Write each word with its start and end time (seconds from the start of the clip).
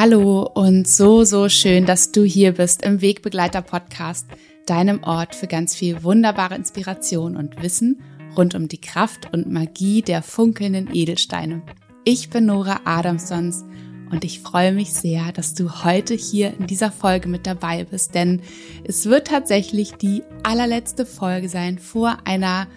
Hallo 0.00 0.48
und 0.54 0.86
so, 0.86 1.24
so 1.24 1.48
schön, 1.48 1.84
dass 1.84 2.12
du 2.12 2.22
hier 2.22 2.52
bist 2.52 2.82
im 2.84 3.00
Wegbegleiter 3.00 3.62
Podcast, 3.62 4.28
deinem 4.64 5.02
Ort 5.02 5.34
für 5.34 5.48
ganz 5.48 5.74
viel 5.74 6.04
wunderbare 6.04 6.54
Inspiration 6.54 7.36
und 7.36 7.60
Wissen 7.64 8.00
rund 8.36 8.54
um 8.54 8.68
die 8.68 8.80
Kraft 8.80 9.32
und 9.32 9.50
Magie 9.50 10.02
der 10.02 10.22
funkelnden 10.22 10.94
Edelsteine. 10.94 11.62
Ich 12.04 12.30
bin 12.30 12.46
Nora 12.46 12.82
Adamsons 12.84 13.64
und 14.12 14.22
ich 14.22 14.38
freue 14.38 14.70
mich 14.70 14.92
sehr, 14.92 15.32
dass 15.32 15.54
du 15.54 15.82
heute 15.82 16.14
hier 16.14 16.54
in 16.56 16.68
dieser 16.68 16.92
Folge 16.92 17.28
mit 17.28 17.44
dabei 17.44 17.82
bist, 17.82 18.14
denn 18.14 18.40
es 18.84 19.06
wird 19.06 19.26
tatsächlich 19.26 19.94
die 19.94 20.22
allerletzte 20.44 21.06
Folge 21.06 21.48
sein 21.48 21.80
vor 21.80 22.18
einer 22.24 22.68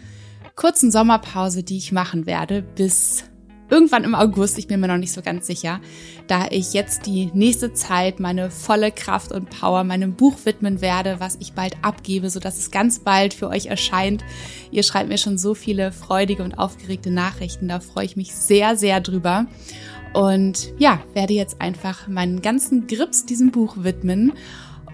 kurzen 0.55 0.89
Sommerpause, 0.89 1.61
die 1.61 1.77
ich 1.77 1.91
machen 1.91 2.25
werde 2.25 2.63
bis 2.63 3.25
irgendwann 3.71 4.03
im 4.03 4.13
August, 4.13 4.59
ich 4.59 4.67
bin 4.67 4.79
mir 4.79 4.87
noch 4.87 4.97
nicht 4.97 5.13
so 5.13 5.21
ganz 5.21 5.47
sicher, 5.47 5.79
da 6.27 6.47
ich 6.51 6.73
jetzt 6.73 7.05
die 7.05 7.31
nächste 7.33 7.73
Zeit 7.73 8.19
meine 8.19 8.51
volle 8.51 8.91
Kraft 8.91 9.31
und 9.31 9.49
Power 9.49 9.83
meinem 9.83 10.13
Buch 10.13 10.35
widmen 10.43 10.81
werde, 10.81 11.19
was 11.19 11.37
ich 11.39 11.53
bald 11.53 11.75
abgebe, 11.81 12.29
so 12.29 12.39
dass 12.39 12.59
es 12.59 12.69
ganz 12.69 12.99
bald 12.99 13.33
für 13.33 13.47
euch 13.47 13.67
erscheint. 13.67 14.23
Ihr 14.69 14.83
schreibt 14.83 15.09
mir 15.09 15.17
schon 15.17 15.37
so 15.37 15.55
viele 15.55 15.91
freudige 15.91 16.43
und 16.43 16.59
aufgeregte 16.59 17.09
Nachrichten, 17.09 17.67
da 17.67 17.79
freue 17.79 18.05
ich 18.05 18.17
mich 18.17 18.35
sehr, 18.35 18.75
sehr 18.75 18.99
drüber. 18.99 19.47
Und 20.13 20.73
ja, 20.77 21.01
werde 21.13 21.33
jetzt 21.33 21.61
einfach 21.61 22.07
meinen 22.09 22.41
ganzen 22.41 22.87
Grips 22.87 23.25
diesem 23.25 23.51
Buch 23.51 23.77
widmen 23.77 24.33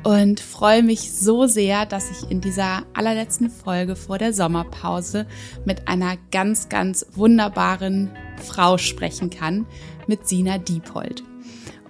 und 0.08 0.40
freue 0.40 0.84
mich 0.84 1.12
so 1.12 1.48
sehr, 1.48 1.86
dass 1.86 2.10
ich 2.10 2.32
in 2.32 2.40
dieser 2.40 2.84
allerletzten 2.94 3.50
Folge 3.50 3.98
vor 3.98 4.18
der 4.18 4.32
Sommerpause 4.32 5.28
mit 5.66 5.90
einer 5.90 6.16
ganz, 6.32 6.70
ganz 6.70 7.06
wunderbaren 7.12 8.12
Frau 8.42 8.78
sprechen 8.78 9.30
kann, 9.30 9.66
mit 10.08 10.26
Sina 10.26 10.60
Diepold. 10.60 11.26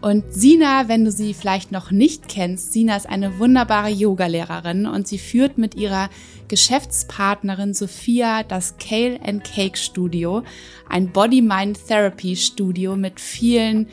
Und 0.01 0.33
Sina, 0.33 0.87
wenn 0.87 1.05
du 1.05 1.11
sie 1.11 1.35
vielleicht 1.35 1.71
noch 1.71 1.91
nicht 1.91 2.27
kennst, 2.27 2.73
Sina 2.73 2.97
ist 2.97 3.07
eine 3.07 3.37
wunderbare 3.37 3.89
Yogalehrerin 3.89 4.87
und 4.87 5.07
sie 5.07 5.19
führt 5.19 5.59
mit 5.59 5.75
ihrer 5.75 6.09
Geschäftspartnerin 6.47 7.75
Sophia 7.75 8.41
das 8.41 8.79
Kale 8.79 9.19
and 9.23 9.43
Cake 9.43 9.77
Studio, 9.77 10.41
ein 10.89 11.11
Body-Mind 11.11 11.85
Therapy 11.87 12.35
Studio 12.35 12.95
mit 12.95 13.19
vielen 13.19 13.87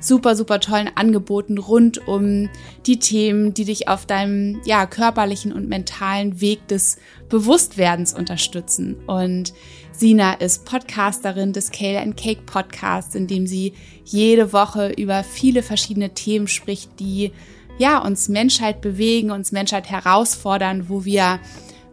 super, 0.00 0.36
super 0.36 0.60
tollen 0.60 0.90
Angeboten 0.94 1.58
rund 1.58 2.06
um 2.06 2.48
die 2.86 2.98
Themen, 2.98 3.54
die 3.54 3.64
dich 3.64 3.88
auf 3.88 4.06
deinem 4.06 4.60
ja, 4.64 4.86
körperlichen 4.86 5.52
und 5.52 5.68
mentalen 5.68 6.40
Weg 6.40 6.66
des 6.68 6.98
Bewusstwerdens 7.28 8.14
unterstützen. 8.14 8.96
Und 9.06 9.52
Sina 9.92 10.34
ist 10.34 10.64
Podcasterin 10.64 11.52
des 11.52 11.70
Kale 11.70 12.00
and 12.00 12.16
Cake 12.16 12.42
Podcasts, 12.46 13.14
in 13.14 13.26
dem 13.26 13.46
sie 13.46 13.74
jede 14.04 14.52
Woche 14.52 14.92
über 14.92 15.24
viele 15.24 15.62
verschiedene 15.62 16.14
Themen 16.14 16.46
spricht, 16.46 17.00
die 17.00 17.32
ja 17.78 17.98
uns 17.98 18.28
Menschheit 18.28 18.80
bewegen, 18.80 19.30
uns 19.30 19.52
Menschheit 19.52 19.90
herausfordern, 19.90 20.88
wo 20.88 21.04
wir 21.04 21.40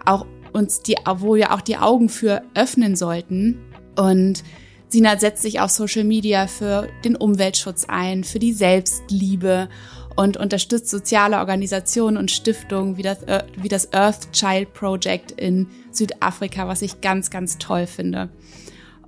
auch 0.06 0.26
uns 0.54 0.82
die, 0.82 0.96
wo 1.18 1.36
wir 1.36 1.54
auch 1.54 1.62
die 1.62 1.78
Augen 1.78 2.10
für 2.10 2.42
öffnen 2.54 2.96
sollten. 2.96 3.60
Und 3.96 4.44
Sina 4.96 5.20
setzt 5.20 5.42
sich 5.42 5.60
auf 5.60 5.72
Social 5.72 6.06
Media 6.06 6.48
für 6.48 6.88
den 7.04 7.18
Umweltschutz 7.18 7.84
ein, 7.90 8.24
für 8.24 8.40
die 8.40 8.54
Selbstliebe 8.54 9.68
und 10.16 10.38
unterstützt 10.38 10.90
soziale 10.90 11.40
Organisationen 11.40 12.16
und 12.16 12.32
Stiftungen 12.32 12.96
wie 12.96 13.02
das, 13.02 13.18
wie 13.58 13.68
das 13.68 13.92
Earth 13.92 14.32
Child 14.32 14.74
Project 14.74 15.32
in 15.32 15.68
Südafrika, 15.92 16.70
was 16.70 16.82
ich 16.82 17.02
ganz, 17.02 17.30
ganz 17.30 17.58
toll 17.58 17.88
finde. 17.88 18.30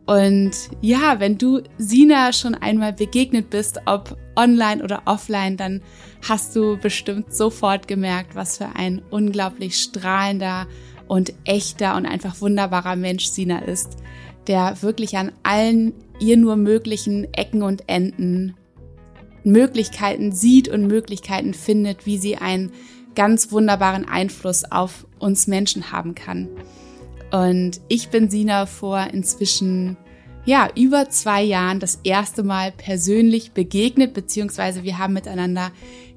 Und 0.05 0.51
ja, 0.81 1.21
wenn 1.21 1.37
du 1.37 1.61
Sina 1.77 2.33
schon 2.33 2.53
einmal 2.53 2.91
begegnet 2.91 3.49
bist, 3.49 3.79
ob 3.85 4.17
online 4.35 4.83
oder 4.83 5.03
offline, 5.05 5.55
dann 5.55 5.81
hast 6.27 6.53
du 6.53 6.77
bestimmt 6.77 7.33
sofort 7.33 7.87
gemerkt, 7.87 8.35
was 8.35 8.57
für 8.57 8.75
ein 8.75 9.01
unglaublich 9.09 9.77
strahlender 9.77 10.67
und 11.07 11.31
echter 11.45 11.95
und 11.95 12.05
einfach 12.05 12.41
wunderbarer 12.41 12.97
Mensch 12.97 13.27
Sina 13.27 13.59
ist 13.59 13.95
der 14.47 14.81
wirklich 14.81 15.17
an 15.17 15.31
allen 15.43 15.93
ihr 16.19 16.37
nur 16.37 16.55
möglichen 16.55 17.31
Ecken 17.33 17.61
und 17.61 17.83
Enden 17.87 18.55
Möglichkeiten 19.43 20.31
sieht 20.31 20.67
und 20.67 20.87
Möglichkeiten 20.87 21.53
findet, 21.53 22.05
wie 22.05 22.17
sie 22.17 22.37
einen 22.37 22.71
ganz 23.15 23.51
wunderbaren 23.51 24.07
Einfluss 24.07 24.63
auf 24.63 25.07
uns 25.19 25.47
Menschen 25.47 25.91
haben 25.91 26.15
kann. 26.15 26.49
Und 27.31 27.81
ich 27.87 28.09
bin 28.09 28.29
Sina 28.29 28.65
vor 28.65 29.07
inzwischen 29.11 29.97
ja, 30.45 30.69
über 30.77 31.09
zwei 31.09 31.43
Jahren 31.43 31.81
das 31.81 31.99
erste 32.05 32.41
Mal 32.41 32.71
persönlich 32.71 33.51
begegnet, 33.51 34.13
beziehungsweise 34.13 34.83
wir 34.83 34.97
haben 34.97 35.13
miteinander 35.13 35.71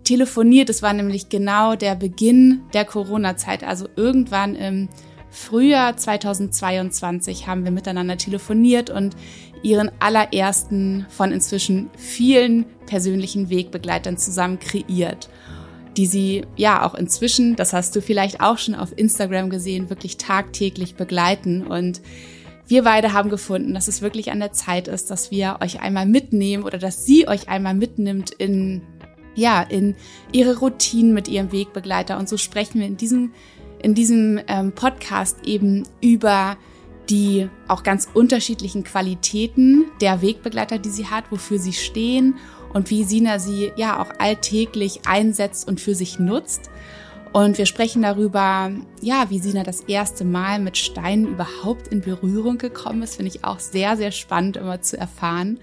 telefoniert. 0.05 0.71
Es 0.71 0.83
war 0.83 0.93
nämlich 0.93 1.29
genau 1.29 1.75
der 1.75 1.97
Beginn 1.97 2.61
der 2.73 2.85
Corona-Zeit, 2.85 3.65
also 3.65 3.89
irgendwann 3.97 4.55
im 4.55 4.89
Frühjahr 5.31 5.97
2022 5.97 7.47
haben 7.47 7.65
wir 7.65 7.71
miteinander 7.71 8.17
telefoniert 8.17 8.91
und 8.91 9.15
ihren 9.63 9.91
allerersten 10.01 11.07
von 11.09 11.33
inzwischen 11.33 11.91
vielen 11.97 12.65
persönlichen 12.87 13.51
Wegbegleitern 13.51 14.17
zusammen 14.17 14.59
kreiert, 14.59 15.29
die 15.97 16.07
sie 16.07 16.45
ja 16.57 16.85
auch 16.85 16.95
inzwischen, 16.95 17.57
das 17.57 17.73
hast 17.73 17.95
du 17.95 18.03
vielleicht 18.03 18.41
auch 18.41 18.59
schon 18.59 18.75
auf 18.75 18.97
Instagram 18.97 19.51
gesehen, 19.51 19.91
wirklich 19.91 20.17
tagtäglich 20.17 20.95
begleiten 20.95 21.67
und 21.67 22.01
wir 22.67 22.85
beide 22.85 23.13
haben 23.13 23.31
gefunden, 23.31 23.75
dass 23.75 23.89
es 23.89 24.01
wirklich 24.01 24.31
an 24.31 24.39
der 24.39 24.53
Zeit 24.53 24.87
ist, 24.87 25.11
dass 25.11 25.33
wir 25.33 25.59
euch 25.61 25.81
einmal 25.81 26.07
mitnehmen 26.07 26.63
oder 26.63 26.79
dass 26.79 27.05
sie 27.05 27.27
euch 27.27 27.49
einmal 27.49 27.75
mitnimmt 27.75 28.31
in 28.31 28.83
ja, 29.35 29.63
in 29.63 29.97
ihre 30.33 30.59
Routinen 30.59 31.15
mit 31.15 31.29
ihrem 31.29 31.53
Wegbegleiter. 31.53 32.19
Und 32.19 32.29
so 32.29 32.37
sprechen 32.37 32.81
wir 32.81 32.87
in 32.87 32.97
diesem 32.97 33.33
in 33.83 33.95
diesem 33.95 34.41
ähm, 34.47 34.73
Podcast 34.73 35.39
eben 35.45 35.85
über 36.01 36.57
die 37.09 37.49
auch 37.67 37.83
ganz 37.83 38.09
unterschiedlichen 38.15 38.85
Qualitäten 38.85 39.87
der 40.01 40.23
Wegbegleiter, 40.23 40.79
die 40.79 40.91
sie 40.91 41.07
hat, 41.07 41.25
wofür 41.31 41.59
sie 41.59 41.73
stehen 41.73 42.37
und 42.73 42.91
wie 42.91 43.05
Sina 43.05 43.39
sie 43.39 43.73
ja 43.77 44.01
auch 44.01 44.13
alltäglich 44.19 45.01
einsetzt 45.07 45.67
und 45.67 45.81
für 45.81 45.95
sich 45.95 46.19
nutzt. 46.19 46.71
Und 47.33 47.59
wir 47.59 47.67
sprechen 47.67 48.03
darüber, 48.03 48.73
ja, 49.01 49.27
wie 49.31 49.39
Sina 49.39 49.63
das 49.63 49.83
erste 49.83 50.25
Mal 50.25 50.59
mit 50.59 50.77
Steinen 50.77 51.29
überhaupt 51.29 51.89
in 51.89 52.01
Berührung 52.01 52.59
gekommen 52.59 53.03
ist. 53.03 53.17
Finde 53.17 53.33
ich 53.35 53.45
auch 53.45 53.61
sehr, 53.61 53.97
sehr 53.97 54.11
spannend 54.11 54.57
immer 54.57 54.81
zu 54.83 54.99
erfahren, 54.99 55.61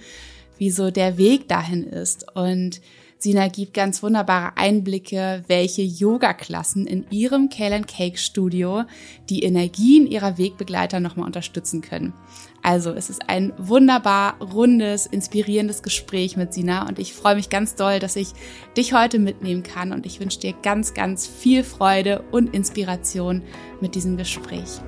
wie 0.58 0.70
so 0.70 0.92
der 0.92 1.18
Weg 1.18 1.50
dahin 1.50 1.84
ist. 1.84 2.26
Und 2.36 2.82
Sina 3.20 3.48
gibt 3.48 3.74
ganz 3.74 4.04
wunderbare 4.04 4.56
Einblicke, 4.58 5.44
welche 5.48 5.82
Yoga-Klassen 5.82 6.86
in 6.86 7.06
ihrem 7.10 7.50
Kale 7.50 7.82
Cake 7.82 8.18
Studio 8.18 8.84
die 9.30 9.44
Energien 9.44 10.06
ihrer 10.06 10.38
Wegbegleiter 10.38 11.00
nochmal 11.00 11.26
unterstützen 11.26 11.82
können. 11.82 12.14
Also 12.62 12.92
es 12.92 13.10
ist 13.10 13.28
ein 13.28 13.54
wunderbar 13.58 14.40
rundes, 14.42 15.08
inspirierendes 15.08 15.82
Gespräch 15.82 16.38
mit 16.38 16.54
Sina 16.54 16.88
und 16.88 17.00
ich 17.00 17.14
freue 17.14 17.36
mich 17.36 17.50
ganz 17.50 17.76
doll, 17.76 18.00
dass 18.00 18.16
ich 18.16 18.34
dich 18.76 18.94
heute 18.94 19.20
mitnehmen 19.20 19.64
kann 19.64 19.94
und 19.94 20.06
ich 20.06 20.20
wünsche 20.20 20.40
dir 20.40 20.54
ganz, 20.62 20.94
ganz 20.94 21.26
viel 21.26 21.64
Freude 21.64 22.24
und 22.32 22.54
Inspiration 22.54 23.42
mit 23.82 23.96
diesem 23.96 24.18
Gespräch. 24.18 24.82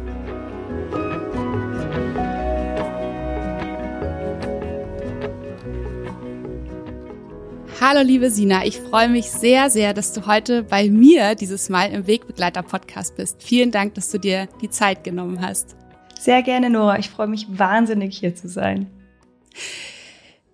Hallo 7.82 8.02
liebe 8.02 8.30
Sina, 8.30 8.66
ich 8.66 8.78
freue 8.78 9.08
mich 9.08 9.32
sehr, 9.32 9.70
sehr, 9.70 9.94
dass 9.94 10.12
du 10.12 10.26
heute 10.26 10.64
bei 10.64 10.90
mir 10.90 11.34
dieses 11.36 11.70
Mal 11.70 11.94
im 11.94 12.08
Wegbegleiter-Podcast 12.08 13.16
bist. 13.16 13.42
Vielen 13.42 13.72
Dank, 13.72 13.94
dass 13.94 14.12
du 14.12 14.20
dir 14.20 14.50
die 14.62 14.70
Zeit 14.70 15.06
genommen 15.06 15.40
hast. 15.40 15.78
Sehr 16.20 16.44
gerne, 16.44 16.70
Nora. 16.70 17.00
Ich 17.00 17.10
freue 17.10 17.28
mich 17.28 17.48
wahnsinnig, 17.50 18.20
hier 18.20 18.36
zu 18.36 18.50
sein. 18.50 18.88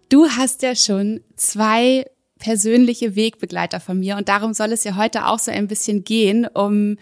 Du 0.09 0.27
hast 0.27 0.61
ja 0.61 0.75
schon 0.75 1.21
zwei 1.35 2.05
persönliche 2.37 3.15
Wegbegleiter 3.15 3.79
von 3.79 3.99
mir 3.99 4.17
und 4.17 4.29
darum 4.29 4.53
soll 4.53 4.71
es 4.71 4.83
ja 4.83 4.95
heute 4.95 5.25
auch 5.25 5.39
so 5.39 5.49
ein 5.49 5.67
bisschen 5.67 6.03
gehen, 6.03 6.45
um 6.45 6.97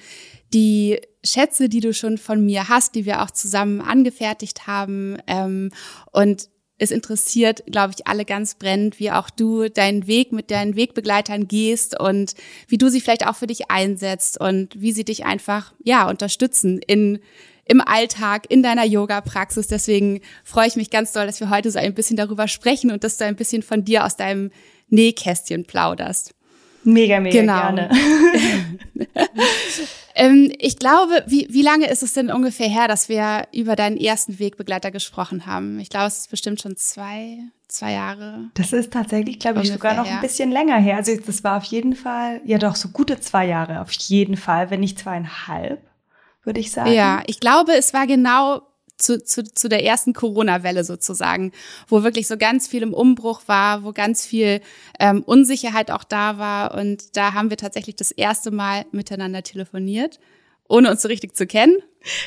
die 0.53 1.01
Schätze, 1.21 1.67
die 1.67 1.81
du 1.81 1.93
schon 1.93 2.17
von 2.17 2.45
mir 2.45 2.69
hast, 2.69 2.95
die 2.95 3.05
wir 3.05 3.23
auch 3.23 3.31
zusammen 3.31 3.81
angefertigt 3.81 4.67
haben 4.67 5.17
ähm, 5.27 5.71
und 6.13 6.47
es 6.77 6.91
interessiert, 6.91 7.63
glaube 7.67 7.93
ich, 7.95 8.07
alle 8.07 8.25
ganz 8.25 8.55
brennend, 8.55 8.99
wie 8.99 9.11
auch 9.11 9.29
du 9.29 9.69
deinen 9.69 10.07
Weg 10.07 10.31
mit 10.31 10.51
deinen 10.51 10.75
Wegbegleitern 10.75 11.47
gehst 11.47 11.99
und 11.99 12.33
wie 12.67 12.77
du 12.77 12.89
sie 12.89 12.99
vielleicht 12.99 13.27
auch 13.27 13.35
für 13.35 13.47
dich 13.47 13.69
einsetzt 13.69 14.39
und 14.39 14.69
wie 14.79 14.91
sie 14.91 15.05
dich 15.05 15.25
einfach, 15.25 15.73
ja, 15.83 16.09
unterstützen 16.09 16.79
in, 16.79 17.19
im 17.65 17.79
Alltag, 17.79 18.45
in 18.49 18.63
deiner 18.63 18.85
Yoga-Praxis. 18.85 19.67
Deswegen 19.67 20.21
freue 20.43 20.67
ich 20.67 20.75
mich 20.75 20.89
ganz 20.89 21.13
doll, 21.13 21.27
dass 21.27 21.39
wir 21.39 21.49
heute 21.49 21.69
so 21.71 21.79
ein 21.79 21.93
bisschen 21.93 22.17
darüber 22.17 22.47
sprechen 22.47 22.91
und 22.91 23.03
dass 23.03 23.17
du 23.17 23.25
ein 23.25 23.35
bisschen 23.35 23.61
von 23.61 23.85
dir 23.85 24.05
aus 24.05 24.17
deinem 24.17 24.51
Nähkästchen 24.89 25.65
plauderst. 25.65 26.33
Mega, 26.83 27.19
mega 27.19 27.39
genau. 27.39 27.61
gerne. 27.61 27.89
ähm, 30.15 30.51
ich 30.59 30.77
glaube, 30.77 31.23
wie, 31.27 31.47
wie 31.49 31.61
lange 31.61 31.89
ist 31.89 32.03
es 32.03 32.13
denn 32.13 32.31
ungefähr 32.31 32.67
her, 32.67 32.87
dass 32.87 33.09
wir 33.09 33.47
über 33.53 33.75
deinen 33.75 33.97
ersten 33.97 34.39
Wegbegleiter 34.39 34.91
gesprochen 34.91 35.45
haben? 35.45 35.79
Ich 35.79 35.89
glaube, 35.89 36.07
es 36.07 36.19
ist 36.19 36.29
bestimmt 36.29 36.61
schon 36.61 36.75
zwei, 36.75 37.39
zwei 37.67 37.93
Jahre. 37.93 38.49
Das 38.53 38.73
ist 38.73 38.93
tatsächlich, 38.93 39.39
glaube 39.39 39.61
ich, 39.61 39.71
sogar 39.71 39.95
noch 39.95 40.05
her. 40.05 40.15
ein 40.15 40.21
bisschen 40.21 40.51
länger 40.51 40.77
her. 40.77 40.97
Also 40.97 41.15
das 41.17 41.43
war 41.43 41.57
auf 41.57 41.65
jeden 41.65 41.95
Fall, 41.95 42.41
ja 42.45 42.57
doch, 42.57 42.75
so 42.75 42.89
gute 42.89 43.19
zwei 43.19 43.47
Jahre, 43.47 43.81
auf 43.81 43.91
jeden 43.91 44.37
Fall, 44.37 44.69
wenn 44.69 44.81
nicht 44.81 44.99
zweieinhalb, 44.99 45.81
würde 46.43 46.59
ich 46.59 46.71
sagen. 46.71 46.91
Ja, 46.91 47.23
ich 47.25 47.39
glaube, 47.39 47.73
es 47.73 47.93
war 47.93 48.07
genau 48.07 48.61
zu, 48.97 49.23
zu, 49.23 49.43
zu 49.43 49.69
der 49.69 49.83
ersten 49.83 50.13
Corona-Welle 50.13 50.83
sozusagen, 50.83 51.51
wo 51.87 52.03
wirklich 52.03 52.27
so 52.27 52.37
ganz 52.37 52.67
viel 52.67 52.83
im 52.83 52.93
Umbruch 52.93 53.41
war, 53.47 53.83
wo 53.83 53.91
ganz 53.91 54.25
viel 54.25 54.61
ähm, 54.99 55.23
Unsicherheit 55.23 55.91
auch 55.91 56.03
da 56.03 56.37
war. 56.37 56.75
Und 56.75 57.17
da 57.17 57.33
haben 57.33 57.49
wir 57.49 57.57
tatsächlich 57.57 57.95
das 57.95 58.11
erste 58.11 58.51
Mal 58.51 58.85
miteinander 58.91 59.43
telefoniert, 59.43 60.19
ohne 60.67 60.91
uns 60.91 61.01
so 61.01 61.07
richtig 61.07 61.35
zu 61.35 61.47
kennen. 61.47 61.77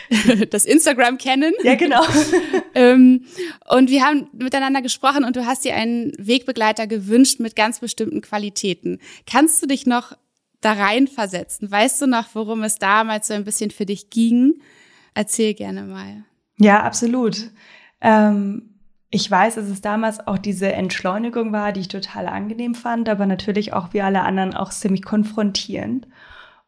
das 0.50 0.64
Instagram 0.64 1.18
kennen. 1.18 1.52
Ja, 1.62 1.74
genau. 1.74 2.02
ähm, 2.74 3.26
und 3.68 3.90
wir 3.90 4.04
haben 4.04 4.28
miteinander 4.32 4.80
gesprochen 4.82 5.24
und 5.24 5.36
du 5.36 5.44
hast 5.44 5.64
dir 5.64 5.74
einen 5.74 6.12
Wegbegleiter 6.18 6.86
gewünscht 6.86 7.40
mit 7.40 7.56
ganz 7.56 7.80
bestimmten 7.80 8.22
Qualitäten. 8.22 9.00
Kannst 9.26 9.62
du 9.62 9.66
dich 9.66 9.86
noch 9.86 10.16
da 10.62 10.72
reinversetzen? 10.72 11.70
Weißt 11.70 12.00
du 12.00 12.06
noch, 12.06 12.28
worum 12.32 12.62
es 12.62 12.76
damals 12.76 13.28
so 13.28 13.34
ein 13.34 13.44
bisschen 13.44 13.70
für 13.70 13.86
dich 13.86 14.08
ging? 14.08 14.60
Erzähl 15.14 15.54
gerne 15.54 15.82
mal. 15.82 16.24
Ja, 16.58 16.82
absolut. 16.82 17.50
Ähm, 18.00 18.70
ich 19.10 19.30
weiß, 19.30 19.54
dass 19.54 19.66
es 19.66 19.80
damals 19.80 20.26
auch 20.26 20.38
diese 20.38 20.72
Entschleunigung 20.72 21.52
war, 21.52 21.72
die 21.72 21.80
ich 21.80 21.88
total 21.88 22.26
angenehm 22.26 22.74
fand, 22.74 23.08
aber 23.08 23.26
natürlich 23.26 23.72
auch 23.72 23.92
wie 23.92 24.02
alle 24.02 24.22
anderen 24.22 24.54
auch 24.54 24.70
ziemlich 24.70 25.04
konfrontierend. 25.04 26.06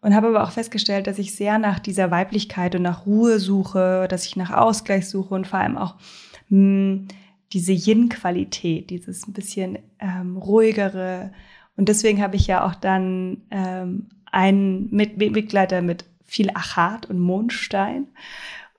Und 0.00 0.14
habe 0.14 0.29
aber 0.29 0.44
auch 0.44 0.52
festgestellt, 0.52 1.08
dass 1.08 1.19
ich 1.19 1.35
sehr 1.35 1.58
nach 1.58 1.81
dieser 1.81 2.12
Weiblichkeit 2.12 2.76
und 2.76 2.82
nach 2.82 3.05
Ruhe 3.05 3.40
suche, 3.40 4.06
dass 4.08 4.26
ich 4.26 4.37
nach 4.37 4.52
Ausgleich 4.52 5.08
suche 5.08 5.35
und 5.35 5.49
vor 5.49 5.58
allem 5.58 5.76
auch 5.76 5.96
mh, 6.49 6.58
hm, 6.58 7.08
diese 7.52 7.73
Yin-Qualität, 7.73 8.90
dieses 8.90 9.26
ein 9.26 9.32
bisschen 9.32 9.79
ähm, 9.99 10.37
ruhigere. 10.37 11.32
Und 11.76 11.88
deswegen 11.88 12.23
habe 12.23 12.37
ich 12.37 12.46
ja 12.46 12.64
auch 12.64 12.75
dann 12.75 13.43
ähm, 13.50 14.06
einen 14.31 14.88
Mitbegleiter 14.90 15.82
mit 15.82 16.05
viel 16.25 16.50
Achat 16.50 17.06
und 17.06 17.19
Mondstein. 17.19 18.06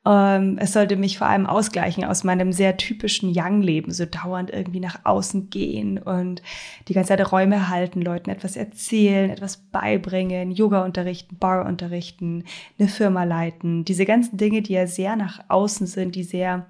Ähm, 0.10 0.58
es 0.58 0.74
sollte 0.74 0.96
mich 0.96 1.20
vor 1.20 1.28
allem 1.28 1.46
ausgleichen 1.46 2.04
aus 2.04 2.24
meinem 2.24 2.52
sehr 2.52 2.78
typischen 2.78 3.32
Young-Leben, 3.32 3.92
so 3.92 4.06
dauernd 4.06 4.50
irgendwie 4.50 4.80
nach 4.80 5.06
außen 5.06 5.52
gehen 5.52 6.00
und 6.00 6.42
die 6.88 6.94
ganze 6.94 7.10
Zeit 7.10 7.32
Räume 7.32 7.70
halten, 7.70 8.02
Leuten 8.02 8.32
etwas 8.32 8.56
erzählen, 8.56 9.30
etwas 9.30 9.58
beibringen, 9.58 10.50
Yoga 10.50 10.84
unterrichten, 10.84 11.38
Bar 11.38 11.68
unterrichten, 11.68 12.46
eine 12.80 12.88
Firma 12.88 13.24
leiten. 13.24 13.86
Diese 13.86 14.06
ganzen 14.06 14.38
Dinge, 14.38 14.64
die 14.64 14.74
ja 14.74 14.88
sehr 14.88 15.16
nach 15.16 15.42
außen 15.48 15.86
sind, 15.86 16.16
die 16.16 16.24
sehr, 16.24 16.66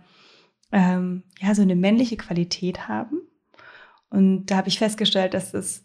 ähm, 0.74 1.24
ja, 1.40 1.56
so 1.56 1.62
eine 1.62 1.78
männliche 1.78 2.18
Qualität 2.18 2.90
haben. 2.90 3.22
Und 4.10 4.48
da 4.48 4.58
habe 4.58 4.68
ich 4.68 4.80
festgestellt, 4.80 5.34
dass 5.34 5.54
das 5.54 5.84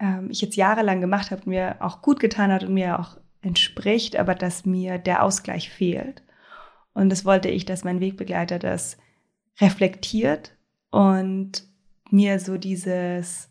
ähm, 0.00 0.28
ich 0.30 0.42
jetzt 0.42 0.56
jahrelang 0.56 1.00
gemacht 1.00 1.30
habe, 1.30 1.48
mir 1.48 1.76
auch 1.80 2.02
gut 2.02 2.20
getan 2.20 2.52
hat 2.52 2.62
und 2.64 2.74
mir 2.74 3.00
auch 3.00 3.16
entspricht, 3.40 4.16
aber 4.16 4.34
dass 4.34 4.66
mir 4.66 4.98
der 4.98 5.22
Ausgleich 5.22 5.70
fehlt. 5.70 6.22
Und 6.94 7.10
das 7.10 7.24
wollte 7.24 7.48
ich, 7.48 7.64
dass 7.64 7.84
mein 7.84 8.00
Wegbegleiter 8.00 8.58
das 8.58 8.98
reflektiert 9.60 10.56
und 10.90 11.64
mir 12.10 12.40
so 12.40 12.56
dieses, 12.56 13.48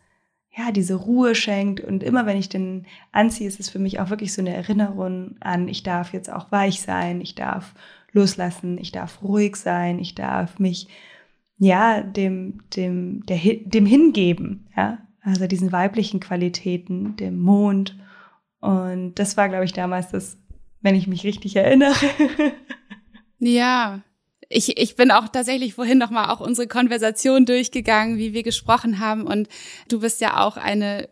ja, 0.55 0.71
diese 0.71 0.95
Ruhe 0.95 1.35
schenkt. 1.35 1.81
Und 1.81 2.03
immer 2.03 2.25
wenn 2.25 2.37
ich 2.37 2.49
den 2.49 2.85
anziehe, 3.11 3.47
ist 3.47 3.59
es 3.59 3.69
für 3.69 3.79
mich 3.79 3.99
auch 3.99 4.09
wirklich 4.09 4.33
so 4.33 4.41
eine 4.41 4.53
Erinnerung 4.53 5.35
an, 5.39 5.67
ich 5.67 5.83
darf 5.83 6.13
jetzt 6.13 6.31
auch 6.31 6.51
weich 6.51 6.81
sein, 6.81 7.21
ich 7.21 7.35
darf 7.35 7.73
loslassen, 8.11 8.77
ich 8.77 8.91
darf 8.91 9.21
ruhig 9.21 9.55
sein, 9.55 9.99
ich 9.99 10.15
darf 10.15 10.59
mich, 10.59 10.87
ja, 11.57 12.01
dem, 12.01 12.61
dem, 12.75 13.25
der, 13.25 13.37
dem 13.37 13.85
hingeben, 13.85 14.67
ja. 14.75 14.99
Also 15.21 15.47
diesen 15.47 15.73
weiblichen 15.73 16.21
Qualitäten, 16.21 17.17
dem 17.17 17.41
Mond. 17.41 17.97
Und 18.61 19.15
das 19.15 19.35
war, 19.35 19.49
glaube 19.49 19.65
ich, 19.65 19.73
damals 19.73 20.09
das, 20.09 20.37
wenn 20.81 20.95
ich 20.95 21.07
mich 21.07 21.25
richtig 21.25 21.57
erinnere, 21.57 21.93
Ja, 23.39 24.01
ich, 24.49 24.77
ich 24.77 24.95
bin 24.95 25.11
auch 25.11 25.29
tatsächlich 25.29 25.75
vorhin 25.75 25.97
nochmal 25.97 26.29
auch 26.29 26.39
unsere 26.39 26.67
Konversation 26.67 27.45
durchgegangen, 27.45 28.17
wie 28.17 28.33
wir 28.33 28.43
gesprochen 28.43 28.99
haben. 28.99 29.27
Und 29.27 29.47
du 29.87 29.99
bist 29.99 30.21
ja 30.21 30.43
auch 30.43 30.57
eine, 30.57 31.07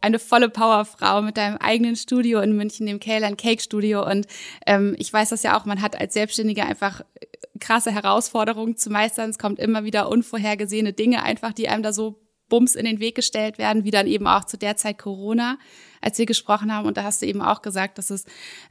eine 0.00 0.18
volle 0.18 0.48
Powerfrau 0.48 1.22
mit 1.22 1.36
deinem 1.36 1.58
eigenen 1.58 1.94
Studio 1.96 2.40
in 2.40 2.56
München, 2.56 2.86
dem 2.86 3.00
Kaylan 3.00 3.36
Cake 3.36 3.62
Studio. 3.62 4.08
Und 4.08 4.26
ähm, 4.66 4.96
ich 4.98 5.12
weiß 5.12 5.28
das 5.28 5.42
ja 5.42 5.58
auch, 5.58 5.66
man 5.66 5.82
hat 5.82 6.00
als 6.00 6.14
Selbstständiger 6.14 6.66
einfach 6.66 7.02
krasse 7.60 7.92
Herausforderungen 7.92 8.76
zu 8.76 8.90
meistern. 8.90 9.30
Es 9.30 9.38
kommt 9.38 9.58
immer 9.58 9.84
wieder 9.84 10.08
unvorhergesehene 10.08 10.94
Dinge 10.94 11.22
einfach, 11.22 11.52
die 11.52 11.68
einem 11.68 11.82
da 11.82 11.92
so 11.92 12.23
Bums 12.54 12.76
in 12.76 12.84
den 12.84 13.00
Weg 13.00 13.16
gestellt 13.16 13.58
werden, 13.58 13.82
wie 13.82 13.90
dann 13.90 14.06
eben 14.06 14.28
auch 14.28 14.44
zu 14.44 14.56
der 14.56 14.76
Zeit 14.76 14.98
Corona 14.98 15.58
als 16.04 16.18
wir 16.18 16.26
gesprochen 16.26 16.72
haben. 16.72 16.86
Und 16.86 16.96
da 16.96 17.02
hast 17.02 17.22
du 17.22 17.26
eben 17.26 17.40
auch 17.40 17.62
gesagt, 17.62 17.98
dass 17.98 18.10
es, 18.10 18.26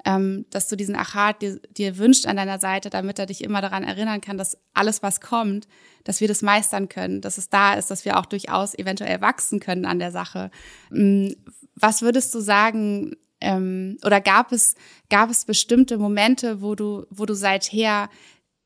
ähm, 0.05 0.45
dass 0.51 0.67
du 0.67 0.75
diesen 0.75 0.95
Achat 0.95 1.41
dir, 1.41 1.59
dir 1.75 1.97
wünscht 1.97 2.27
an 2.27 2.37
deiner 2.37 2.59
Seite, 2.59 2.89
damit 2.89 3.17
er 3.19 3.25
dich 3.25 3.43
immer 3.43 3.61
daran 3.61 3.83
erinnern 3.83 4.21
kann, 4.21 4.37
dass 4.37 4.57
alles, 4.73 5.01
was 5.01 5.19
kommt, 5.19 5.67
dass 6.03 6.21
wir 6.21 6.27
das 6.27 6.41
meistern 6.41 6.89
können, 6.89 7.21
dass 7.21 7.37
es 7.37 7.49
da 7.49 7.73
ist, 7.73 7.89
dass 7.89 8.05
wir 8.05 8.17
auch 8.17 8.27
durchaus 8.27 8.77
eventuell 8.77 9.19
wachsen 9.21 9.59
können 9.59 9.85
an 9.85 9.99
der 9.99 10.11
Sache. 10.11 10.51
Mm, 10.91 11.29
was 11.75 12.03
würdest 12.03 12.33
du 12.35 12.39
sagen, 12.39 13.15
ähm, 13.41 13.97
oder 14.05 14.21
gab 14.21 14.51
es, 14.51 14.75
gab 15.09 15.29
es 15.31 15.45
bestimmte 15.45 15.97
Momente, 15.97 16.61
wo 16.61 16.75
du, 16.75 17.05
wo 17.09 17.25
du 17.25 17.33
seither 17.33 18.09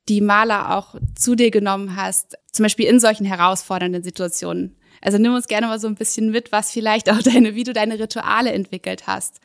die 0.10 0.22
Maler 0.22 0.76
auch 0.76 0.96
zu 1.16 1.36
dir 1.36 1.52
genommen 1.52 1.96
hast, 1.96 2.38
zum 2.52 2.64
Beispiel 2.64 2.88
in 2.88 3.00
solchen 3.00 3.26
herausfordernden 3.26 4.04
Situationen? 4.04 4.76
Also 5.02 5.18
nimm 5.18 5.34
uns 5.34 5.48
gerne 5.48 5.68
mal 5.68 5.80
so 5.80 5.88
ein 5.88 5.96
bisschen 5.96 6.32
mit, 6.32 6.52
was 6.52 6.72
vielleicht 6.72 7.12
auch 7.12 7.22
deine, 7.24 7.56
wie 7.56 7.64
du 7.64 7.74
deine 7.74 8.00
Rituale 8.00 8.52
entwickelt 8.52 9.08
hast. 9.08 9.40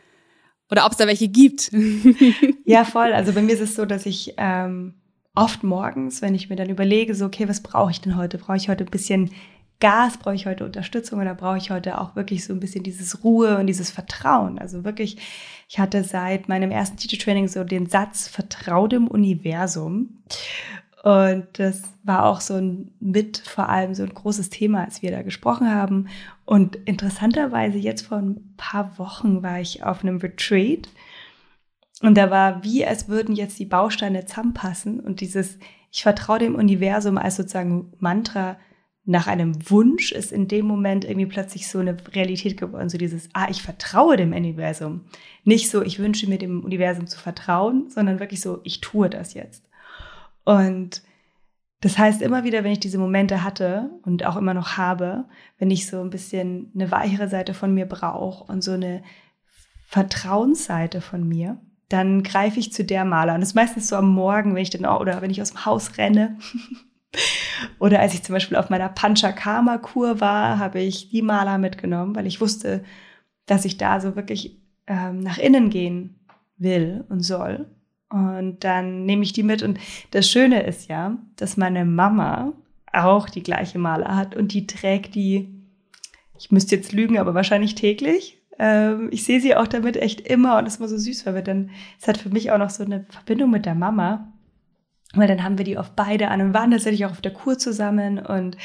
Oder 0.71 0.87
ob 0.87 0.93
es 0.93 0.99
da 0.99 1.07
welche 1.07 1.29
gibt. 1.29 1.71
ja, 2.65 2.85
voll. 2.85 3.13
Also 3.13 3.33
bei 3.33 3.43
mir 3.43 3.53
ist 3.53 3.61
es 3.61 3.75
so, 3.75 3.85
dass 3.85 4.07
ich 4.07 4.35
ähm, 4.39 4.95
oft 5.35 5.63
morgens, 5.63 6.23
wenn 6.23 6.35
ich 6.35 6.49
mir 6.49 6.57
dann 6.57 6.71
überlege, 6.71 7.15
so, 7.15 7.27
okay, 7.27 7.49
was 7.49 7.63
brauche 7.63 7.91
ich 7.91 8.01
denn 8.01 8.17
heute? 8.17 8.39
Brauche 8.39 8.57
ich 8.57 8.69
heute 8.69 8.85
ein 8.85 8.91
bisschen 8.91 9.31
Gas? 9.81 10.17
Brauche 10.17 10.35
ich 10.35 10.47
heute 10.47 10.65
Unterstützung? 10.65 11.21
Oder 11.21 11.35
brauche 11.35 11.59
ich 11.59 11.71
heute 11.71 12.01
auch 12.01 12.17
wirklich 12.17 12.45
so 12.45 12.53
ein 12.53 12.61
bisschen 12.61 12.85
dieses 12.85 13.25
Ruhe 13.25 13.59
und 13.59 13.67
dieses 13.67 13.91
Vertrauen? 13.91 14.59
Also 14.59 14.85
wirklich, 14.85 15.17
ich 15.69 15.79
hatte 15.79 16.05
seit 16.05 16.49
meinem 16.49 16.71
ersten 16.71 16.97
Teacher 16.97 17.23
Training 17.23 17.49
so 17.49 17.65
den 17.65 17.87
Satz, 17.87 18.29
vertrau 18.29 18.87
dem 18.87 19.09
Universum. 19.09 20.23
Und 21.03 21.47
das 21.55 21.83
war 22.05 22.27
auch 22.27 22.41
so 22.41 22.55
ein 22.55 22.93
mit 23.01 23.39
vor 23.39 23.69
allem 23.69 23.95
so 23.95 24.05
ein 24.05 24.15
großes 24.15 24.51
Thema, 24.51 24.85
als 24.85 25.03
wir 25.03 25.11
da 25.11 25.23
gesprochen 25.23 25.69
haben. 25.69 26.09
Und 26.45 26.77
interessanterweise 26.77 27.79
jetzt 27.79 28.07
vor 28.07 28.19
ein 28.19 28.55
paar 28.57 28.99
Wochen 28.99 29.43
war 29.43 29.61
ich 29.61 29.83
auf 29.83 30.03
einem 30.03 30.19
Retreat 30.19 30.89
und 32.03 32.17
da 32.17 32.31
war 32.31 32.65
wie, 32.65 32.85
als 32.85 33.09
würden 33.09 33.35
jetzt 33.35 33.59
die 33.59 33.65
Bausteine 33.65 34.27
zusammenpassen 34.27 35.01
und 35.01 35.21
dieses 35.21 35.59
ich 35.93 36.03
vertraue 36.03 36.39
dem 36.39 36.55
Universum 36.55 37.19
als 37.19 37.37
sozusagen 37.37 37.93
Mantra 37.99 38.57
nach 39.05 39.27
einem 39.27 39.69
Wunsch 39.69 40.13
ist 40.13 40.33
in 40.33 40.49
dem 40.49 40.65
Moment 40.65 41.05
irgendwie 41.05 41.27
plötzlich 41.27 41.69
so 41.69 41.81
eine 41.81 41.97
Realität 42.15 42.57
geworden. 42.57 42.89
So 42.89 42.97
dieses, 42.97 43.29
ah, 43.35 43.49
ich 43.51 43.63
vertraue 43.63 44.17
dem 44.17 44.33
Universum. 44.33 45.05
Nicht 45.45 45.71
so, 45.71 45.83
ich 45.83 45.99
wünsche 45.99 46.29
mir 46.29 46.39
dem 46.39 46.65
Universum 46.65 47.09
zu 47.09 47.19
vertrauen, 47.19 47.91
sondern 47.91 48.21
wirklich 48.21 48.41
so, 48.41 48.61
ich 48.63 48.81
tue 48.81 49.11
das 49.11 49.35
jetzt. 49.35 49.69
Und 50.45 51.03
das 51.81 51.99
heißt, 51.99 52.23
immer 52.23 52.45
wieder, 52.45 52.63
wenn 52.63 52.73
ich 52.73 52.81
diese 52.81 52.99
Momente 52.99 53.43
hatte 53.43 53.91
und 54.03 54.25
auch 54.25 54.37
immer 54.37 54.55
noch 54.55 54.77
habe, 54.77 55.25
wenn 55.59 55.71
ich 55.71 55.89
so 55.89 56.01
ein 56.01 56.11
bisschen 56.11 56.71
eine 56.75 56.91
weichere 56.91 57.29
Seite 57.29 57.55
von 57.55 57.75
mir 57.75 57.87
brauche 57.87 58.45
und 58.45 58.63
so 58.63 58.73
eine 58.73 59.03
Vertrauensseite 59.89 61.01
von 61.01 61.29
mir, 61.29 61.61
dann 61.89 62.23
greife 62.23 62.59
ich 62.59 62.73
zu 62.73 62.85
der 62.85 63.05
Maler. 63.05 63.35
Und 63.35 63.41
das 63.41 63.51
ist 63.51 63.55
meistens 63.55 63.89
so 63.89 63.97
am 63.97 64.09
Morgen, 64.09 64.55
wenn 64.55 64.63
ich 64.63 64.71
dann 64.71 64.85
auch, 64.85 65.01
oder 65.01 65.21
wenn 65.21 65.31
ich 65.31 65.43
aus 65.43 65.51
dem 65.51 65.67
Haus 65.67 65.99
renne. 65.99 66.39
oder 67.79 68.01
als 68.01 68.15
ich 68.15 68.23
zum 68.23 68.33
Beispiel 68.33 68.57
auf 68.57 68.71
meiner 68.71 68.89
Panchakarma-Kur 68.89 70.21
war, 70.21 70.59
habe 70.59 70.81
ich 70.81 71.11
die 71.11 71.21
Maler 71.21 71.59
mitgenommen, 71.59 72.15
weil 72.15 72.27
ich 72.27 72.41
wusste, 72.41 72.85
dass 73.47 73.65
ich 73.65 73.77
da 73.77 74.01
so 74.01 74.17
wirklich 74.17 74.63
ähm, 74.87 75.19
nach 75.19 75.39
innen 75.39 75.69
gehen 75.69 76.21
will 76.57 77.05
und 77.09 77.21
soll. 77.21 77.67
Und 78.13 78.59
dann 78.61 79.07
nehme 79.07 79.23
ich 79.23 79.33
die 79.33 79.43
mit. 79.43 79.63
Und 79.63 79.79
das 80.11 80.29
Schöne 80.29 80.63
ist 80.65 80.89
ja, 80.89 81.17
dass 81.37 81.57
meine 81.57 81.85
Mama 81.85 82.53
auch 82.93 83.29
die 83.29 83.43
gleiche 83.43 83.79
Maler 83.79 84.15
hat 84.15 84.37
und 84.37 84.53
die 84.53 84.67
trägt 84.67 85.15
die, 85.15 85.49
ich 86.39 86.51
müsste 86.51 86.77
jetzt 86.77 86.93
lügen, 86.93 87.19
aber 87.19 87.35
wahrscheinlich 87.35 87.75
täglich. 87.75 88.39
Ähm, 88.59 89.09
ich 89.11 89.25
sehe 89.25 89.41
sie 89.41 89.57
auch 89.57 89.67
damit 89.67 89.97
echt 89.97 90.21
immer 90.21 90.59
und 90.59 90.67
das 90.67 90.77
immer 90.77 90.89
so 90.89 90.99
süß, 90.99 91.25
weil 91.25 91.37
wir 91.37 91.43
dann, 91.43 91.71
es 91.99 92.07
hat 92.07 92.19
für 92.19 92.29
mich 92.29 92.51
auch 92.51 92.59
noch 92.59 92.71
so 92.71 92.85
eine 92.85 93.07
Verbindung 93.09 93.51
mit 93.51 93.65
der 93.65 93.75
Mama. 93.75 94.33
Weil 95.15 95.29
dann 95.29 95.43
haben 95.43 95.59
wir 95.59 95.65
die 95.65 95.79
oft 95.79 95.97
beide 95.97 96.29
an 96.29 96.41
und 96.41 96.55
waren 96.55 96.71
tatsächlich 96.71 97.05
auch 97.07 97.11
auf 97.11 97.21
der 97.21 97.33
Kur 97.33 97.59
zusammen 97.59 98.19
und 98.19 98.57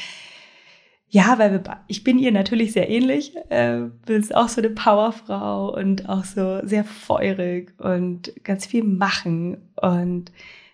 ja, 1.10 1.38
weil 1.38 1.52
wir, 1.52 1.62
ich 1.86 2.04
bin 2.04 2.18
ihr 2.18 2.32
natürlich 2.32 2.72
sehr 2.72 2.90
ähnlich, 2.90 3.34
äh, 3.48 3.80
bin 4.04 4.34
auch 4.34 4.48
so 4.48 4.60
eine 4.60 4.70
Powerfrau 4.70 5.74
und 5.74 6.08
auch 6.08 6.24
so 6.24 6.60
sehr 6.64 6.84
feurig 6.84 7.72
und 7.78 8.32
ganz 8.44 8.66
viel 8.66 8.84
machen. 8.84 9.56
Und 9.76 10.30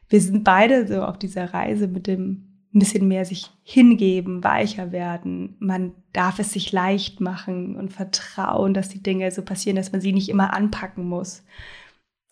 wir 0.08 0.20
sind 0.20 0.42
beide 0.42 0.88
so 0.88 1.02
auf 1.02 1.18
dieser 1.18 1.54
Reise 1.54 1.86
mit 1.86 2.08
dem, 2.08 2.46
ein 2.74 2.80
bisschen 2.80 3.06
mehr 3.06 3.24
sich 3.24 3.50
hingeben, 3.62 4.42
weicher 4.42 4.90
werden. 4.90 5.54
Man 5.60 5.92
darf 6.12 6.40
es 6.40 6.52
sich 6.52 6.72
leicht 6.72 7.20
machen 7.20 7.76
und 7.76 7.92
vertrauen, 7.92 8.74
dass 8.74 8.88
die 8.88 9.02
Dinge 9.02 9.30
so 9.30 9.42
passieren, 9.42 9.76
dass 9.76 9.92
man 9.92 10.00
sie 10.00 10.12
nicht 10.12 10.28
immer 10.28 10.52
anpacken 10.52 11.04
muss. 11.08 11.44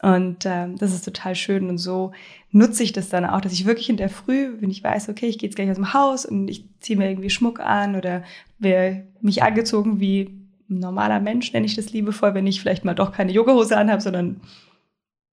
Und 0.03 0.45
ähm, 0.47 0.77
das 0.79 0.93
ist 0.93 1.05
total 1.05 1.37
schön. 1.37 1.69
Und 1.69 1.79
so 1.79 2.11
nutze 2.51 2.83
ich 2.83 2.93
das 2.93 3.09
dann 3.09 3.25
auch, 3.25 3.41
dass 3.41 3.53
ich 3.53 3.67
wirklich 3.67 3.89
in 3.89 3.97
der 3.97 4.09
Früh, 4.09 4.61
wenn 4.61 4.71
ich 4.71 4.83
weiß, 4.83 5.09
okay, 5.09 5.27
ich 5.27 5.39
gehe 5.39 5.49
jetzt 5.49 5.55
gleich 5.55 5.71
aus 5.71 5.77
dem 5.77 5.95
Haus 5.95 6.27
und 6.27 6.49
ich 6.49 6.65
ziehe 6.81 6.99
mir 6.99 7.09
irgendwie 7.09 7.31
Schmuck 7.31 7.61
an 7.61 7.95
oder 7.95 8.25
wäre 8.59 9.05
mich 9.21 9.45
angezogen 9.45 10.01
wie 10.01 10.23
ein 10.69 10.81
normaler 10.81 11.21
Mensch, 11.21 11.53
nenne 11.53 11.67
ich 11.67 11.77
das 11.77 11.93
liebevoll, 11.93 12.35
wenn 12.35 12.49
ich 12.49 12.61
vielleicht 12.61 12.85
mal 12.85 12.95
doch 12.95 13.13
keine 13.13 13.31
Yogahose 13.33 13.77
anhabe, 13.77 14.03
sondern 14.03 14.41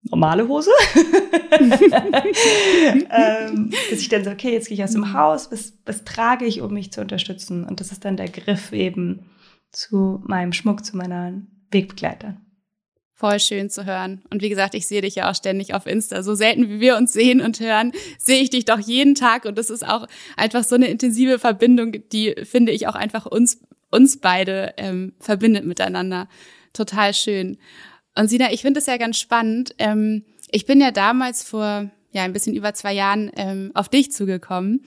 normale 0.02 0.46
Hose. 0.46 0.70
ähm, 3.10 3.70
dass 3.90 4.00
ich 4.00 4.08
dann 4.08 4.22
so, 4.24 4.30
okay, 4.30 4.52
jetzt 4.52 4.68
gehe 4.68 4.76
ich 4.76 4.84
aus 4.84 4.92
dem. 4.92 5.12
Haus, 5.12 5.50
was, 5.50 5.76
was 5.84 6.04
trage 6.04 6.44
ich, 6.44 6.60
um 6.60 6.72
mich 6.72 6.92
zu 6.92 7.00
unterstützen? 7.00 7.64
Und 7.64 7.80
das 7.80 7.90
ist 7.90 8.04
dann 8.04 8.16
der 8.16 8.28
Griff 8.28 8.72
eben 8.72 9.26
zu 9.72 10.22
meinem 10.26 10.52
Schmuck, 10.52 10.84
zu 10.84 10.96
meinen 10.96 11.66
Wegbegleitern. 11.72 12.40
Voll 13.20 13.38
schön 13.38 13.68
zu 13.68 13.84
hören. 13.84 14.22
Und 14.30 14.40
wie 14.40 14.48
gesagt, 14.48 14.74
ich 14.74 14.86
sehe 14.86 15.02
dich 15.02 15.14
ja 15.14 15.30
auch 15.30 15.34
ständig 15.34 15.74
auf 15.74 15.84
Insta. 15.84 16.22
So 16.22 16.34
selten 16.34 16.70
wie 16.70 16.80
wir 16.80 16.96
uns 16.96 17.12
sehen 17.12 17.42
und 17.42 17.60
hören, 17.60 17.92
sehe 18.18 18.40
ich 18.40 18.48
dich 18.48 18.64
doch 18.64 18.78
jeden 18.78 19.14
Tag. 19.14 19.44
Und 19.44 19.58
das 19.58 19.68
ist 19.68 19.86
auch 19.86 20.06
einfach 20.38 20.64
so 20.64 20.74
eine 20.74 20.88
intensive 20.88 21.38
Verbindung, 21.38 21.92
die, 22.12 22.34
finde 22.44 22.72
ich, 22.72 22.88
auch 22.88 22.94
einfach 22.94 23.26
uns, 23.26 23.60
uns 23.90 24.16
beide 24.16 24.72
ähm, 24.78 25.12
verbindet 25.20 25.66
miteinander. 25.66 26.30
Total 26.72 27.12
schön. 27.12 27.58
Und 28.14 28.30
Sina, 28.30 28.54
ich 28.54 28.62
finde 28.62 28.80
es 28.80 28.86
ja 28.86 28.96
ganz 28.96 29.18
spannend. 29.18 29.74
Ähm, 29.76 30.24
ich 30.50 30.64
bin 30.64 30.80
ja 30.80 30.90
damals 30.90 31.44
vor 31.44 31.90
ja 32.12 32.22
ein 32.22 32.32
bisschen 32.32 32.56
über 32.56 32.72
zwei 32.72 32.94
Jahren 32.94 33.30
ähm, 33.36 33.70
auf 33.74 33.90
dich 33.90 34.12
zugekommen. 34.12 34.86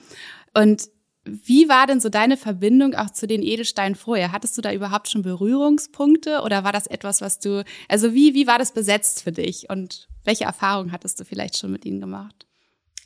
Und 0.54 0.88
wie 1.24 1.68
war 1.68 1.86
denn 1.86 2.00
so 2.00 2.08
deine 2.08 2.36
Verbindung 2.36 2.94
auch 2.94 3.10
zu 3.10 3.26
den 3.26 3.42
Edelsteinen 3.42 3.94
vorher? 3.94 4.32
Hattest 4.32 4.56
du 4.58 4.62
da 4.62 4.72
überhaupt 4.72 5.08
schon 5.08 5.22
Berührungspunkte 5.22 6.40
oder 6.42 6.64
war 6.64 6.72
das 6.72 6.86
etwas, 6.86 7.20
was 7.20 7.38
du, 7.38 7.64
also 7.88 8.14
wie, 8.14 8.34
wie 8.34 8.46
war 8.46 8.58
das 8.58 8.72
besetzt 8.72 9.22
für 9.22 9.32
dich 9.32 9.70
und 9.70 10.08
welche 10.24 10.44
Erfahrungen 10.44 10.92
hattest 10.92 11.20
du 11.20 11.24
vielleicht 11.24 11.56
schon 11.56 11.72
mit 11.72 11.84
ihnen 11.84 12.00
gemacht? 12.00 12.46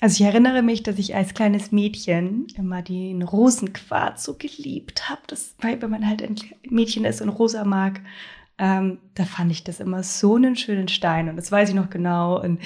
Also 0.00 0.22
ich 0.22 0.26
erinnere 0.28 0.62
mich, 0.62 0.84
dass 0.84 0.98
ich 0.98 1.16
als 1.16 1.34
kleines 1.34 1.72
Mädchen 1.72 2.46
immer 2.56 2.82
den 2.82 3.22
Rosenquarz 3.22 4.24
so 4.24 4.34
geliebt 4.34 5.08
habe. 5.08 5.22
Das, 5.26 5.54
weil 5.60 5.82
wenn 5.82 5.90
man 5.90 6.06
halt 6.06 6.22
ein 6.22 6.36
Mädchen 6.68 7.04
ist 7.04 7.20
und 7.20 7.30
rosa 7.30 7.64
mag, 7.64 8.00
ähm, 8.58 8.98
da 9.14 9.24
fand 9.24 9.52
ich 9.52 9.64
das 9.64 9.80
immer 9.80 10.02
so 10.02 10.36
einen 10.36 10.56
schönen 10.56 10.88
Stein 10.88 11.28
und 11.28 11.36
das 11.36 11.52
weiß 11.52 11.68
ich 11.68 11.74
noch 11.74 11.90
genau. 11.90 12.42
Und 12.42 12.60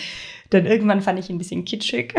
dann 0.51 0.67
irgendwann 0.67 1.03
fand 1.03 1.19
ich 1.19 1.29
ihn 1.29 1.37
ein 1.37 1.39
bisschen 1.39 1.65
kitschig. 1.65 2.15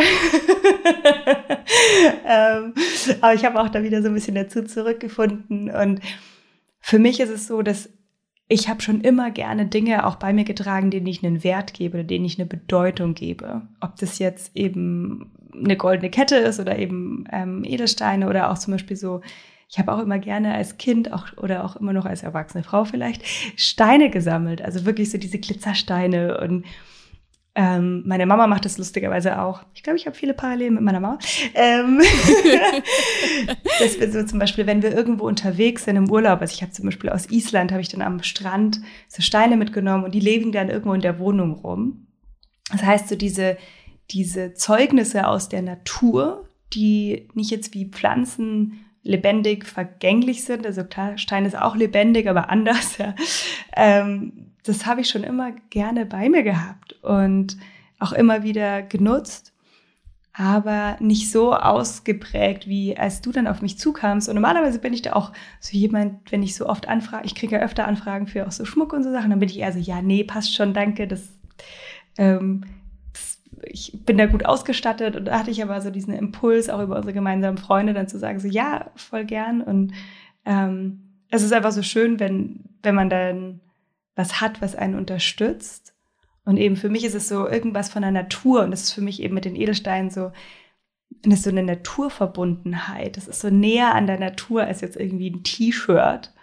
ähm, 2.27 2.74
aber 3.22 3.34
ich 3.34 3.46
habe 3.46 3.60
auch 3.60 3.70
da 3.70 3.84
wieder 3.84 4.01
so 4.01 4.10
ein 4.10 4.13
bisschen 4.13 4.36
dazu 4.36 4.63
zurückgefunden. 4.63 5.70
Und 5.70 6.01
für 6.80 7.00
mich 7.00 7.20
ist 7.20 7.30
es 7.30 7.48
so, 7.48 7.62
dass 7.62 7.89
ich 8.48 8.70
habe 8.70 8.82
schon 8.82 9.01
immer 9.01 9.32
gerne 9.32 9.65
Dinge 9.65 10.06
auch 10.06 10.15
bei 10.15 10.34
mir 10.34 10.44
getragen, 10.44 10.92
denen 10.92 11.08
ich 11.08 11.24
einen 11.24 11.44
Wert 11.44 11.74
gebe 11.74 12.00
oder 12.00 12.03
denen 12.03 12.25
ich 12.25 12.38
eine 12.38 12.48
Bedeutung 12.48 13.15
gebe. 13.15 13.62
Ob 13.82 13.96
das 13.96 14.20
jetzt 14.20 14.56
eben 14.56 15.32
eine 15.53 15.77
goldene 15.77 16.12
Kette 16.12 16.36
ist 16.36 16.60
oder 16.60 16.77
eben 16.77 17.25
ähm, 17.32 17.63
Edelsteine 17.63 18.30
oder 18.30 18.51
auch 18.51 18.58
zum 18.58 18.74
Beispiel 18.74 18.98
so 18.98 19.22
ich 19.70 19.79
habe 19.79 19.91
auch 19.91 20.00
immer 20.00 20.20
gerne 20.20 20.53
als 20.53 20.77
Kind 20.77 21.12
auch, 21.12 21.36
oder 21.38 21.65
auch 21.65 21.75
immer 21.75 21.93
noch 21.93 22.05
als 22.05 22.24
erwachsene 22.24 22.63
Frau 22.63 22.86
vielleicht 22.86 23.24
Steine 23.55 24.10
gesammelt. 24.10 24.62
Also 24.62 24.86
wirklich 24.86 25.10
so 25.10 25.17
diese 25.17 25.39
Glitzersteine. 25.39 26.39
Und 26.39 26.65
ähm, 27.55 28.03
meine 28.05 28.25
Mama 28.25 28.48
macht 28.48 28.65
das 28.65 28.77
lustigerweise 28.77 29.39
auch. 29.39 29.63
Ich 29.75 29.84
glaube, 29.84 29.98
ich 29.98 30.08
habe 30.08 30.15
viele 30.15 30.34
Parallelen 30.34 30.75
mit 30.75 30.84
meiner 30.84 31.00
Mama. 31.00 31.20
Ähm, 31.53 32.01
dass 33.79 34.00
wir 34.00 34.12
so 34.12 34.24
zum 34.24 34.39
Beispiel, 34.39 34.65
wenn 34.65 34.82
wir 34.82 34.91
irgendwo 34.91 35.25
unterwegs 35.25 35.86
sind 35.86 35.96
im 35.96 36.10
Urlaub, 36.10 36.41
also 36.41 36.53
ich 36.53 36.62
habe 36.62 36.72
zum 36.72 36.86
Beispiel 36.86 37.10
aus 37.10 37.29
Island, 37.29 37.72
habe 37.72 37.82
ich 37.82 37.89
dann 37.89 38.01
am 38.01 38.24
Strand 38.24 38.82
so 39.08 39.22
Steine 39.22 39.58
mitgenommen 39.58 40.03
und 40.03 40.15
die 40.15 40.20
leben 40.20 40.51
dann 40.51 40.70
irgendwo 40.70 40.93
in 40.93 41.01
der 41.01 41.20
Wohnung 41.20 41.53
rum. 41.53 42.08
Das 42.72 42.84
heißt, 42.84 43.10
so 43.10 43.15
diese, 43.15 43.58
diese 44.10 44.53
Zeugnisse 44.55 45.27
aus 45.27 45.48
der 45.50 45.62
Natur, 45.62 46.48
die 46.74 47.29
nicht 47.34 47.51
jetzt 47.51 47.74
wie 47.74 47.89
Pflanzen 47.89 48.86
lebendig 49.03 49.65
vergänglich 49.65 50.43
sind. 50.43 50.65
Also 50.65 50.83
klar, 50.83 51.17
Stein 51.17 51.45
ist 51.45 51.57
auch 51.57 51.75
lebendig, 51.75 52.27
aber 52.29 52.50
anders. 52.50 52.98
Ja. 52.98 53.15
Ähm, 53.75 54.51
das 54.63 54.86
habe 54.86 55.01
ich 55.01 55.10
schon 55.10 55.24
immer 55.24 55.51
gerne 55.69 56.05
bei 56.05 56.29
mir 56.29 56.43
gehabt 56.43 56.93
und 57.03 57.57
auch 58.00 58.13
immer 58.13 58.43
wieder 58.43 58.81
genutzt, 58.81 59.53
aber 60.33 60.98
nicht 61.00 61.31
so 61.31 61.53
ausgeprägt, 61.53 62.67
wie 62.67 62.98
als 62.98 63.22
du 63.22 63.31
dann 63.31 63.48
auf 63.48 63.62
mich 63.62 63.77
zukamst. 63.77 64.29
Und 64.29 64.36
normalerweise 64.36 64.79
bin 64.79 64.93
ich 64.93 65.01
da 65.01 65.13
auch 65.13 65.31
so 65.60 65.77
jemand, 65.77 66.31
wenn 66.31 66.43
ich 66.43 66.55
so 66.55 66.67
oft 66.67 66.88
anfrage, 66.88 67.25
ich 67.25 67.36
kriege 67.36 67.55
ja 67.55 67.62
öfter 67.62 67.88
Anfragen 67.88 68.27
für 68.27 68.48
auch 68.48 68.51
so 68.51 68.65
Schmuck 68.65 68.93
und 68.93 69.03
so 69.03 69.12
Sachen, 69.12 69.29
dann 69.29 69.39
bin 69.39 69.50
ich 69.50 69.60
eher 69.60 69.74
so, 69.74 69.79
ja, 69.79 70.01
nee, 70.01 70.24
passt 70.24 70.55
schon, 70.55 70.74
danke, 70.74 71.07
das 71.07 71.27
ähm, 72.17 72.63
ich 73.65 74.05
bin 74.05 74.17
da 74.17 74.25
gut 74.25 74.46
ausgestattet 74.46 75.15
und 75.15 75.25
da 75.25 75.39
hatte 75.39 75.51
ich 75.51 75.63
aber 75.63 75.82
so 75.82 75.89
diesen 75.89 76.13
Impuls, 76.13 76.70
auch 76.70 76.82
über 76.82 76.96
unsere 76.96 77.13
gemeinsamen 77.13 77.58
Freunde 77.58 77.93
dann 77.93 78.08
zu 78.08 78.20
sagen, 78.20 78.39
so 78.39 78.48
ja, 78.48 78.91
voll 78.96 79.25
gern. 79.25 79.62
Und 79.62 79.93
ähm, 80.46 81.22
es 81.29 81.43
ist 81.43 81.53
einfach 81.53 81.72
so 81.72 81.82
schön, 81.82 82.20
wenn, 82.20 82.63
wenn 82.82 82.96
man 82.96 83.10
dann 83.10 83.62
was 84.15 84.41
hat, 84.41 84.62
was 84.62 84.75
einen 84.75 84.96
unterstützt. 84.96 85.96
Und 86.46 86.58
eben 86.58 86.75
für 86.75 86.89
mich 86.89 87.03
ist 87.03 87.15
es 87.15 87.27
so 87.27 87.48
irgendwas 87.48 87.89
von 87.89 88.01
der 88.01 88.12
Natur 88.12 88.63
und 88.63 88.72
das 88.72 88.84
ist 88.84 88.93
für 88.93 89.01
mich 89.01 89.22
eben 89.22 89.34
mit 89.34 89.46
den 89.46 89.55
Edelsteinen 89.55 90.10
so, 90.10 90.32
das 91.22 91.36
ist 91.36 91.43
so 91.43 91.50
eine 91.50 91.63
Naturverbundenheit. 91.63 93.17
Das 93.17 93.27
ist 93.27 93.39
so 93.39 93.50
näher 93.50 93.96
an 93.96 94.08
der 94.08 94.20
Natur 94.20 94.63
als 94.63 94.82
jetzt 94.82 94.98
irgendwie 94.98 95.29
ein 95.29 95.43
T-Shirt. 95.43 96.34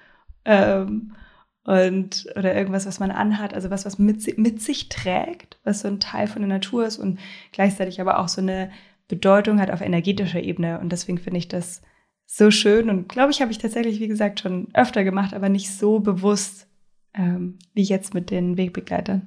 Ähm, 0.44 1.14
und 1.64 2.26
oder 2.36 2.54
irgendwas, 2.54 2.86
was 2.86 3.00
man 3.00 3.10
anhat, 3.10 3.54
also 3.54 3.70
was, 3.70 3.84
was 3.84 3.98
mit, 3.98 4.38
mit 4.38 4.62
sich 4.62 4.88
trägt, 4.88 5.58
was 5.64 5.80
so 5.80 5.88
ein 5.88 6.00
Teil 6.00 6.26
von 6.26 6.42
der 6.42 6.48
Natur 6.48 6.86
ist 6.86 6.98
und 6.98 7.18
gleichzeitig 7.52 8.00
aber 8.00 8.18
auch 8.18 8.28
so 8.28 8.40
eine 8.40 8.70
Bedeutung 9.08 9.60
hat 9.60 9.70
auf 9.70 9.80
energetischer 9.80 10.42
Ebene. 10.42 10.80
Und 10.80 10.90
deswegen 10.90 11.18
finde 11.18 11.38
ich 11.38 11.48
das 11.48 11.82
so 12.26 12.50
schön 12.50 12.88
und 12.88 13.08
glaube 13.08 13.32
ich, 13.32 13.42
habe 13.42 13.50
ich 13.50 13.58
tatsächlich, 13.58 14.00
wie 14.00 14.08
gesagt, 14.08 14.40
schon 14.40 14.68
öfter 14.72 15.04
gemacht, 15.04 15.34
aber 15.34 15.48
nicht 15.48 15.70
so 15.70 15.98
bewusst 15.98 16.68
ähm, 17.12 17.58
wie 17.74 17.82
jetzt 17.82 18.14
mit 18.14 18.30
den 18.30 18.56
Wegbegleitern. 18.56 19.26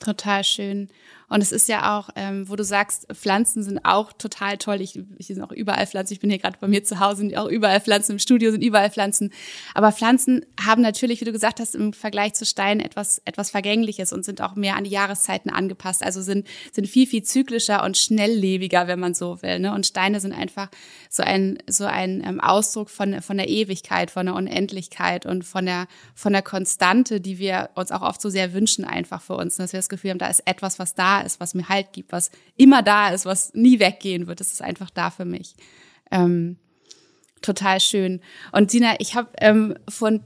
Total 0.00 0.44
schön. 0.44 0.88
Und 1.28 1.42
es 1.42 1.50
ist 1.50 1.68
ja 1.68 1.98
auch, 1.98 2.10
ähm, 2.14 2.48
wo 2.48 2.54
du 2.54 2.62
sagst, 2.62 3.08
Pflanzen 3.12 3.64
sind 3.64 3.84
auch 3.84 4.12
total 4.12 4.58
toll. 4.58 4.80
Ich, 4.80 5.00
ich 5.18 5.26
sind 5.26 5.42
auch 5.42 5.50
überall 5.50 5.86
Pflanzen. 5.86 6.12
Ich 6.12 6.20
bin 6.20 6.30
hier 6.30 6.38
gerade 6.38 6.56
bei 6.60 6.68
mir 6.68 6.84
zu 6.84 7.00
Hause, 7.00 7.16
sind 7.18 7.36
auch 7.36 7.48
überall 7.48 7.80
Pflanzen. 7.80 8.12
Im 8.12 8.18
Studio 8.20 8.52
sind 8.52 8.62
überall 8.62 8.90
Pflanzen. 8.90 9.32
Aber 9.74 9.90
Pflanzen 9.90 10.46
haben 10.64 10.82
natürlich, 10.82 11.20
wie 11.20 11.24
du 11.24 11.32
gesagt 11.32 11.58
hast, 11.58 11.74
im 11.74 11.92
Vergleich 11.92 12.34
zu 12.34 12.46
Steinen 12.46 12.80
etwas, 12.80 13.20
etwas 13.24 13.50
Vergängliches 13.50 14.12
und 14.12 14.24
sind 14.24 14.40
auch 14.40 14.54
mehr 14.54 14.76
an 14.76 14.84
die 14.84 14.90
Jahreszeiten 14.90 15.50
angepasst. 15.50 16.04
Also 16.04 16.22
sind, 16.22 16.46
sind 16.72 16.86
viel, 16.86 17.08
viel 17.08 17.24
zyklischer 17.24 17.82
und 17.84 17.98
schnelllebiger, 17.98 18.86
wenn 18.86 19.00
man 19.00 19.14
so 19.14 19.42
will. 19.42 19.58
Ne? 19.58 19.74
Und 19.74 19.84
Steine 19.84 20.20
sind 20.20 20.32
einfach 20.32 20.68
so 21.10 21.24
ein, 21.24 21.58
so 21.68 21.86
ein 21.86 22.22
ähm, 22.24 22.40
Ausdruck 22.40 22.88
von, 22.88 23.20
von 23.20 23.36
der 23.36 23.48
Ewigkeit, 23.48 24.12
von 24.12 24.26
der 24.26 24.36
Unendlichkeit 24.36 25.26
und 25.26 25.44
von 25.44 25.66
der, 25.66 25.88
von 26.14 26.32
der 26.32 26.42
Konstante, 26.42 27.20
die 27.20 27.38
wir 27.38 27.70
uns 27.74 27.90
auch 27.90 28.02
oft 28.02 28.20
so 28.20 28.30
sehr 28.30 28.52
wünschen 28.52 28.84
einfach 28.84 29.22
für 29.22 29.34
uns. 29.34 29.56
Dass 29.56 29.72
wir 29.72 29.78
das 29.78 29.88
Gefühl 29.88 30.10
haben, 30.10 30.18
da 30.18 30.28
ist 30.28 30.46
etwas, 30.46 30.78
was 30.78 30.94
da 30.94 31.15
ist, 31.20 31.40
was 31.40 31.54
mir 31.54 31.68
Halt 31.68 31.92
gibt, 31.92 32.12
was 32.12 32.30
immer 32.56 32.82
da 32.82 33.10
ist, 33.10 33.26
was 33.26 33.54
nie 33.54 33.78
weggehen 33.78 34.26
wird. 34.26 34.40
Das 34.40 34.52
ist 34.52 34.62
einfach 34.62 34.90
da 34.90 35.10
für 35.10 35.24
mich. 35.24 35.54
Ähm, 36.10 36.56
total 37.42 37.80
schön. 37.80 38.20
Und 38.52 38.70
Sina, 38.70 38.94
ich 38.98 39.14
habe 39.14 39.30
ähm, 39.40 39.74
vor, 39.88 40.20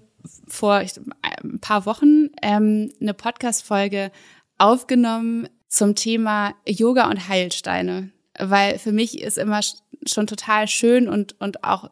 vor 0.46 0.74
ein 1.22 1.60
paar 1.60 1.86
Wochen 1.86 2.30
ähm, 2.42 2.92
eine 3.00 3.14
Podcast-Folge 3.14 4.10
aufgenommen 4.58 5.48
zum 5.68 5.94
Thema 5.94 6.54
Yoga 6.66 7.08
und 7.08 7.28
Heilsteine, 7.28 8.10
weil 8.38 8.78
für 8.78 8.92
mich 8.92 9.20
ist 9.20 9.38
immer 9.38 9.60
schon 10.06 10.26
total 10.26 10.68
schön 10.68 11.08
und, 11.08 11.40
und 11.40 11.64
auch 11.64 11.90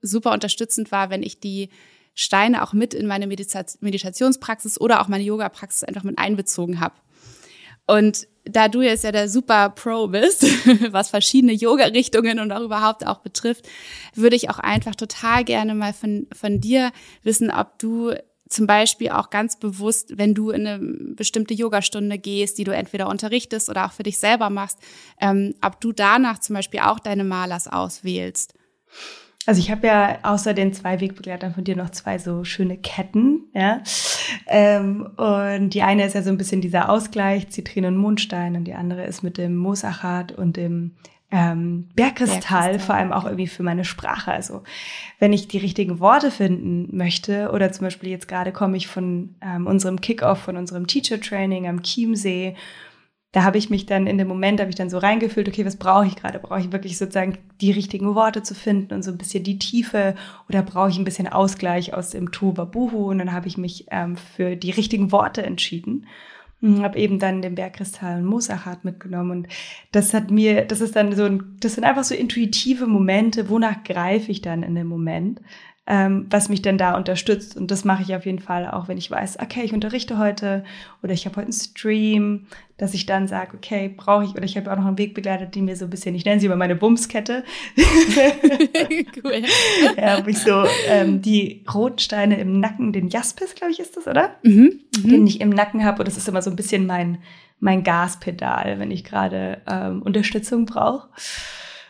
super 0.00 0.32
unterstützend 0.32 0.92
war, 0.92 1.10
wenn 1.10 1.22
ich 1.22 1.40
die 1.40 1.70
Steine 2.14 2.62
auch 2.62 2.72
mit 2.72 2.94
in 2.94 3.06
meine 3.06 3.26
Meditationspraxis 3.26 4.80
oder 4.80 5.02
auch 5.02 5.08
meine 5.08 5.24
Yoga-Praxis 5.24 5.84
einfach 5.84 6.02
mit 6.02 6.18
einbezogen 6.18 6.80
habe. 6.80 6.94
Und 7.86 8.26
da 8.44 8.68
du 8.68 8.82
jetzt 8.82 9.04
ja 9.04 9.12
der 9.12 9.28
super 9.28 9.70
Pro 9.70 10.08
bist, 10.08 10.42
was 10.92 11.10
verschiedene 11.10 11.52
Yoga-Richtungen 11.52 12.38
und 12.38 12.52
auch 12.52 12.60
überhaupt 12.60 13.06
auch 13.06 13.18
betrifft, 13.18 13.66
würde 14.14 14.36
ich 14.36 14.50
auch 14.50 14.58
einfach 14.58 14.94
total 14.94 15.44
gerne 15.44 15.74
mal 15.74 15.92
von, 15.92 16.26
von 16.32 16.60
dir 16.60 16.92
wissen, 17.22 17.50
ob 17.50 17.78
du 17.78 18.14
zum 18.48 18.66
Beispiel 18.66 19.10
auch 19.10 19.30
ganz 19.30 19.58
bewusst, 19.58 20.18
wenn 20.18 20.34
du 20.34 20.50
in 20.50 20.66
eine 20.66 20.78
bestimmte 21.14 21.54
Yogastunde 21.54 22.18
gehst, 22.18 22.58
die 22.58 22.64
du 22.64 22.72
entweder 22.72 23.08
unterrichtest 23.08 23.68
oder 23.68 23.86
auch 23.86 23.92
für 23.92 24.04
dich 24.04 24.18
selber 24.18 24.50
machst, 24.50 24.78
ähm, 25.20 25.54
ob 25.62 25.80
du 25.80 25.92
danach 25.92 26.38
zum 26.38 26.54
Beispiel 26.54 26.80
auch 26.80 27.00
deine 27.00 27.24
Malers 27.24 27.66
auswählst. 27.66 28.54
Also 29.46 29.60
ich 29.60 29.70
habe 29.70 29.86
ja 29.86 30.18
außer 30.22 30.54
den 30.54 30.72
zwei 30.72 31.00
Wegbegleitern 31.00 31.54
von 31.54 31.64
dir 31.64 31.76
noch 31.76 31.90
zwei 31.90 32.18
so 32.18 32.42
schöne 32.42 32.76
Ketten, 32.76 33.44
ja. 33.54 33.80
Ähm, 34.48 35.08
und 35.16 35.70
die 35.70 35.82
eine 35.82 36.04
ist 36.04 36.14
ja 36.14 36.22
so 36.22 36.30
ein 36.30 36.36
bisschen 36.36 36.60
dieser 36.60 36.90
Ausgleich, 36.90 37.48
Zitrin 37.50 37.84
und 37.84 37.96
Mondstein, 37.96 38.56
und 38.56 38.64
die 38.64 38.74
andere 38.74 39.04
ist 39.04 39.22
mit 39.22 39.38
dem 39.38 39.56
Moosachat 39.56 40.32
und 40.32 40.56
dem 40.56 40.96
ähm, 41.30 41.88
Bergkristall, 41.94 42.40
Bergkristall, 42.40 42.78
vor 42.78 42.94
allem 42.94 43.12
auch 43.12 43.24
irgendwie 43.24 43.46
für 43.46 43.62
meine 43.62 43.84
Sprache. 43.84 44.32
Also 44.32 44.62
wenn 45.18 45.32
ich 45.32 45.48
die 45.48 45.58
richtigen 45.58 46.00
Worte 46.00 46.30
finden 46.30 46.96
möchte 46.96 47.50
oder 47.52 47.72
zum 47.72 47.86
Beispiel 47.86 48.10
jetzt 48.10 48.28
gerade 48.28 48.52
komme 48.52 48.76
ich 48.76 48.86
von 48.86 49.34
ähm, 49.40 49.66
unserem 49.66 50.00
Kickoff, 50.00 50.38
von 50.38 50.56
unserem 50.56 50.86
Teacher 50.86 51.20
Training 51.20 51.66
am 51.66 51.82
Chiemsee 51.82 52.54
da 53.36 53.44
habe 53.44 53.58
ich 53.58 53.68
mich 53.68 53.84
dann 53.84 54.06
in 54.06 54.16
dem 54.16 54.28
Moment, 54.28 54.60
habe 54.60 54.70
ich 54.70 54.76
dann 54.76 54.88
so 54.88 54.96
reingefühlt, 54.96 55.46
okay, 55.46 55.66
was 55.66 55.76
brauche 55.76 56.06
ich 56.06 56.16
gerade? 56.16 56.38
Brauche 56.38 56.58
ich 56.58 56.72
wirklich 56.72 56.96
sozusagen 56.96 57.36
die 57.60 57.70
richtigen 57.70 58.14
Worte 58.14 58.42
zu 58.42 58.54
finden 58.54 58.94
und 58.94 59.02
so 59.02 59.10
ein 59.10 59.18
bisschen 59.18 59.44
die 59.44 59.58
Tiefe? 59.58 60.14
Oder 60.48 60.62
brauche 60.62 60.88
ich 60.88 60.96
ein 60.96 61.04
bisschen 61.04 61.28
Ausgleich 61.28 61.92
aus 61.92 62.08
dem 62.08 62.32
Tuba-Buhu? 62.32 63.10
Und 63.10 63.18
dann 63.18 63.32
habe 63.32 63.46
ich 63.46 63.58
mich 63.58 63.88
ähm, 63.90 64.16
für 64.16 64.56
die 64.56 64.70
richtigen 64.70 65.12
Worte 65.12 65.42
entschieden. 65.42 66.06
Und 66.62 66.82
habe 66.82 66.98
eben 66.98 67.18
dann 67.18 67.42
den 67.42 67.56
Bergkristall 67.56 68.22
Mosachat 68.22 68.86
mitgenommen. 68.86 69.30
Und 69.32 69.48
das 69.92 70.14
hat 70.14 70.30
mir, 70.30 70.64
das 70.64 70.80
ist 70.80 70.96
dann 70.96 71.14
so 71.14 71.24
ein, 71.24 71.58
das 71.60 71.74
sind 71.74 71.84
einfach 71.84 72.04
so 72.04 72.14
intuitive 72.14 72.86
Momente, 72.86 73.50
wonach 73.50 73.84
greife 73.84 74.32
ich 74.32 74.40
dann 74.40 74.62
in 74.62 74.74
dem 74.74 74.86
Moment, 74.86 75.42
ähm, 75.88 76.26
was 76.30 76.48
mich 76.48 76.62
denn 76.62 76.78
da 76.78 76.96
unterstützt. 76.96 77.56
Und 77.56 77.70
das 77.70 77.84
mache 77.84 78.02
ich 78.02 78.14
auf 78.14 78.26
jeden 78.26 78.40
Fall 78.40 78.68
auch, 78.68 78.88
wenn 78.88 78.98
ich 78.98 79.10
weiß, 79.10 79.38
okay, 79.40 79.62
ich 79.62 79.72
unterrichte 79.72 80.18
heute 80.18 80.64
oder 81.02 81.12
ich 81.12 81.26
habe 81.26 81.36
heute 81.36 81.46
einen 81.46 81.52
Stream, 81.52 82.46
dass 82.76 82.92
ich 82.92 83.06
dann 83.06 83.28
sage, 83.28 83.56
okay, 83.56 83.88
brauche 83.96 84.24
ich, 84.24 84.30
oder 84.30 84.42
ich 84.42 84.56
habe 84.56 84.70
auch 84.72 84.76
noch 84.76 84.86
einen 84.86 84.98
Wegbegleiter, 84.98 85.46
die 85.46 85.62
mir 85.62 85.76
so 85.76 85.84
ein 85.84 85.90
bisschen, 85.90 86.14
ich 86.16 86.24
nenne 86.24 86.40
sie 86.40 86.46
immer 86.46 86.56
meine 86.56 86.74
Bumskette. 86.74 87.44
cool. 89.24 89.42
ja, 89.96 90.16
habe 90.18 90.30
ich 90.30 90.38
so 90.38 90.64
ähm, 90.88 91.22
die 91.22 91.64
roten 91.72 92.00
Steine 92.00 92.40
im 92.40 92.58
Nacken, 92.58 92.92
den 92.92 93.08
Jaspis, 93.08 93.54
glaube 93.54 93.72
ich, 93.72 93.78
ist 93.78 93.96
das, 93.96 94.08
oder? 94.08 94.34
Mhm. 94.42 94.80
mhm. 95.02 95.08
Den 95.08 95.26
ich 95.26 95.40
im 95.40 95.50
Nacken 95.50 95.84
habe. 95.84 96.00
Und 96.00 96.08
das 96.08 96.16
ist 96.16 96.28
immer 96.28 96.42
so 96.42 96.50
ein 96.50 96.56
bisschen 96.56 96.86
mein, 96.86 97.18
mein 97.60 97.84
Gaspedal, 97.84 98.80
wenn 98.80 98.90
ich 98.90 99.04
gerade 99.04 99.62
ähm, 99.68 100.02
Unterstützung 100.02 100.66
brauche. 100.66 101.08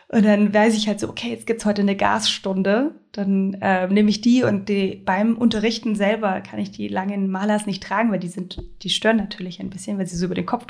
Und 0.09 0.23
dann 0.23 0.53
weiß 0.53 0.73
ich 0.75 0.87
halt 0.87 1.01
so, 1.01 1.09
okay, 1.09 1.29
jetzt 1.29 1.45
gibt's 1.45 1.65
heute 1.65 1.81
eine 1.81 1.97
Gasstunde. 1.97 2.95
Dann 3.11 3.55
äh, 3.55 3.87
nehme 3.87 4.09
ich 4.09 4.21
die 4.21 4.43
und 4.43 4.69
die, 4.69 5.01
beim 5.03 5.37
Unterrichten 5.37 5.95
selber 5.95 6.39
kann 6.39 6.59
ich 6.59 6.71
die 6.71 6.87
langen 6.87 7.29
Malers 7.29 7.65
nicht 7.65 7.83
tragen, 7.83 8.11
weil 8.11 8.19
die 8.19 8.29
sind, 8.29 8.63
die 8.83 8.89
stören 8.89 9.17
natürlich 9.17 9.59
ein 9.59 9.69
bisschen, 9.69 9.97
weil 9.97 10.07
sie 10.07 10.15
so 10.15 10.25
über 10.25 10.35
den 10.35 10.45
Kopf 10.45 10.65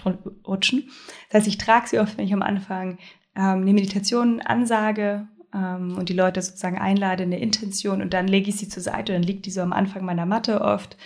rutschen. 0.48 0.89
Das 1.29 1.41
heißt, 1.41 1.48
ich 1.48 1.60
trage 1.60 1.88
sie 1.88 2.00
oft, 2.00 2.17
wenn 2.17 2.25
ich 2.25 2.34
am 2.34 2.41
Anfang 2.41 2.98
ähm, 3.36 3.62
eine 3.62 3.74
Meditation 3.74 4.41
ansage 4.41 5.27
ähm, 5.53 5.96
und 5.98 6.10
die 6.10 6.13
Leute 6.13 6.41
sozusagen 6.41 6.79
einlade, 6.79 7.22
eine 7.24 7.39
Intention 7.39 8.01
und 8.01 8.15
dann 8.15 8.27
lege 8.27 8.50
ich 8.50 8.56
sie 8.56 8.70
zur 8.70 8.82
Seite. 8.82 9.13
Dann 9.13 9.24
liegt 9.24 9.46
die 9.46 9.51
so 9.51 9.62
am 9.62 9.74
Anfang 9.74 10.03
meiner 10.03 10.25
Matte 10.25 10.62
oft. 10.62 10.98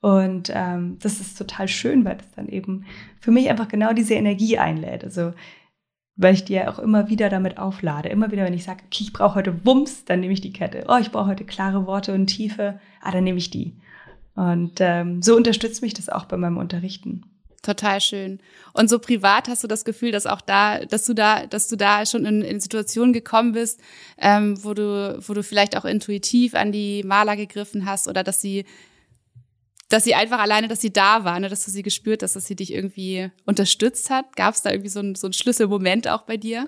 Und 0.00 0.52
ähm, 0.54 0.98
das 1.00 1.20
ist 1.20 1.38
total 1.38 1.68
schön, 1.68 2.04
weil 2.04 2.18
das 2.18 2.30
dann 2.32 2.48
eben 2.48 2.84
für 3.18 3.30
mich 3.30 3.48
einfach 3.48 3.68
genau 3.68 3.94
diese 3.94 4.14
Energie 4.14 4.58
einlädt. 4.58 5.04
Also 5.04 5.32
weil 6.18 6.34
ich 6.34 6.44
die 6.44 6.54
ja 6.54 6.68
auch 6.68 6.80
immer 6.80 7.08
wieder 7.08 7.30
damit 7.30 7.58
auflade. 7.58 8.08
Immer 8.08 8.30
wieder, 8.30 8.44
wenn 8.44 8.52
ich 8.52 8.64
sage, 8.64 8.82
okay, 8.84 9.04
ich 9.04 9.12
brauche 9.12 9.36
heute 9.36 9.64
Wumms, 9.64 10.04
dann 10.04 10.20
nehme 10.20 10.32
ich 10.32 10.40
die 10.40 10.52
Kette. 10.52 10.84
Oh, 10.88 10.98
ich 11.00 11.12
brauche 11.12 11.28
heute 11.28 11.44
klare 11.44 11.86
Worte 11.86 12.12
und 12.12 12.26
Tiefe, 12.26 12.80
ah, 13.00 13.12
dann 13.12 13.24
nehme 13.24 13.38
ich 13.38 13.50
die. 13.50 13.72
Und 14.34 14.80
ähm, 14.80 15.22
so 15.22 15.36
unterstützt 15.36 15.80
mich 15.80 15.94
das 15.94 16.08
auch 16.08 16.24
bei 16.24 16.36
meinem 16.36 16.58
Unterrichten. 16.58 17.22
Total 17.62 18.00
schön. 18.00 18.40
Und 18.72 18.90
so 18.90 18.98
privat 18.98 19.48
hast 19.48 19.62
du 19.62 19.68
das 19.68 19.84
Gefühl, 19.84 20.10
dass 20.10 20.26
auch 20.26 20.40
da, 20.40 20.84
dass 20.84 21.04
du 21.06 21.14
da, 21.14 21.46
dass 21.46 21.68
du 21.68 21.76
da 21.76 22.04
schon 22.04 22.24
in, 22.24 22.42
in 22.42 22.60
Situationen 22.60 23.12
gekommen 23.12 23.52
bist, 23.52 23.80
ähm, 24.16 24.62
wo 24.64 24.74
du, 24.74 25.18
wo 25.24 25.34
du 25.34 25.42
vielleicht 25.44 25.76
auch 25.76 25.84
intuitiv 25.84 26.54
an 26.54 26.72
die 26.72 27.04
Maler 27.04 27.36
gegriffen 27.36 27.84
hast 27.84 28.08
oder 28.08 28.24
dass 28.24 28.40
sie 28.40 28.64
dass 29.88 30.04
sie 30.04 30.14
einfach 30.14 30.38
alleine, 30.38 30.68
dass 30.68 30.80
sie 30.80 30.92
da 30.92 31.24
war, 31.24 31.40
ne, 31.40 31.48
dass 31.48 31.64
du 31.64 31.70
sie 31.70 31.82
gespürt 31.82 32.22
hast, 32.22 32.36
dass 32.36 32.46
sie 32.46 32.56
dich 32.56 32.74
irgendwie 32.74 33.30
unterstützt 33.46 34.10
hat. 34.10 34.36
Gab 34.36 34.54
es 34.54 34.60
da 34.62 34.70
irgendwie 34.70 34.90
so 34.90 35.00
ein, 35.00 35.14
so 35.14 35.32
Schlüsselmoment 35.32 36.08
auch 36.08 36.22
bei 36.22 36.36
dir? 36.36 36.66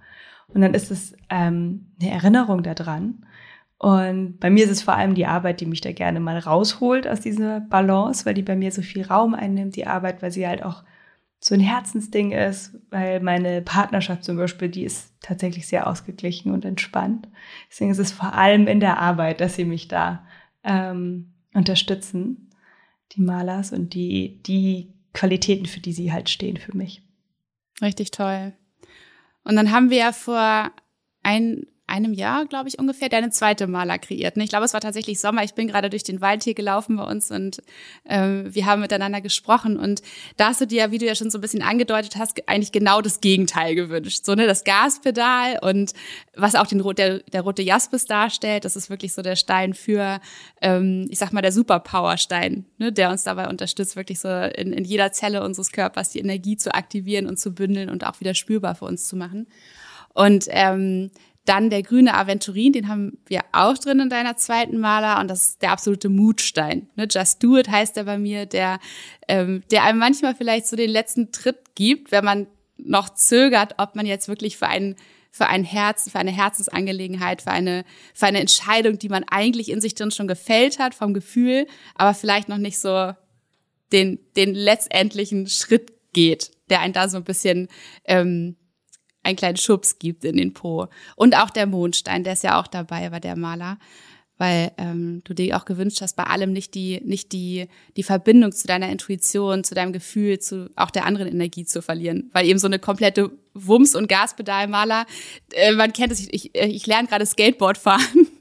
Und 0.48 0.60
dann 0.60 0.74
ist 0.74 0.90
es 0.90 1.14
ähm, 1.28 1.86
eine 2.00 2.10
Erinnerung 2.10 2.62
daran. 2.62 3.26
Und 3.78 4.40
bei 4.40 4.48
mir 4.48 4.64
ist 4.64 4.70
es 4.70 4.82
vor 4.82 4.94
allem 4.94 5.14
die 5.14 5.26
Arbeit, 5.26 5.60
die 5.60 5.66
mich 5.66 5.82
da 5.82 5.92
gerne 5.92 6.18
mal 6.20 6.38
rausholt 6.38 7.06
aus 7.06 7.20
dieser 7.20 7.60
Balance, 7.60 8.24
weil 8.24 8.34
die 8.34 8.42
bei 8.42 8.56
mir 8.56 8.72
so 8.72 8.80
viel 8.82 9.04
Raum 9.04 9.34
einnimmt, 9.34 9.76
die 9.76 9.86
Arbeit, 9.86 10.22
weil 10.22 10.30
sie 10.30 10.46
halt 10.46 10.62
auch 10.62 10.82
so 11.40 11.54
ein 11.54 11.60
Herzensding 11.60 12.32
ist, 12.32 12.74
weil 12.90 13.20
meine 13.20 13.60
Partnerschaft 13.60 14.24
zum 14.24 14.36
Beispiel, 14.36 14.68
die 14.68 14.84
ist 14.84 15.12
tatsächlich 15.20 15.66
sehr 15.66 15.86
ausgeglichen 15.86 16.52
und 16.52 16.64
entspannt. 16.64 17.28
Deswegen 17.70 17.90
ist 17.90 17.98
es 17.98 18.12
vor 18.12 18.32
allem 18.32 18.66
in 18.66 18.80
der 18.80 18.98
Arbeit, 18.98 19.40
dass 19.40 19.56
sie 19.56 19.66
mich 19.66 19.88
da 19.88 20.24
ähm, 20.64 21.34
unterstützen, 21.52 22.50
die 23.12 23.20
Malers 23.20 23.72
und 23.72 23.92
die, 23.92 24.42
die 24.44 24.94
Qualitäten, 25.12 25.66
für 25.66 25.80
die 25.80 25.92
sie 25.92 26.12
halt 26.12 26.30
stehen 26.30 26.56
für 26.56 26.76
mich. 26.76 27.02
Richtig 27.82 28.10
toll. 28.10 28.54
Und 29.46 29.54
dann 29.54 29.70
haben 29.70 29.90
wir 29.90 29.98
ja 29.98 30.12
vor 30.12 30.72
ein, 31.22 31.66
einem 31.88 32.12
Jahr, 32.12 32.46
glaube 32.46 32.68
ich, 32.68 32.78
ungefähr, 32.78 33.08
deine 33.08 33.30
zweite 33.30 33.68
Maler 33.68 33.98
kreiert. 33.98 34.36
Ne? 34.36 34.42
Ich 34.42 34.50
glaube, 34.50 34.64
es 34.64 34.74
war 34.74 34.80
tatsächlich 34.80 35.20
Sommer. 35.20 35.44
Ich 35.44 35.54
bin 35.54 35.68
gerade 35.68 35.88
durch 35.88 36.02
den 36.02 36.20
Wald 36.20 36.42
hier 36.42 36.54
gelaufen 36.54 36.96
bei 36.96 37.04
uns 37.04 37.30
und 37.30 37.62
ähm, 38.04 38.52
wir 38.52 38.66
haben 38.66 38.80
miteinander 38.80 39.20
gesprochen. 39.20 39.78
Und 39.78 40.02
da 40.36 40.48
hast 40.48 40.60
du 40.60 40.66
dir, 40.66 40.90
wie 40.90 40.98
du 40.98 41.06
ja 41.06 41.14
schon 41.14 41.30
so 41.30 41.38
ein 41.38 41.40
bisschen 41.40 41.62
angedeutet 41.62 42.16
hast, 42.16 42.48
eigentlich 42.48 42.72
genau 42.72 43.00
das 43.02 43.20
Gegenteil 43.20 43.76
gewünscht. 43.76 44.24
So, 44.24 44.34
ne, 44.34 44.46
das 44.46 44.64
Gaspedal 44.64 45.60
und 45.62 45.92
was 46.34 46.56
auch 46.56 46.66
den, 46.66 46.82
der, 46.96 47.20
der 47.20 47.42
rote 47.42 47.62
Jaspis 47.62 48.06
darstellt, 48.06 48.64
das 48.64 48.74
ist 48.74 48.90
wirklich 48.90 49.14
so 49.14 49.22
der 49.22 49.36
Stein 49.36 49.72
für, 49.72 50.20
ähm, 50.62 51.06
ich 51.08 51.18
sag 51.18 51.32
mal, 51.32 51.42
der 51.42 51.52
Superpower-Stein, 51.52 52.66
ne, 52.78 52.92
der 52.92 53.10
uns 53.10 53.22
dabei 53.22 53.48
unterstützt, 53.48 53.94
wirklich 53.94 54.18
so 54.18 54.28
in, 54.28 54.72
in 54.72 54.84
jeder 54.84 55.12
Zelle 55.12 55.44
unseres 55.44 55.70
Körpers 55.70 56.10
die 56.10 56.18
Energie 56.18 56.56
zu 56.56 56.74
aktivieren 56.74 57.26
und 57.28 57.38
zu 57.38 57.54
bündeln 57.54 57.90
und 57.90 58.04
auch 58.04 58.18
wieder 58.18 58.34
spürbar 58.34 58.74
für 58.74 58.86
uns 58.86 59.06
zu 59.06 59.14
machen. 59.14 59.46
Und 60.14 60.46
ähm, 60.48 61.10
dann 61.46 61.70
der 61.70 61.82
grüne 61.82 62.14
Aventurin, 62.14 62.72
den 62.72 62.88
haben 62.88 63.18
wir 63.26 63.40
auch 63.52 63.78
drin 63.78 64.00
in 64.00 64.10
deiner 64.10 64.36
zweiten 64.36 64.78
Maler 64.78 65.20
und 65.20 65.28
das 65.28 65.48
ist 65.48 65.62
der 65.62 65.72
absolute 65.72 66.08
Mutstein. 66.08 66.88
Ne? 66.96 67.08
Just 67.10 67.42
Do 67.42 67.56
It 67.56 67.70
heißt 67.70 67.96
er 67.96 68.04
bei 68.04 68.18
mir, 68.18 68.46
der, 68.46 68.78
ähm, 69.28 69.62
der 69.70 69.84
einem 69.84 69.98
manchmal 69.98 70.34
vielleicht 70.34 70.66
so 70.66 70.76
den 70.76 70.90
letzten 70.90 71.32
Tritt 71.32 71.74
gibt, 71.74 72.10
wenn 72.10 72.24
man 72.24 72.46
noch 72.76 73.08
zögert, 73.08 73.74
ob 73.78 73.94
man 73.94 74.06
jetzt 74.06 74.28
wirklich 74.28 74.58
für 74.58 74.66
einen 74.66 74.96
für 75.36 75.48
ein 75.48 75.64
Herz, 75.64 76.10
für 76.10 76.18
eine 76.18 76.30
Herzensangelegenheit, 76.30 77.42
für 77.42 77.50
eine, 77.50 77.84
für 78.14 78.24
eine 78.24 78.40
Entscheidung, 78.40 78.98
die 78.98 79.10
man 79.10 79.22
eigentlich 79.24 79.70
in 79.70 79.82
sich 79.82 79.94
drin 79.94 80.10
schon 80.10 80.28
gefällt 80.28 80.78
hat, 80.78 80.94
vom 80.94 81.12
Gefühl, 81.12 81.66
aber 81.94 82.14
vielleicht 82.14 82.48
noch 82.48 82.56
nicht 82.56 82.78
so 82.78 83.12
den, 83.92 84.18
den 84.34 84.54
letztendlichen 84.54 85.46
Schritt 85.46 85.92
geht, 86.14 86.52
der 86.70 86.80
einen 86.80 86.94
da 86.94 87.10
so 87.10 87.18
ein 87.18 87.24
bisschen 87.24 87.68
ähm, 88.06 88.56
einen 89.26 89.36
kleinen 89.36 89.56
Schubs 89.56 89.98
gibt 89.98 90.24
in 90.24 90.36
den 90.36 90.54
Po. 90.54 90.88
Und 91.16 91.36
auch 91.36 91.50
der 91.50 91.66
Mondstein, 91.66 92.24
der 92.24 92.34
ist 92.34 92.44
ja 92.44 92.60
auch 92.60 92.66
dabei, 92.66 93.10
war 93.12 93.20
der 93.20 93.36
Maler, 93.36 93.78
weil 94.38 94.72
ähm, 94.76 95.22
du 95.24 95.34
dir 95.34 95.56
auch 95.56 95.64
gewünscht 95.64 96.00
hast, 96.02 96.14
bei 96.14 96.24
allem 96.24 96.52
nicht 96.52 96.74
die, 96.74 97.00
nicht 97.04 97.32
die, 97.32 97.68
die 97.96 98.02
Verbindung 98.02 98.52
zu 98.52 98.66
deiner 98.66 98.90
Intuition, 98.90 99.64
zu 99.64 99.74
deinem 99.74 99.92
Gefühl, 99.92 100.38
zu 100.38 100.70
auch 100.76 100.90
der 100.90 101.06
anderen 101.06 101.28
Energie 101.28 101.64
zu 101.64 101.82
verlieren. 101.82 102.30
Weil 102.32 102.46
eben 102.46 102.58
so 102.58 102.66
eine 102.66 102.78
komplette 102.78 103.30
Wumms- 103.54 103.96
und 103.96 104.08
Gaspedalmaler, 104.08 105.06
äh, 105.52 105.72
man 105.72 105.92
kennt 105.92 106.12
es, 106.12 106.28
ich, 106.30 106.54
ich 106.54 106.86
lerne 106.86 107.08
gerade 107.08 107.26
Skateboard 107.26 107.78
fahren. 107.78 108.28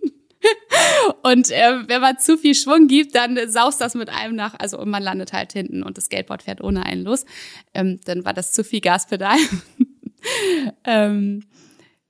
Und 1.23 1.49
äh, 1.51 1.87
wenn 1.87 2.01
man 2.01 2.19
zu 2.19 2.37
viel 2.37 2.53
Schwung 2.53 2.87
gibt, 2.87 3.15
dann 3.15 3.37
saust 3.49 3.81
das 3.81 3.95
mit 3.95 4.09
einem 4.09 4.35
nach, 4.35 4.53
also 4.59 4.77
und 4.79 4.89
man 4.89 5.01
landet 5.01 5.33
halt 5.33 5.53
hinten 5.53 5.81
und 5.81 5.97
das 5.97 6.05
Skateboard 6.05 6.43
fährt 6.43 6.61
ohne 6.61 6.85
einen 6.85 7.03
los. 7.03 7.25
Ähm, 7.73 7.99
dann 8.05 8.25
war 8.25 8.33
das 8.33 8.51
zu 8.51 8.63
viel 8.63 8.81
Gaspedal. 8.81 9.37
ähm, 10.83 11.43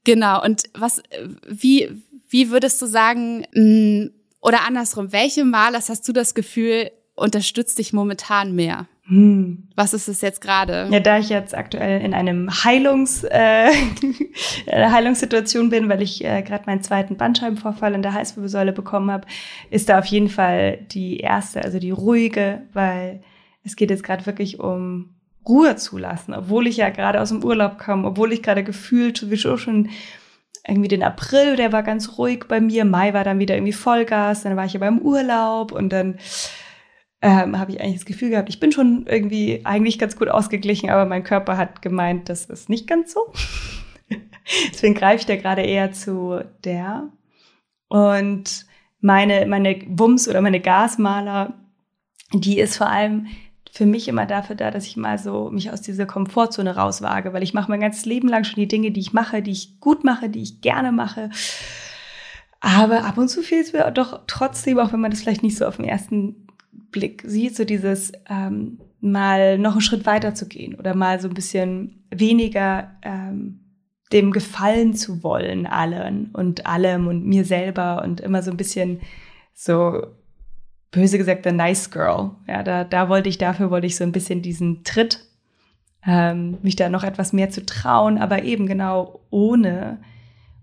genau. 0.03 0.43
Und 0.43 0.63
was, 0.73 1.01
wie, 1.47 1.89
wie 2.29 2.49
würdest 2.51 2.81
du 2.81 2.85
sagen, 2.85 3.45
mh, 3.53 3.61
mm, 3.61 4.11
oder 4.41 4.65
andersrum, 4.67 5.11
welche 5.11 5.43
Malers 5.43 5.89
hast 5.89 6.07
du 6.07 6.13
das 6.13 6.35
Gefühl, 6.35 6.91
unterstützt 7.15 7.79
dich 7.79 7.93
momentan 7.93 8.53
mehr? 8.53 8.87
Hm. 9.07 9.69
Was 9.75 9.93
ist 9.93 10.07
es 10.07 10.21
jetzt 10.21 10.41
gerade? 10.41 10.87
Ja, 10.91 10.99
da 10.99 11.19
ich 11.19 11.29
jetzt 11.29 11.55
aktuell 11.55 12.01
in 12.01 12.13
einem 12.15 12.49
Heilungs, 12.63 13.23
äh, 13.23 13.71
Heilungssituation 14.71 15.69
bin, 15.69 15.89
weil 15.89 16.01
ich 16.01 16.23
äh, 16.25 16.41
gerade 16.41 16.63
meinen 16.65 16.81
zweiten 16.81 17.15
Bandscheibenvorfall 17.15 17.93
in 17.93 18.01
der 18.01 18.13
Halswirbelsäule 18.13 18.73
bekommen 18.73 19.11
habe, 19.11 19.27
ist 19.69 19.89
da 19.89 19.99
auf 19.99 20.05
jeden 20.05 20.29
Fall 20.29 20.77
die 20.91 21.17
erste, 21.17 21.63
also 21.63 21.77
die 21.77 21.91
ruhige, 21.91 22.63
weil 22.73 23.21
es 23.63 23.75
geht 23.75 23.91
jetzt 23.91 24.03
gerade 24.03 24.25
wirklich 24.25 24.59
um 24.59 25.14
Ruhe 25.47 25.75
zulassen, 25.75 26.33
obwohl 26.33 26.67
ich 26.67 26.77
ja 26.77 26.89
gerade 26.89 27.21
aus 27.21 27.29
dem 27.29 27.43
Urlaub 27.43 27.77
kam, 27.77 28.05
obwohl 28.05 28.33
ich 28.33 28.41
gerade 28.41 28.63
gefühlt 28.63 29.17
sowieso 29.17 29.57
schon 29.57 29.89
irgendwie 30.67 30.87
den 30.87 31.03
April, 31.03 31.55
der 31.55 31.71
war 31.71 31.83
ganz 31.83 32.17
ruhig 32.17 32.45
bei 32.47 32.59
mir, 32.59 32.85
Mai 32.85 33.13
war 33.13 33.23
dann 33.23 33.39
wieder 33.39 33.55
irgendwie 33.55 33.73
Vollgas, 33.73 34.43
dann 34.43 34.55
war 34.55 34.65
ich 34.65 34.75
aber 34.75 34.87
im 34.87 34.99
Urlaub 34.99 35.71
und 35.71 35.89
dann 35.89 36.17
ähm, 37.21 37.57
habe 37.59 37.71
ich 37.71 37.81
eigentlich 37.81 37.97
das 37.97 38.05
Gefühl 38.05 38.31
gehabt, 38.31 38.49
ich 38.49 38.59
bin 38.59 38.71
schon 38.71 39.05
irgendwie 39.07 39.61
eigentlich 39.63 39.99
ganz 39.99 40.17
gut 40.17 40.29
ausgeglichen, 40.29 40.89
aber 40.89 41.05
mein 41.05 41.23
Körper 41.23 41.57
hat 41.57 41.81
gemeint, 41.81 42.29
das 42.29 42.45
ist 42.45 42.69
nicht 42.69 42.87
ganz 42.87 43.13
so. 43.13 43.33
Deswegen 44.71 44.95
greife 44.95 45.21
ich 45.21 45.25
da 45.25 45.35
gerade 45.35 45.61
eher 45.61 45.91
zu 45.91 46.41
der. 46.63 47.09
Und 47.87 48.65
meine, 48.99 49.45
meine 49.45 49.81
Wumms 49.87 50.27
oder 50.27 50.41
meine 50.41 50.59
Gasmaler, 50.59 51.53
die 52.33 52.59
ist 52.59 52.77
vor 52.77 52.89
allem 52.89 53.27
für 53.75 53.85
mich 53.85 54.07
immer 54.07 54.25
dafür 54.25 54.55
da, 54.55 54.71
dass 54.71 54.87
ich 54.87 54.95
mal 54.95 55.19
so 55.19 55.49
mich 55.49 55.69
aus 55.69 55.81
dieser 55.81 56.05
Komfortzone 56.05 56.77
rauswage, 56.77 57.33
weil 57.33 57.43
ich 57.43 57.53
mache 57.53 57.69
mein 57.69 57.81
ganzes 57.81 58.05
Leben 58.05 58.29
lang 58.29 58.45
schon 58.45 58.55
die 58.55 58.69
Dinge, 58.69 58.91
die 58.91 59.01
ich 59.01 59.11
mache, 59.11 59.41
die 59.41 59.51
ich 59.51 59.81
gut 59.81 60.05
mache, 60.05 60.29
die 60.29 60.41
ich 60.41 60.61
gerne 60.61 60.93
mache. 60.93 61.29
Aber 62.61 63.03
ab 63.03 63.17
und 63.17 63.27
zu 63.27 63.41
fehlt 63.41 63.65
es 63.65 63.73
mir 63.73 63.91
doch 63.91 64.21
trotzdem, 64.27 64.79
auch 64.79 64.93
wenn 64.93 65.01
man 65.01 65.11
das 65.11 65.19
vielleicht 65.19 65.43
nicht 65.43 65.57
so 65.57 65.65
auf 65.65 65.75
den 65.75 65.83
ersten 65.83 66.47
Blick 66.71 67.23
sieht, 67.27 67.57
so 67.57 67.65
dieses 67.65 68.13
ähm, 68.29 68.79
mal 69.01 69.57
noch 69.57 69.73
einen 69.73 69.81
Schritt 69.81 70.05
weiter 70.05 70.33
zu 70.33 70.47
gehen 70.47 70.75
oder 70.75 70.95
mal 70.95 71.19
so 71.19 71.27
ein 71.27 71.33
bisschen 71.33 72.05
weniger 72.09 72.95
ähm, 73.01 73.59
dem 74.13 74.31
gefallen 74.31 74.93
zu 74.93 75.21
wollen 75.21 75.65
allen 75.65 76.29
und 76.31 76.65
allem 76.65 77.07
und 77.07 77.25
mir 77.25 77.43
selber 77.43 78.03
und 78.05 78.21
immer 78.21 78.41
so 78.41 78.51
ein 78.51 78.57
bisschen 78.57 79.01
so 79.53 80.01
böse 80.95 81.17
gesagt 81.17 81.45
der 81.45 81.53
Nice 81.53 81.91
Girl. 81.91 82.31
Ja, 82.47 82.63
da, 82.63 82.83
da 82.83 83.09
wollte 83.09 83.29
ich, 83.29 83.37
dafür 83.37 83.69
wollte 83.69 83.87
ich 83.87 83.97
so 83.97 84.03
ein 84.03 84.13
bisschen 84.13 84.41
diesen 84.41 84.83
Tritt, 84.83 85.27
ähm, 86.07 86.57
mich 86.61 86.75
da 86.75 86.89
noch 86.89 87.03
etwas 87.03 87.33
mehr 87.33 87.49
zu 87.49 87.65
trauen, 87.65 88.17
aber 88.17 88.43
eben 88.43 88.65
genau 88.65 89.19
ohne, 89.29 89.99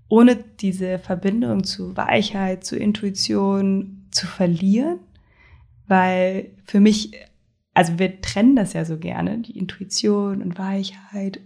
ohne 0.09 0.37
diese 0.37 0.99
Verbindung 0.99 1.64
zu 1.64 1.97
Weichheit, 1.97 2.64
zu 2.64 2.77
Intuition 2.77 4.07
zu 4.11 4.27
verlieren, 4.27 4.99
weil 5.87 6.51
für 6.64 6.81
mich 6.81 7.12
also 7.75 7.99
wir 7.99 8.21
trennen 8.21 8.57
das 8.57 8.75
ja 8.75 8.85
so 8.85 8.99
gerne, 8.99 9.38
die 9.38 9.57
Intuition 9.57 10.42
und 10.42 10.59
Weichheit 10.59 11.40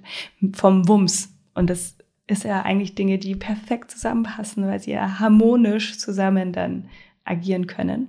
vom 0.55 0.89
Wumms. 0.89 1.33
Und 1.55 1.71
das 1.71 1.97
ist 2.27 2.45
ja 2.45 2.63
eigentlich 2.63 2.95
Dinge, 2.95 3.19
die 3.19 3.37
perfekt 3.37 3.93
zusammenpassen, 3.93 4.67
weil 4.67 4.81
sie 4.81 4.93
ja 4.93 5.21
harmonisch 5.21 5.99
zusammen 5.99 6.53
dann 6.53 6.89
agieren 7.25 7.67
können. 7.67 8.09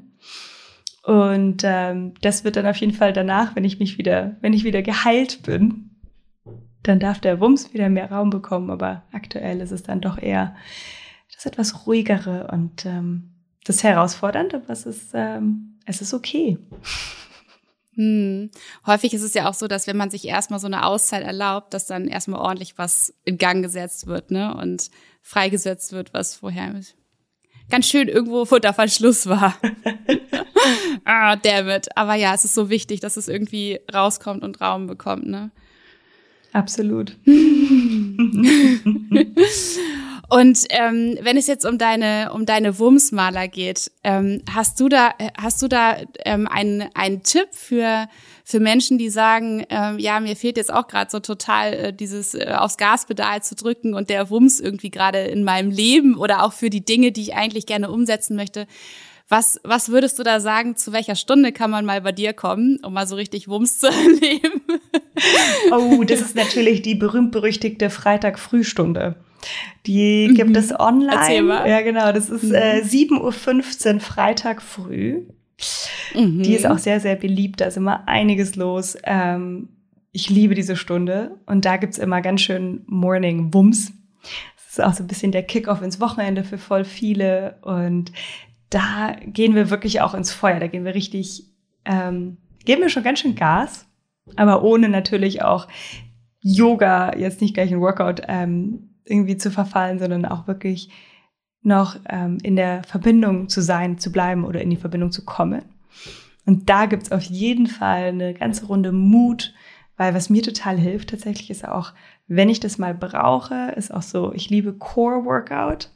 Und 1.07 1.61
ähm, 1.63 2.15
das 2.19 2.43
wird 2.43 2.57
dann 2.57 2.65
auf 2.65 2.75
jeden 2.75 2.91
Fall 2.91 3.13
danach, 3.13 3.55
wenn 3.55 3.63
ich 3.63 3.79
mich 3.79 3.97
wieder, 3.97 4.35
wenn 4.41 4.51
ich 4.51 4.65
wieder 4.65 4.81
geheilt 4.81 5.41
bin, 5.43 5.91
dann 6.83 6.99
darf 6.99 7.21
der 7.21 7.39
Wumms 7.39 7.73
wieder 7.73 7.87
mehr 7.87 8.11
Raum 8.11 8.29
bekommen. 8.29 8.69
Aber 8.69 9.03
aktuell 9.13 9.61
ist 9.61 9.71
es 9.71 9.83
dann 9.83 10.01
doch 10.01 10.17
eher 10.17 10.53
das 11.33 11.45
etwas 11.45 11.87
ruhigere 11.87 12.49
und 12.51 12.85
ähm, 12.85 13.35
das 13.63 13.83
herausfordernd, 13.83 14.53
aber 14.53 14.69
es 14.69 14.85
ist, 14.85 15.11
ähm, 15.13 15.79
es 15.85 16.01
ist 16.01 16.13
okay. 16.13 16.57
Hm. 17.93 18.51
Häufig 18.85 19.13
ist 19.13 19.23
es 19.23 19.33
ja 19.33 19.49
auch 19.49 19.53
so, 19.53 19.69
dass 19.69 19.87
wenn 19.87 19.95
man 19.95 20.09
sich 20.09 20.27
erstmal 20.27 20.59
so 20.59 20.67
eine 20.67 20.85
Auszeit 20.85 21.23
erlaubt, 21.23 21.73
dass 21.73 21.85
dann 21.85 22.09
erstmal 22.09 22.41
ordentlich 22.41 22.77
was 22.77 23.13
in 23.23 23.37
Gang 23.37 23.63
gesetzt 23.63 24.07
wird, 24.07 24.29
ne? 24.29 24.53
Und 24.57 24.91
freigesetzt 25.21 25.93
wird, 25.93 26.13
was 26.13 26.35
vorher 26.35 26.81
ganz 27.69 27.87
schön 27.87 28.09
irgendwo 28.09 28.41
unter 28.41 28.73
Verschluss 28.73 29.27
war. 29.27 29.55
ah, 31.05 31.35
damn 31.35 31.69
it. 31.69 31.87
Aber 31.95 32.15
ja, 32.15 32.33
es 32.33 32.45
ist 32.45 32.55
so 32.55 32.69
wichtig, 32.69 32.99
dass 32.99 33.17
es 33.17 33.27
irgendwie 33.27 33.79
rauskommt 33.93 34.43
und 34.43 34.61
Raum 34.61 34.87
bekommt, 34.87 35.27
ne? 35.27 35.51
Absolut. 36.53 37.15
Und 40.29 40.65
ähm, 40.71 41.17
wenn 41.21 41.37
es 41.37 41.47
jetzt 41.47 41.65
um 41.65 41.77
deine 41.77 42.31
um 42.33 42.45
deine 42.45 42.79
Wumsmaler 42.79 43.47
geht, 43.47 43.91
ähm, 44.03 44.41
hast 44.53 44.79
du 44.79 44.89
da 44.89 45.13
hast 45.37 45.61
du 45.61 45.69
da 45.69 45.97
ähm, 46.25 46.47
einen 46.47 46.89
einen 46.93 47.23
Tipp 47.23 47.47
für 47.51 48.07
für 48.43 48.59
Menschen, 48.59 48.97
die 48.97 49.09
sagen, 49.09 49.65
ähm, 49.69 49.99
ja 49.99 50.19
mir 50.19 50.35
fehlt 50.35 50.57
jetzt 50.57 50.73
auch 50.73 50.87
gerade 50.87 51.09
so 51.09 51.21
total 51.21 51.73
äh, 51.73 51.93
dieses 51.93 52.33
äh, 52.33 52.55
aufs 52.57 52.75
Gaspedal 52.75 53.41
zu 53.41 53.55
drücken 53.55 53.93
und 53.93 54.09
der 54.09 54.29
Wumms 54.29 54.59
irgendwie 54.59 54.89
gerade 54.89 55.19
in 55.19 55.45
meinem 55.45 55.71
Leben 55.71 56.17
oder 56.17 56.43
auch 56.43 56.51
für 56.51 56.69
die 56.69 56.83
Dinge, 56.83 57.13
die 57.13 57.21
ich 57.21 57.35
eigentlich 57.35 57.65
gerne 57.65 57.89
umsetzen 57.89 58.35
möchte. 58.35 58.67
Was, 59.29 59.59
was 59.63 59.89
würdest 59.89 60.19
du 60.19 60.23
da 60.23 60.39
sagen, 60.39 60.77
zu 60.77 60.93
welcher 60.93 61.15
Stunde 61.15 61.51
kann 61.51 61.69
man 61.69 61.85
mal 61.85 61.99
bei 62.01 62.13
dir 62.13 62.31
kommen, 62.31 62.79
um 62.83 62.93
mal 62.93 63.05
so 63.07 63.15
richtig 63.15 63.49
Wumms 63.49 63.79
zu 63.79 63.87
erleben? 63.87 64.61
Oh, 65.71 66.03
das 66.03 66.21
ist 66.21 66.35
natürlich 66.35 66.81
die 66.81 66.95
berühmt-berüchtigte 66.95 67.89
Freitag-Frühstunde. 67.89 69.15
Die 69.85 70.31
gibt 70.33 70.51
mhm. 70.51 70.55
es 70.55 70.77
online. 70.79 71.69
Ja, 71.69 71.81
genau. 71.81 72.11
Das 72.11 72.29
ist 72.29 72.51
äh, 72.51 72.81
7.15 72.83 73.95
Uhr 73.95 73.99
Freitag 73.99 74.61
früh. 74.61 75.25
Mhm. 76.13 76.43
Die 76.43 76.53
ist 76.53 76.65
auch 76.65 76.77
sehr, 76.77 76.99
sehr 76.99 77.15
beliebt. 77.15 77.61
Da 77.61 77.65
ist 77.65 77.77
immer 77.77 78.07
einiges 78.07 78.55
los. 78.55 78.97
Ähm, 79.03 79.69
ich 80.11 80.29
liebe 80.29 80.55
diese 80.55 80.75
Stunde. 80.75 81.37
Und 81.45 81.65
da 81.65 81.77
gibt's 81.77 81.97
immer 81.97 82.21
ganz 82.21 82.41
schön 82.41 82.83
Morning 82.87 83.53
Wumms. 83.53 83.91
Das 84.55 84.79
ist 84.79 84.83
auch 84.83 84.93
so 84.93 85.03
ein 85.03 85.07
bisschen 85.07 85.31
der 85.31 85.43
Kickoff 85.43 85.81
ins 85.81 85.99
Wochenende 85.99 86.43
für 86.43 86.57
voll 86.57 86.83
viele. 86.85 87.57
Und 87.61 88.11
da 88.69 89.15
gehen 89.25 89.55
wir 89.55 89.69
wirklich 89.69 90.01
auch 90.01 90.13
ins 90.13 90.31
Feuer. 90.31 90.59
Da 90.59 90.67
gehen 90.67 90.85
wir 90.85 90.95
richtig, 90.95 91.45
ähm, 91.85 92.37
geben 92.65 92.81
wir 92.81 92.89
schon 92.89 93.03
ganz 93.03 93.19
schön 93.19 93.35
Gas. 93.35 93.85
Aber 94.35 94.63
ohne 94.63 94.89
natürlich 94.89 95.41
auch 95.41 95.67
Yoga, 96.41 97.15
jetzt 97.17 97.41
nicht 97.41 97.53
gleich 97.53 97.71
ein 97.71 97.81
Workout, 97.81 98.21
ähm, 98.27 98.89
irgendwie 99.05 99.37
zu 99.37 99.51
verfallen, 99.51 99.99
sondern 99.99 100.25
auch 100.25 100.47
wirklich 100.47 100.89
noch 101.61 101.97
ähm, 102.09 102.37
in 102.43 102.55
der 102.55 102.83
Verbindung 102.83 103.49
zu 103.49 103.61
sein, 103.61 103.97
zu 103.97 104.11
bleiben 104.11 104.45
oder 104.45 104.61
in 104.61 104.69
die 104.69 104.77
Verbindung 104.77 105.11
zu 105.11 105.25
kommen. 105.25 105.63
Und 106.45 106.69
da 106.69 106.85
gibt's 106.85 107.11
auf 107.11 107.23
jeden 107.23 107.67
Fall 107.67 108.05
eine 108.05 108.33
ganze 108.33 108.65
Runde 108.67 108.91
Mut, 108.91 109.53
weil 109.97 110.13
was 110.13 110.29
mir 110.29 110.43
total 110.43 110.77
hilft 110.77 111.09
tatsächlich 111.09 111.49
ist 111.49 111.67
auch, 111.67 111.93
wenn 112.27 112.49
ich 112.49 112.59
das 112.59 112.77
mal 112.77 112.93
brauche, 112.93 113.73
ist 113.75 113.93
auch 113.93 114.01
so, 114.01 114.33
ich 114.33 114.49
liebe 114.49 114.73
Core 114.73 115.25
Workout, 115.25 115.89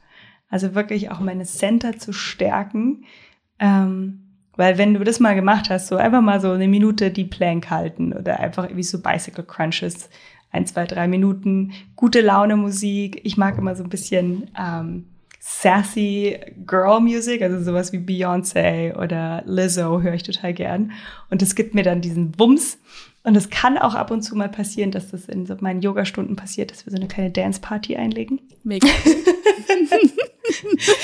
also 0.52 0.74
wirklich 0.74 1.10
auch 1.10 1.18
meine 1.18 1.44
Center 1.44 1.98
zu 1.98 2.12
stärken. 2.12 3.04
Ähm, 3.58 4.18
weil 4.54 4.76
wenn 4.76 4.92
du 4.92 5.02
das 5.02 5.18
mal 5.18 5.34
gemacht 5.34 5.70
hast, 5.70 5.88
so 5.88 5.96
einfach 5.96 6.20
mal 6.20 6.40
so 6.40 6.52
eine 6.52 6.68
Minute 6.68 7.10
die 7.10 7.24
Plank 7.24 7.70
halten 7.70 8.12
oder 8.12 8.38
einfach 8.38 8.64
irgendwie 8.64 8.82
so 8.82 9.00
Bicycle 9.00 9.44
Crunches 9.44 10.10
ein, 10.50 10.66
zwei, 10.66 10.84
drei 10.84 11.08
Minuten, 11.08 11.72
gute 11.96 12.20
Laune 12.20 12.56
Musik. 12.56 13.22
Ich 13.24 13.38
mag 13.38 13.56
immer 13.56 13.74
so 13.74 13.82
ein 13.82 13.88
bisschen 13.88 14.50
ähm, 14.60 15.06
sassy 15.40 16.38
Girl 16.66 17.00
Music, 17.00 17.40
also 17.40 17.62
sowas 17.62 17.94
wie 17.94 17.98
Beyoncé 17.98 18.94
oder 18.94 19.42
Lizzo 19.46 20.02
höre 20.02 20.12
ich 20.12 20.22
total 20.22 20.52
gern. 20.52 20.92
Und 21.30 21.40
es 21.40 21.54
gibt 21.54 21.74
mir 21.74 21.82
dann 21.82 22.02
diesen 22.02 22.38
Wumms. 22.38 22.78
Und 23.24 23.36
es 23.36 23.50
kann 23.50 23.78
auch 23.78 23.94
ab 23.94 24.10
und 24.10 24.22
zu 24.22 24.34
mal 24.34 24.48
passieren, 24.48 24.90
dass 24.90 25.12
das 25.12 25.28
in 25.28 25.46
so 25.46 25.54
meinen 25.60 25.80
Yoga-Stunden 25.80 26.34
passiert, 26.34 26.72
dass 26.72 26.84
wir 26.86 26.90
so 26.90 26.96
eine 26.96 27.06
kleine 27.06 27.30
Dance-Party 27.30 27.94
einlegen. 27.96 28.40
Mega. 28.64 28.88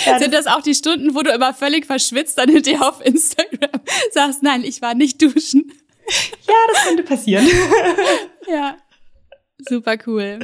ja, 0.07 0.19
Sind 0.19 0.35
das 0.35 0.49
auch 0.49 0.63
die 0.63 0.75
Stunden, 0.75 1.15
wo 1.15 1.23
du 1.23 1.31
immer 1.31 1.55
völlig 1.55 1.87
verschwitzt 1.87 2.39
dann 2.39 2.49
hinterher 2.51 2.89
auf 2.89 3.05
Instagram 3.05 3.81
sagst, 4.13 4.43
nein, 4.43 4.65
ich 4.65 4.83
war 4.83 4.95
nicht 4.95 5.23
duschen? 5.23 5.71
Ja, 6.47 6.55
das 6.73 6.85
könnte 6.85 7.05
passieren. 7.05 7.47
ja. 8.51 8.77
Super 9.69 9.97
cool. 10.07 10.41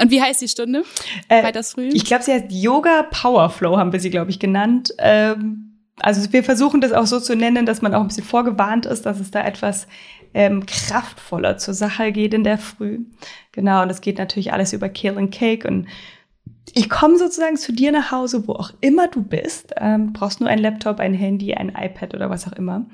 Und 0.00 0.10
wie 0.10 0.20
heißt 0.20 0.42
die 0.42 0.48
Stunde? 0.48 0.84
Äh, 1.28 1.62
früh? 1.62 1.88
Ich 1.88 2.04
glaube, 2.04 2.22
sie 2.24 2.32
heißt 2.32 2.46
Yoga 2.50 3.04
Power 3.04 3.50
Flow, 3.50 3.76
haben 3.78 3.92
wir 3.92 4.00
sie, 4.00 4.10
glaube 4.10 4.30
ich, 4.30 4.38
genannt. 4.38 4.94
Ähm, 4.98 5.68
also 6.00 6.32
wir 6.32 6.44
versuchen 6.44 6.80
das 6.80 6.92
auch 6.92 7.06
so 7.06 7.20
zu 7.20 7.34
nennen, 7.34 7.66
dass 7.66 7.82
man 7.82 7.94
auch 7.94 8.00
ein 8.00 8.08
bisschen 8.08 8.24
vorgewarnt 8.24 8.86
ist, 8.86 9.06
dass 9.06 9.20
es 9.20 9.30
da 9.30 9.44
etwas 9.44 9.86
ähm, 10.34 10.66
kraftvoller 10.66 11.58
zur 11.58 11.74
Sache 11.74 12.12
geht 12.12 12.34
in 12.34 12.44
der 12.44 12.58
Früh. 12.58 13.00
Genau, 13.52 13.82
und 13.82 13.90
es 13.90 14.00
geht 14.00 14.18
natürlich 14.18 14.52
alles 14.52 14.72
über 14.72 14.88
Kill 14.88 15.18
and 15.18 15.32
Cake 15.32 15.66
und 15.66 15.86
ich 16.74 16.90
komme 16.90 17.18
sozusagen 17.18 17.56
zu 17.56 17.72
dir 17.72 17.92
nach 17.92 18.12
Hause, 18.12 18.46
wo 18.46 18.52
auch 18.52 18.72
immer 18.80 19.08
du 19.08 19.22
bist. 19.22 19.74
Ähm, 19.78 20.12
brauchst 20.12 20.40
nur 20.40 20.50
ein 20.50 20.58
Laptop, 20.58 21.00
ein 21.00 21.14
Handy, 21.14 21.54
ein 21.54 21.70
iPad 21.70 22.14
oder 22.14 22.30
was 22.30 22.46
auch 22.46 22.52
immer. 22.52 22.86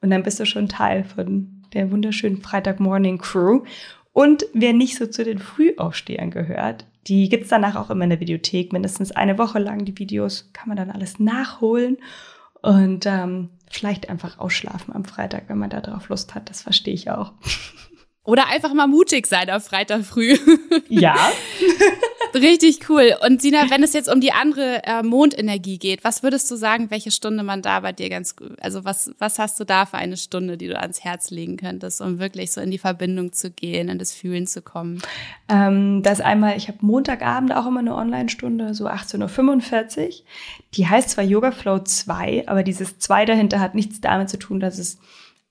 Und 0.00 0.10
dann 0.10 0.22
bist 0.22 0.40
du 0.40 0.46
schon 0.46 0.68
Teil 0.68 1.04
von 1.04 1.62
der 1.72 1.90
wunderschönen 1.90 2.42
Freitag-Morning 2.42 3.18
Crew. 3.18 3.62
Und 4.12 4.46
wer 4.52 4.72
nicht 4.72 4.96
so 4.96 5.06
zu 5.06 5.24
den 5.24 5.38
Frühaufstehern 5.38 6.30
gehört, 6.30 6.86
die 7.06 7.28
gibt's 7.28 7.48
danach 7.48 7.76
auch 7.76 7.90
immer 7.90 8.04
in 8.04 8.10
der 8.10 8.20
Videothek, 8.20 8.72
mindestens 8.72 9.12
eine 9.12 9.38
Woche 9.38 9.58
lang. 9.58 9.84
Die 9.84 9.98
Videos 9.98 10.50
kann 10.52 10.68
man 10.68 10.76
dann 10.76 10.90
alles 10.90 11.18
nachholen 11.18 11.98
und 12.62 13.04
ähm, 13.06 13.50
vielleicht 13.70 14.08
einfach 14.08 14.38
ausschlafen 14.38 14.94
am 14.94 15.04
Freitag, 15.04 15.44
wenn 15.48 15.58
man 15.58 15.70
da 15.70 15.80
drauf 15.80 16.08
Lust 16.08 16.34
hat. 16.34 16.50
Das 16.50 16.62
verstehe 16.62 16.94
ich 16.94 17.10
auch. 17.10 17.32
Oder 18.24 18.48
einfach 18.48 18.72
mal 18.72 18.86
mutig 18.86 19.26
sein 19.26 19.50
auf 19.50 19.64
Freitag 19.64 20.04
früh. 20.04 20.38
Ja. 20.88 21.14
Richtig 22.34 22.88
cool. 22.88 23.14
Und 23.24 23.40
Sina, 23.40 23.70
wenn 23.70 23.84
es 23.84 23.92
jetzt 23.92 24.12
um 24.12 24.20
die 24.20 24.32
andere 24.32 24.82
äh, 24.84 25.04
Mondenergie 25.04 25.78
geht, 25.78 26.02
was 26.02 26.24
würdest 26.24 26.50
du 26.50 26.56
sagen, 26.56 26.90
welche 26.90 27.12
Stunde 27.12 27.44
man 27.44 27.62
da 27.62 27.78
bei 27.78 27.92
dir 27.92 28.10
ganz, 28.10 28.34
also 28.60 28.84
was, 28.84 29.12
was 29.18 29.38
hast 29.38 29.60
du 29.60 29.64
da 29.64 29.86
für 29.86 29.98
eine 29.98 30.16
Stunde, 30.16 30.56
die 30.56 30.66
du 30.66 30.76
ans 30.78 31.04
Herz 31.04 31.30
legen 31.30 31.56
könntest, 31.56 32.00
um 32.00 32.18
wirklich 32.18 32.50
so 32.50 32.60
in 32.60 32.72
die 32.72 32.78
Verbindung 32.78 33.32
zu 33.32 33.52
gehen, 33.52 33.88
in 33.88 34.00
das 34.00 34.12
Fühlen 34.12 34.48
zu 34.48 34.62
kommen? 34.62 35.00
Ähm, 35.48 36.02
das 36.02 36.20
einmal, 36.20 36.56
ich 36.56 36.66
habe 36.66 36.78
Montagabend 36.80 37.54
auch 37.54 37.66
immer 37.66 37.80
eine 37.80 37.94
Online-Stunde, 37.94 38.74
so 38.74 38.88
18.45 38.88 40.06
Uhr. 40.06 40.14
Die 40.74 40.88
heißt 40.88 41.10
zwar 41.10 41.22
Yoga 41.22 41.52
Flow 41.52 41.78
2, 41.78 42.48
aber 42.48 42.64
dieses 42.64 42.98
2 42.98 43.26
dahinter 43.26 43.60
hat 43.60 43.76
nichts 43.76 44.00
damit 44.00 44.28
zu 44.28 44.40
tun, 44.40 44.58
dass 44.58 44.78
es 44.78 44.98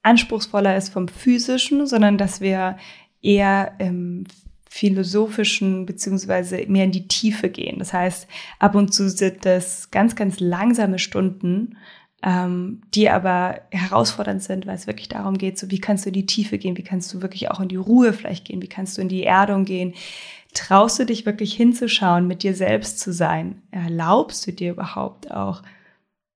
anspruchsvoller 0.01 0.75
ist 0.75 0.89
vom 0.89 1.07
physischen, 1.07 1.87
sondern 1.87 2.17
dass 2.17 2.41
wir 2.41 2.77
eher 3.21 3.75
im 3.79 4.25
philosophischen 4.73 5.85
beziehungsweise 5.85 6.65
mehr 6.67 6.85
in 6.85 6.91
die 6.91 7.07
Tiefe 7.07 7.49
gehen. 7.49 7.77
Das 7.77 7.93
heißt, 7.93 8.27
ab 8.57 8.73
und 8.73 8.91
zu 8.91 9.07
sind 9.07 9.45
das 9.45 9.91
ganz, 9.91 10.15
ganz 10.15 10.39
langsame 10.39 10.97
Stunden, 10.97 11.77
ähm, 12.23 12.81
die 12.91 13.07
aber 13.07 13.61
herausfordernd 13.69 14.41
sind, 14.41 14.65
weil 14.65 14.73
es 14.73 14.87
wirklich 14.87 15.09
darum 15.09 15.37
geht, 15.37 15.59
so 15.59 15.69
wie 15.69 15.77
kannst 15.77 16.05
du 16.05 16.09
in 16.09 16.13
die 16.13 16.25
Tiefe 16.25 16.57
gehen, 16.57 16.75
wie 16.75 16.83
kannst 16.83 17.13
du 17.13 17.21
wirklich 17.21 17.51
auch 17.51 17.59
in 17.59 17.67
die 17.67 17.75
Ruhe 17.75 18.13
vielleicht 18.13 18.45
gehen, 18.45 18.63
wie 18.63 18.67
kannst 18.67 18.97
du 18.97 19.03
in 19.03 19.09
die 19.09 19.23
Erdung 19.23 19.65
gehen. 19.65 19.93
Traust 20.55 20.97
du 20.97 21.05
dich 21.05 21.27
wirklich 21.27 21.53
hinzuschauen, 21.53 22.25
mit 22.25 22.41
dir 22.41 22.55
selbst 22.55 22.99
zu 22.99 23.13
sein? 23.13 23.61
Erlaubst 23.69 24.47
du 24.47 24.53
dir 24.53 24.71
überhaupt 24.71 25.29
auch 25.29 25.61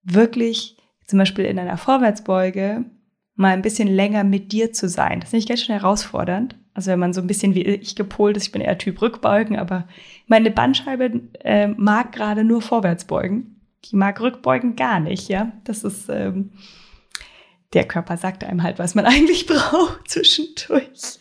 wirklich 0.04 0.76
zum 1.08 1.18
Beispiel 1.18 1.44
in 1.44 1.58
einer 1.58 1.76
Vorwärtsbeuge 1.76 2.84
mal 3.34 3.52
ein 3.52 3.62
bisschen 3.62 3.88
länger 3.88 4.22
mit 4.22 4.52
dir 4.52 4.72
zu 4.72 4.88
sein? 4.88 5.18
Das 5.18 5.30
ist 5.30 5.34
nicht 5.34 5.48
ganz 5.48 5.62
schön 5.62 5.74
herausfordernd. 5.74 6.54
Also 6.78 6.92
wenn 6.92 6.98
man 7.00 7.12
so 7.12 7.20
ein 7.20 7.26
bisschen 7.26 7.54
wie 7.54 7.62
ich 7.62 7.96
gepolt 7.96 8.36
ist, 8.36 8.46
ich 8.46 8.52
bin 8.52 8.60
eher 8.60 8.78
Typ 8.78 9.02
Rückbeugen, 9.02 9.56
aber 9.56 9.88
meine 10.28 10.50
Bandscheibe 10.50 11.20
äh, 11.40 11.66
mag 11.68 12.12
gerade 12.12 12.44
nur 12.44 12.62
Vorwärtsbeugen 12.62 13.58
die 13.84 13.96
mag 13.96 14.20
Rückbeugen 14.20 14.76
gar 14.76 15.00
nicht, 15.00 15.28
ja. 15.28 15.52
Das 15.64 15.84
ist, 15.84 16.08
ähm, 16.08 16.50
der 17.72 17.84
Körper 17.84 18.16
sagt 18.16 18.44
einem 18.44 18.62
halt, 18.62 18.78
was 18.78 18.94
man 18.94 19.04
eigentlich 19.06 19.46
braucht 19.46 20.08
zwischendurch. 20.08 21.20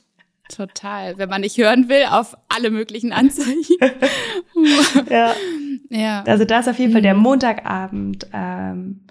Total. 0.50 1.18
Wenn 1.18 1.30
man 1.30 1.42
nicht 1.42 1.58
hören 1.58 1.90
will, 1.90 2.06
auf 2.10 2.38
alle 2.48 2.72
möglichen 2.72 3.12
Anzeichen. 3.12 3.76
ja. 5.10 5.34
ja. 5.90 6.24
Also 6.26 6.46
da 6.46 6.60
ist 6.60 6.70
auf 6.70 6.80
jeden 6.80 6.94
Fall 6.94 7.02
der 7.02 7.16
mhm. 7.16 7.22
Montagabend. 7.22 8.28
Ähm, 8.32 9.02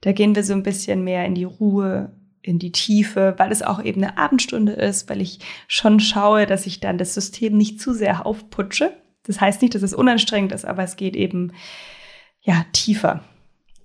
da 0.00 0.12
gehen 0.12 0.34
wir 0.34 0.42
so 0.42 0.54
ein 0.54 0.62
bisschen 0.62 1.04
mehr 1.04 1.26
in 1.26 1.34
die 1.34 1.44
Ruhe, 1.44 2.12
in 2.46 2.60
die 2.60 2.70
Tiefe, 2.70 3.34
weil 3.38 3.50
es 3.50 3.62
auch 3.62 3.82
eben 3.82 4.02
eine 4.02 4.18
Abendstunde 4.18 4.72
ist, 4.72 5.10
weil 5.10 5.20
ich 5.20 5.40
schon 5.66 5.98
schaue, 5.98 6.46
dass 6.46 6.66
ich 6.66 6.78
dann 6.78 6.96
das 6.96 7.12
System 7.12 7.56
nicht 7.56 7.80
zu 7.80 7.92
sehr 7.92 8.24
aufputsche. 8.24 8.96
Das 9.24 9.40
heißt 9.40 9.62
nicht, 9.62 9.74
dass 9.74 9.82
es 9.82 9.92
unanstrengend 9.92 10.52
ist, 10.52 10.64
aber 10.64 10.84
es 10.84 10.96
geht 10.96 11.16
eben 11.16 11.52
ja, 12.40 12.64
tiefer 12.72 13.24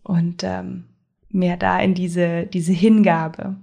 und 0.03 0.43
ähm, 0.43 0.85
mehr 1.29 1.57
da 1.57 1.79
in 1.79 1.95
diese, 1.95 2.45
diese 2.45 2.73
Hingabe. 2.73 3.55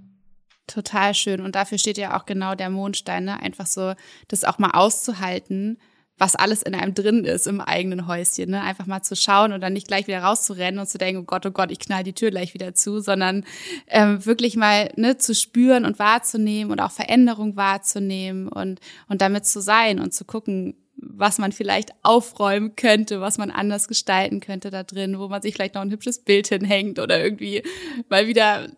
Total 0.67 1.15
schön. 1.15 1.41
Und 1.41 1.55
dafür 1.55 1.79
steht 1.79 1.97
ja 1.97 2.19
auch 2.19 2.27
genau 2.27 2.57
der 2.57 2.69
Mondstein, 2.69 3.25
ne? 3.25 3.41
einfach 3.41 3.67
so, 3.67 3.95
das 4.27 4.43
auch 4.43 4.59
mal 4.59 4.73
auszuhalten, 4.73 5.79
was 6.19 6.35
alles 6.35 6.63
in 6.63 6.75
einem 6.75 6.95
drin 6.95 7.25
ist 7.25 7.47
im 7.47 7.61
eigenen 7.61 8.07
Häuschen. 8.07 8.51
Ne? 8.51 8.61
Einfach 8.61 8.87
mal 8.87 9.03
zu 9.03 9.17
schauen 9.17 9.53
und 9.53 9.61
dann 9.61 9.73
nicht 9.73 9.87
gleich 9.87 10.07
wieder 10.07 10.23
rauszurennen 10.23 10.81
und 10.81 10.89
zu 10.89 10.99
denken, 10.99 11.23
oh 11.23 11.25
Gott, 11.25 11.47
oh 11.47 11.51
Gott, 11.51 11.71
ich 11.71 11.79
knall 11.79 12.03
die 12.03 12.13
Tür 12.13 12.31
gleich 12.31 12.55
wieder 12.55 12.75
zu, 12.75 13.01
sondern 13.01 13.45
ähm, 13.87 14.25
wirklich 14.27 14.57
mal 14.57 14.91
ne, 14.97 15.17
zu 15.19 15.35
spüren 15.35 15.85
und 15.85 15.99
wahrzunehmen 15.99 16.73
und 16.73 16.81
auch 16.81 16.91
Veränderung 16.91 17.57
wahrzunehmen 17.57 18.49
und, 18.49 18.81
und 19.09 19.23
damit 19.23 19.47
zu 19.47 19.61
sein 19.61 20.01
und 20.01 20.13
zu 20.13 20.25
gucken, 20.25 20.75
was 21.01 21.39
man 21.39 21.53
vielleicht 21.53 21.93
aufräumen 22.03 22.75
könnte, 22.75 23.21
was 23.21 23.39
man 23.39 23.53
anders 23.53 23.87
gestalten 23.87 24.41
könnte 24.41 24.71
da 24.71 24.83
drin, 24.83 25.19
wo 25.19 25.29
man 25.29 25.43
sich 25.43 25.55
vielleicht 25.55 25.75
noch 25.75 25.83
ein 25.83 25.93
hübsches 25.93 26.19
Bild 26.19 26.49
hinhängt 26.49 26.99
oder 26.99 27.23
irgendwie 27.23 27.63
mal 28.09 28.27
wieder 28.27 28.69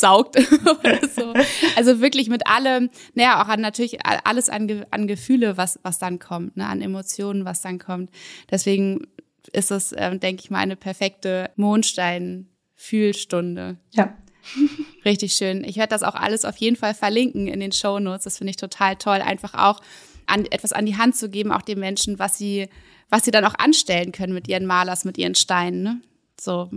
saugt 0.00 0.36
oder 0.80 0.98
so. 1.08 1.32
Also 1.76 2.00
wirklich 2.00 2.28
mit 2.28 2.46
allem, 2.46 2.90
naja, 3.14 3.42
auch 3.42 3.48
an 3.48 3.60
natürlich 3.60 3.98
alles 4.04 4.48
an, 4.48 4.84
an 4.90 5.06
Gefühle, 5.06 5.56
was, 5.56 5.78
was 5.82 5.98
dann 5.98 6.18
kommt, 6.18 6.56
ne, 6.56 6.66
an 6.66 6.80
Emotionen, 6.80 7.44
was 7.44 7.60
dann 7.60 7.78
kommt. 7.78 8.10
Deswegen 8.50 9.06
ist 9.52 9.70
es, 9.70 9.92
äh, 9.92 10.18
denke 10.18 10.42
ich 10.42 10.50
mal, 10.50 10.58
eine 10.58 10.76
perfekte 10.76 11.50
Mondstein-Fühlstunde. 11.56 13.76
Ja. 13.92 14.16
Richtig 15.04 15.34
schön. 15.34 15.64
Ich 15.64 15.76
werde 15.76 15.90
das 15.90 16.02
auch 16.02 16.14
alles 16.14 16.44
auf 16.44 16.56
jeden 16.56 16.76
Fall 16.76 16.94
verlinken 16.94 17.46
in 17.46 17.60
den 17.60 17.72
Show 17.72 17.98
Notes. 17.98 18.24
Das 18.24 18.38
finde 18.38 18.50
ich 18.50 18.56
total 18.56 18.96
toll. 18.96 19.20
Einfach 19.20 19.54
auch, 19.54 19.80
an, 20.26 20.46
etwas 20.46 20.72
an 20.72 20.86
die 20.86 20.96
Hand 20.96 21.16
zu 21.16 21.28
geben, 21.28 21.52
auch 21.52 21.62
den 21.62 21.78
Menschen, 21.78 22.18
was 22.18 22.38
sie, 22.38 22.68
was 23.08 23.24
sie 23.24 23.30
dann 23.30 23.44
auch 23.44 23.54
anstellen 23.58 24.12
können 24.12 24.32
mit 24.32 24.48
ihren 24.48 24.66
Malers, 24.66 25.04
mit 25.04 25.18
ihren 25.18 25.34
Steinen. 25.34 25.82
Ne? 25.82 26.00
So, 26.40 26.70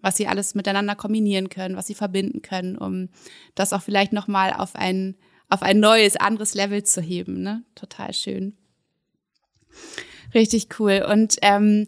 was 0.00 0.16
sie 0.16 0.26
alles 0.26 0.54
miteinander 0.54 0.94
kombinieren 0.94 1.48
können, 1.48 1.76
was 1.76 1.86
sie 1.86 1.94
verbinden 1.94 2.42
können, 2.42 2.76
um 2.76 3.08
das 3.54 3.72
auch 3.72 3.82
vielleicht 3.82 4.12
nochmal 4.12 4.52
auf 4.52 4.74
ein, 4.74 5.16
auf 5.48 5.62
ein 5.62 5.80
neues, 5.80 6.16
anderes 6.16 6.54
Level 6.54 6.82
zu 6.82 7.00
heben. 7.02 7.42
Ne? 7.42 7.62
Total 7.74 8.14
schön. 8.14 8.56
Richtig 10.34 10.80
cool. 10.80 11.04
Und 11.08 11.36
ähm, 11.42 11.86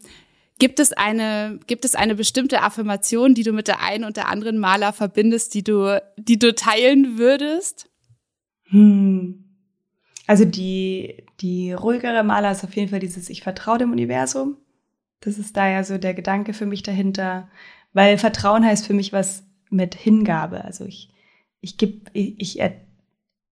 gibt 0.59 0.79
es 0.79 0.93
eine, 0.93 1.59
gibt 1.67 1.83
es 1.83 1.95
eine 1.95 2.15
bestimmte 2.15 2.61
Affirmation, 2.61 3.33
die 3.33 3.43
du 3.43 3.53
mit 3.53 3.67
der 3.67 3.81
einen 3.81 4.03
und 4.03 4.17
der 4.17 4.29
anderen 4.29 4.59
Maler 4.59 4.93
verbindest, 4.93 5.53
die 5.53 5.63
du, 5.63 6.01
die 6.17 6.37
du 6.37 6.53
teilen 6.53 7.17
würdest? 7.17 7.89
Hm. 8.65 9.45
Also 10.27 10.45
die, 10.45 11.23
die 11.39 11.71
ruhigere 11.71 12.23
Maler 12.23 12.51
ist 12.51 12.63
auf 12.63 12.75
jeden 12.75 12.89
Fall 12.89 12.99
dieses 12.99 13.29
Ich 13.29 13.41
vertraue 13.41 13.77
dem 13.77 13.91
Universum. 13.91 14.57
Das 15.21 15.37
ist 15.37 15.57
da 15.57 15.69
ja 15.69 15.83
so 15.83 15.97
der 15.97 16.13
Gedanke 16.13 16.53
für 16.53 16.65
mich 16.65 16.83
dahinter, 16.83 17.49
weil 17.93 18.17
Vertrauen 18.17 18.65
heißt 18.65 18.85
für 18.85 18.93
mich 18.93 19.13
was 19.13 19.43
mit 19.69 19.95
Hingabe. 19.95 20.63
Also 20.63 20.85
ich, 20.85 21.09
ich 21.61 21.77
gebe, 21.77 22.11
ich, 22.13 22.59
ich, 22.59 22.71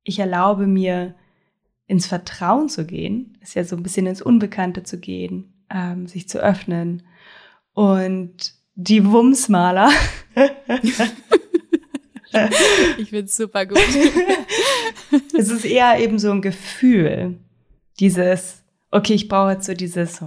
ich 0.04 0.20
erlaube 0.20 0.68
mir 0.68 1.16
ins 1.88 2.06
Vertrauen 2.06 2.70
zu 2.70 2.86
gehen, 2.86 3.38
ist 3.42 3.56
ja 3.56 3.64
so 3.64 3.76
ein 3.76 3.84
bisschen 3.84 4.06
ins 4.06 4.22
Unbekannte 4.22 4.84
zu 4.84 5.00
gehen, 5.00 5.54
ähm, 5.70 6.08
sich 6.08 6.30
zu 6.30 6.40
öffnen. 6.40 7.04
Und 7.74 8.54
die 8.76 9.06
Wumsmaler 9.06 9.90
ich 12.98 13.10
find's 13.10 13.36
super 13.36 13.66
gut. 13.66 13.78
es 15.38 15.50
ist 15.50 15.66
eher 15.66 16.00
eben 16.00 16.20
so 16.20 16.32
ein 16.32 16.42
Gefühl, 16.42 17.38
dieses, 18.00 18.64
okay, 18.92 19.14
ich 19.14 19.28
brauche 19.28 19.52
jetzt 19.52 19.66
so 19.66 19.74
dieses, 19.74 20.22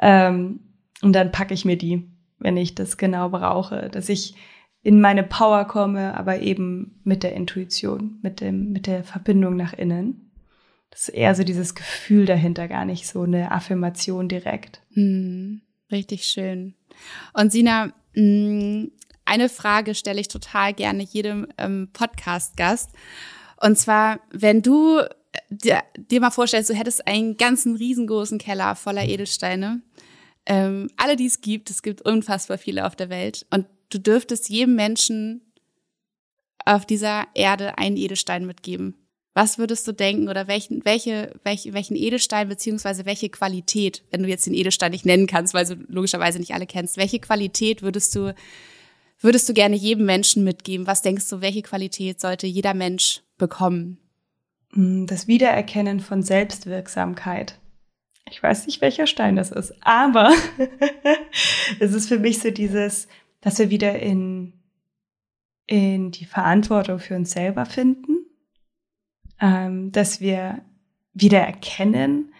ähm, 0.00 0.60
und 1.02 1.12
dann 1.12 1.32
packe 1.32 1.54
ich 1.54 1.64
mir 1.64 1.76
die, 1.76 2.10
wenn 2.38 2.56
ich 2.56 2.74
das 2.74 2.96
genau 2.96 3.28
brauche, 3.28 3.88
dass 3.90 4.08
ich 4.08 4.34
in 4.82 5.00
meine 5.00 5.22
Power 5.22 5.66
komme, 5.66 6.16
aber 6.16 6.40
eben 6.40 7.00
mit 7.04 7.22
der 7.22 7.34
Intuition, 7.34 8.18
mit 8.22 8.40
dem, 8.40 8.72
mit 8.72 8.86
der 8.86 9.04
Verbindung 9.04 9.56
nach 9.56 9.74
innen. 9.74 10.32
Das 10.90 11.08
ist 11.08 11.14
eher 11.14 11.34
so 11.34 11.44
dieses 11.44 11.74
Gefühl 11.74 12.24
dahinter, 12.26 12.66
gar 12.66 12.84
nicht 12.84 13.06
so 13.06 13.22
eine 13.22 13.52
Affirmation 13.52 14.28
direkt. 14.28 14.82
Hm, 14.94 15.60
richtig 15.92 16.24
schön. 16.24 16.74
Und 17.34 17.52
Sina, 17.52 17.92
mh, 18.14 18.88
eine 19.26 19.48
Frage 19.48 19.94
stelle 19.94 20.20
ich 20.20 20.28
total 20.28 20.72
gerne 20.74 21.02
jedem 21.02 21.46
ähm, 21.58 21.90
Podcast-Gast. 21.92 22.90
Und 23.60 23.76
zwar, 23.76 24.20
wenn 24.32 24.62
du 24.62 25.02
dir, 25.48 25.82
dir, 25.96 26.20
mal 26.20 26.30
vorstellst, 26.30 26.70
du 26.70 26.74
hättest 26.74 27.06
einen 27.06 27.36
ganzen 27.36 27.76
riesengroßen 27.76 28.38
Keller 28.38 28.74
voller 28.76 29.04
Edelsteine. 29.04 29.82
Ähm, 30.46 30.90
alle, 30.96 31.16
die 31.16 31.26
es 31.26 31.40
gibt, 31.40 31.70
es 31.70 31.82
gibt 31.82 32.02
unfassbar 32.02 32.58
viele 32.58 32.86
auf 32.86 32.96
der 32.96 33.10
Welt. 33.10 33.46
Und 33.50 33.66
du 33.90 33.98
dürftest 33.98 34.48
jedem 34.48 34.74
Menschen 34.74 35.52
auf 36.64 36.86
dieser 36.86 37.26
Erde 37.34 37.78
einen 37.78 37.96
Edelstein 37.96 38.46
mitgeben. 38.46 38.94
Was 39.32 39.58
würdest 39.58 39.86
du 39.86 39.92
denken 39.92 40.28
oder 40.28 40.48
welchen, 40.48 40.84
welche, 40.84 41.32
welche, 41.44 41.72
welchen 41.72 41.96
Edelstein 41.96 42.48
beziehungsweise 42.48 43.06
welche 43.06 43.28
Qualität, 43.28 44.02
wenn 44.10 44.22
du 44.22 44.28
jetzt 44.28 44.46
den 44.46 44.54
Edelstein 44.54 44.90
nicht 44.90 45.06
nennen 45.06 45.28
kannst, 45.28 45.54
weil 45.54 45.64
du 45.64 45.76
logischerweise 45.88 46.40
nicht 46.40 46.52
alle 46.52 46.66
kennst, 46.66 46.96
welche 46.96 47.20
Qualität 47.20 47.82
würdest 47.82 48.14
du 48.16 48.34
würdest 49.20 49.48
du 49.48 49.54
gerne 49.54 49.76
jedem 49.76 50.06
Menschen 50.06 50.44
mitgeben? 50.44 50.86
Was 50.86 51.02
denkst 51.02 51.28
du, 51.28 51.40
welche 51.40 51.62
Qualität 51.62 52.20
sollte 52.20 52.46
jeder 52.46 52.74
Mensch 52.74 53.22
bekommen? 53.38 53.98
Mm, 54.72 55.06
das 55.06 55.26
Wiedererkennen 55.26 56.00
von 56.00 56.22
Selbstwirksamkeit. 56.22 57.58
Ich 58.30 58.42
weiß 58.42 58.66
nicht, 58.66 58.80
welcher 58.80 59.06
Stein 59.06 59.36
das 59.36 59.50
ist, 59.50 59.74
aber 59.80 60.32
es 61.80 61.92
ist 61.92 62.08
für 62.08 62.18
mich 62.18 62.38
so 62.38 62.50
dieses, 62.50 63.08
dass 63.40 63.58
wir 63.58 63.70
wieder 63.70 63.98
in, 63.98 64.52
in 65.66 66.12
die 66.12 66.26
Verantwortung 66.26 67.00
für 67.00 67.16
uns 67.16 67.32
selber 67.32 67.66
finden, 67.66 68.26
ähm, 69.40 69.90
dass 69.90 70.20
wir 70.20 70.62
wieder 71.12 71.40
erkennen, 71.40 72.32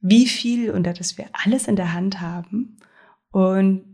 wie 0.00 0.26
viel 0.26 0.72
und 0.72 0.84
dass 0.84 1.16
wir 1.16 1.26
alles 1.32 1.68
in 1.68 1.76
der 1.76 1.92
Hand 1.92 2.20
haben 2.20 2.78
und 3.30 3.84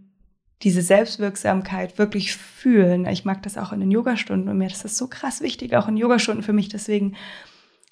diese 0.62 0.80
Selbstwirksamkeit 0.80 1.98
wirklich 1.98 2.34
fühlen. 2.34 3.06
Ich 3.06 3.26
mag 3.26 3.42
das 3.42 3.58
auch 3.58 3.72
in 3.72 3.80
den 3.80 3.90
Yogastunden 3.90 4.48
und 4.48 4.58
mir 4.58 4.66
ist 4.66 4.84
das 4.84 4.96
so 4.96 5.06
krass 5.06 5.42
wichtig, 5.42 5.76
auch 5.76 5.86
in 5.86 5.96
Yogastunden 5.98 6.42
für 6.42 6.54
mich. 6.54 6.68
Deswegen 6.68 7.14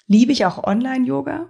liebe 0.07 0.31
ich 0.31 0.45
auch 0.45 0.63
Online-Yoga, 0.63 1.47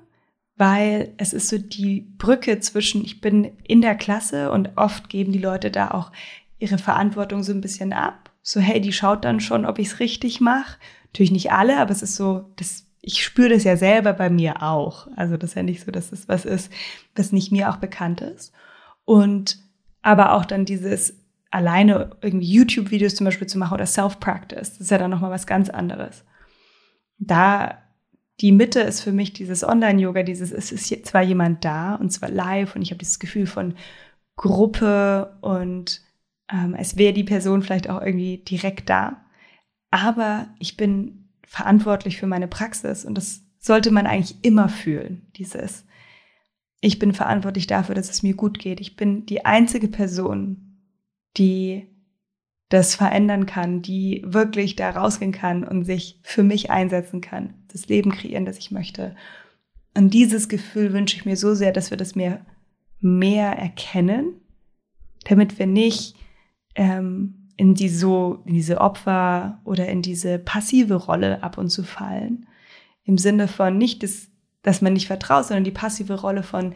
weil 0.55 1.13
es 1.17 1.33
ist 1.33 1.49
so 1.49 1.57
die 1.57 2.01
Brücke 2.17 2.59
zwischen, 2.59 3.03
ich 3.05 3.21
bin 3.21 3.51
in 3.63 3.81
der 3.81 3.95
Klasse 3.95 4.51
und 4.51 4.71
oft 4.75 5.09
geben 5.09 5.31
die 5.31 5.39
Leute 5.39 5.71
da 5.71 5.91
auch 5.91 6.11
ihre 6.59 6.79
Verantwortung 6.79 7.43
so 7.43 7.53
ein 7.53 7.61
bisschen 7.61 7.93
ab. 7.93 8.31
So, 8.41 8.59
hey, 8.59 8.81
die 8.81 8.93
schaut 8.93 9.23
dann 9.23 9.39
schon, 9.39 9.65
ob 9.65 9.77
ich 9.77 9.87
es 9.87 9.99
richtig 9.99 10.41
mache. 10.41 10.77
Natürlich 11.07 11.31
nicht 11.31 11.51
alle, 11.51 11.77
aber 11.79 11.91
es 11.91 12.01
ist 12.01 12.15
so, 12.15 12.51
das, 12.55 12.85
ich 13.01 13.23
spüre 13.23 13.49
das 13.49 13.63
ja 13.63 13.77
selber 13.77 14.13
bei 14.13 14.29
mir 14.29 14.63
auch. 14.63 15.07
Also 15.15 15.37
das 15.37 15.51
ist 15.51 15.55
ja 15.55 15.63
nicht 15.63 15.83
so, 15.83 15.91
dass 15.91 16.11
es 16.11 16.27
was 16.27 16.45
ist, 16.45 16.71
was 17.15 17.31
nicht 17.31 17.51
mir 17.51 17.69
auch 17.69 17.77
bekannt 17.77 18.21
ist. 18.21 18.53
Und 19.05 19.59
aber 20.01 20.33
auch 20.33 20.45
dann 20.45 20.65
dieses 20.65 21.13
alleine 21.51 22.11
irgendwie 22.21 22.51
YouTube-Videos 22.51 23.15
zum 23.15 23.25
Beispiel 23.25 23.47
zu 23.47 23.57
machen 23.57 23.73
oder 23.73 23.85
Self-Practice. 23.85 24.71
Das 24.71 24.81
ist 24.81 24.91
ja 24.91 24.97
dann 24.97 25.11
nochmal 25.11 25.31
was 25.31 25.47
ganz 25.47 25.69
anderes. 25.69 26.23
Da 27.19 27.77
die 28.41 28.51
Mitte 28.51 28.81
ist 28.81 29.01
für 29.01 29.11
mich 29.11 29.33
dieses 29.33 29.63
Online-Yoga, 29.63 30.23
dieses, 30.23 30.51
es 30.51 30.71
ist 30.71 31.05
zwar 31.05 31.23
jemand 31.23 31.65
da 31.65 31.95
und 31.95 32.11
zwar 32.11 32.29
live 32.29 32.75
und 32.75 32.81
ich 32.81 32.91
habe 32.91 32.99
dieses 32.99 33.19
Gefühl 33.19 33.47
von 33.47 33.75
Gruppe 34.35 35.37
und 35.41 36.01
ähm, 36.51 36.75
es 36.77 36.97
wäre 36.97 37.13
die 37.13 37.23
Person 37.23 37.63
vielleicht 37.63 37.89
auch 37.89 38.01
irgendwie 38.01 38.37
direkt 38.37 38.89
da. 38.89 39.25
Aber 39.89 40.47
ich 40.59 40.77
bin 40.77 41.29
verantwortlich 41.45 42.17
für 42.17 42.27
meine 42.27 42.47
Praxis 42.47 43.05
und 43.05 43.15
das 43.15 43.41
sollte 43.57 43.89
man 43.91 44.05
eigentlich 44.05 44.37
immer 44.43 44.69
fühlen, 44.69 45.27
dieses. 45.35 45.85
Ich 46.79 46.99
bin 46.99 47.13
verantwortlich 47.13 47.65
dafür, 47.65 47.95
dass 47.95 48.09
es 48.09 48.21
mir 48.21 48.35
gut 48.35 48.59
geht. 48.59 48.79
Ich 48.79 48.95
bin 48.95 49.25
die 49.25 49.45
einzige 49.45 49.87
Person, 49.87 50.83
die 51.37 51.87
das 52.69 52.95
verändern 52.95 53.45
kann, 53.45 53.81
die 53.81 54.23
wirklich 54.25 54.75
da 54.75 54.91
rausgehen 54.91 55.31
kann 55.31 55.63
und 55.63 55.85
sich 55.85 56.19
für 56.23 56.43
mich 56.43 56.69
einsetzen 56.69 57.21
kann, 57.21 57.53
das 57.77 57.87
Leben 57.87 58.11
kreieren, 58.11 58.45
das 58.45 58.57
ich 58.57 58.71
möchte. 58.71 59.15
Und 59.95 60.13
dieses 60.13 60.49
Gefühl 60.49 60.93
wünsche 60.93 61.15
ich 61.15 61.25
mir 61.25 61.37
so 61.37 61.55
sehr, 61.55 61.71
dass 61.71 61.89
wir 61.89 61.97
das 61.97 62.15
mehr, 62.15 62.45
mehr 62.99 63.51
erkennen, 63.51 64.41
damit 65.25 65.57
wir 65.59 65.67
nicht 65.67 66.15
ähm, 66.75 67.49
in, 67.57 67.73
die 67.73 67.89
so, 67.89 68.43
in 68.45 68.53
diese 68.53 68.79
Opfer 68.79 69.59
oder 69.63 69.87
in 69.87 70.01
diese 70.01 70.37
passive 70.39 70.95
Rolle 70.95 71.41
ab 71.43 71.57
und 71.57 71.69
zu 71.69 71.83
fallen. 71.83 72.47
Im 73.03 73.17
Sinne 73.17 73.47
von 73.47 73.77
nicht, 73.77 74.03
das, 74.03 74.27
dass 74.61 74.81
man 74.81 74.93
nicht 74.93 75.07
vertraut, 75.07 75.45
sondern 75.45 75.63
die 75.63 75.71
passive 75.71 76.19
Rolle 76.21 76.43
von, 76.43 76.75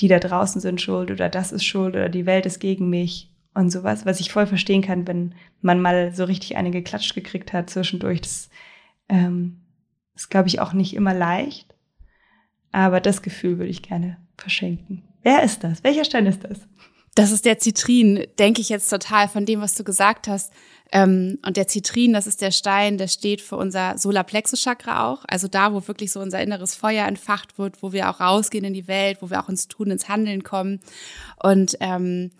die 0.00 0.08
da 0.08 0.18
draußen 0.18 0.60
sind 0.60 0.80
schuld 0.80 1.10
oder 1.10 1.28
das 1.28 1.52
ist 1.52 1.64
schuld 1.64 1.94
oder 1.94 2.08
die 2.08 2.26
Welt 2.26 2.46
ist 2.46 2.60
gegen 2.60 2.88
mich 2.88 3.30
und 3.54 3.70
sowas, 3.70 4.04
was 4.06 4.20
ich 4.20 4.32
voll 4.32 4.46
verstehen 4.46 4.82
kann, 4.82 5.06
wenn 5.06 5.34
man 5.60 5.80
mal 5.80 6.14
so 6.14 6.24
richtig 6.24 6.56
eine 6.56 6.70
geklatscht 6.70 7.14
gekriegt 7.14 7.52
hat 7.52 7.70
zwischendurch. 7.70 8.20
Das 8.20 8.50
ähm, 9.08 9.60
ist, 10.16 10.30
glaube 10.30 10.48
ich, 10.48 10.60
auch 10.60 10.72
nicht 10.72 10.94
immer 10.94 11.14
leicht. 11.14 11.74
Aber 12.72 13.00
das 13.00 13.22
Gefühl 13.22 13.58
würde 13.58 13.70
ich 13.70 13.82
gerne 13.82 14.16
verschenken. 14.36 15.02
Wer 15.22 15.42
ist 15.42 15.62
das? 15.64 15.84
Welcher 15.84 16.04
Stein 16.04 16.26
ist 16.26 16.44
das? 16.44 16.60
Das 17.14 17.30
ist 17.30 17.46
der 17.46 17.58
Zitrin, 17.58 18.26
denke 18.38 18.60
ich 18.60 18.68
jetzt 18.68 18.90
total 18.90 19.28
von 19.28 19.46
dem, 19.46 19.62
was 19.62 19.74
du 19.74 19.84
gesagt 19.84 20.28
hast. 20.28 20.52
Ähm, 20.92 21.38
und 21.44 21.56
der 21.56 21.66
Zitrin, 21.66 22.12
das 22.12 22.26
ist 22.26 22.42
der 22.42 22.50
Stein, 22.50 22.98
der 22.98 23.08
steht 23.08 23.40
für 23.40 23.56
unser 23.56 23.96
Solarplexus-Chakra 23.96 25.10
auch. 25.10 25.24
Also 25.26 25.48
da, 25.48 25.72
wo 25.72 25.88
wirklich 25.88 26.12
so 26.12 26.20
unser 26.20 26.42
inneres 26.42 26.74
Feuer 26.74 27.06
entfacht 27.06 27.58
wird, 27.58 27.82
wo 27.82 27.92
wir 27.92 28.10
auch 28.10 28.20
rausgehen 28.20 28.66
in 28.66 28.74
die 28.74 28.86
Welt, 28.86 29.18
wo 29.22 29.30
wir 29.30 29.42
auch 29.42 29.48
ins 29.48 29.66
Tun, 29.66 29.90
ins 29.90 30.08
Handeln 30.08 30.42
kommen. 30.42 30.80
Und 31.42 31.76
ähm, 31.80 32.32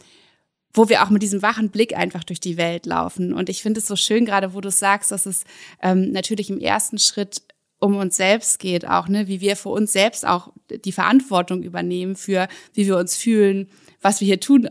wo 0.76 0.90
wir 0.90 1.02
auch 1.02 1.10
mit 1.10 1.22
diesem 1.22 1.40
wachen 1.40 1.70
Blick 1.70 1.96
einfach 1.96 2.22
durch 2.22 2.38
die 2.38 2.58
Welt 2.58 2.84
laufen. 2.84 3.32
Und 3.32 3.48
ich 3.48 3.62
finde 3.62 3.80
es 3.80 3.86
so 3.86 3.96
schön, 3.96 4.26
gerade 4.26 4.52
wo 4.52 4.60
du 4.60 4.70
sagst, 4.70 5.10
dass 5.10 5.24
es 5.24 5.44
ähm, 5.82 6.12
natürlich 6.12 6.50
im 6.50 6.60
ersten 6.60 6.98
Schritt 6.98 7.40
um 7.78 7.96
uns 7.96 8.16
selbst 8.16 8.58
geht, 8.58 8.88
auch, 8.88 9.08
ne, 9.08 9.28
wie 9.28 9.40
wir 9.40 9.56
für 9.56 9.68
uns 9.68 9.92
selbst 9.92 10.26
auch 10.26 10.52
die 10.84 10.92
Verantwortung 10.92 11.62
übernehmen 11.62 12.16
für, 12.16 12.48
wie 12.72 12.86
wir 12.86 12.96
uns 12.96 13.16
fühlen, 13.16 13.68
was 14.00 14.20
wir 14.20 14.26
hier 14.26 14.40
tun 14.40 14.68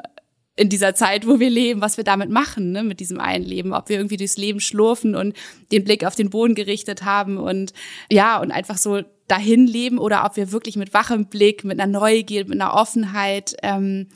in 0.58 0.70
dieser 0.70 0.96
Zeit, 0.96 1.28
wo 1.28 1.40
wir 1.40 1.50
leben, 1.50 1.82
was 1.82 1.98
wir 1.98 2.04
damit 2.04 2.30
machen, 2.30 2.72
ne, 2.72 2.84
mit 2.84 3.00
diesem 3.00 3.20
einen 3.20 3.44
Leben, 3.44 3.74
ob 3.74 3.90
wir 3.90 3.98
irgendwie 3.98 4.18
durchs 4.18 4.38
Leben 4.38 4.60
schlurfen 4.60 5.16
und 5.16 5.36
den 5.72 5.84
Blick 5.84 6.06
auf 6.06 6.16
den 6.16 6.30
Boden 6.30 6.56
gerichtet 6.56 7.04
haben 7.04 7.38
und 7.38 7.74
ja, 8.10 8.40
und 8.40 8.52
einfach 8.52 8.78
so 8.78 9.02
dahin 9.28 9.68
leben 9.68 9.98
oder 9.98 10.24
ob 10.26 10.38
wir 10.38 10.52
wirklich 10.52 10.78
mit 10.78 10.94
wachem 10.94 11.26
Blick, 11.26 11.64
mit 11.64 11.80
einer 11.80 11.92
Neugier, 11.92 12.46
mit 12.46 12.60
einer 12.60 12.74
Offenheit, 12.74 13.56
ähm, 13.64 14.08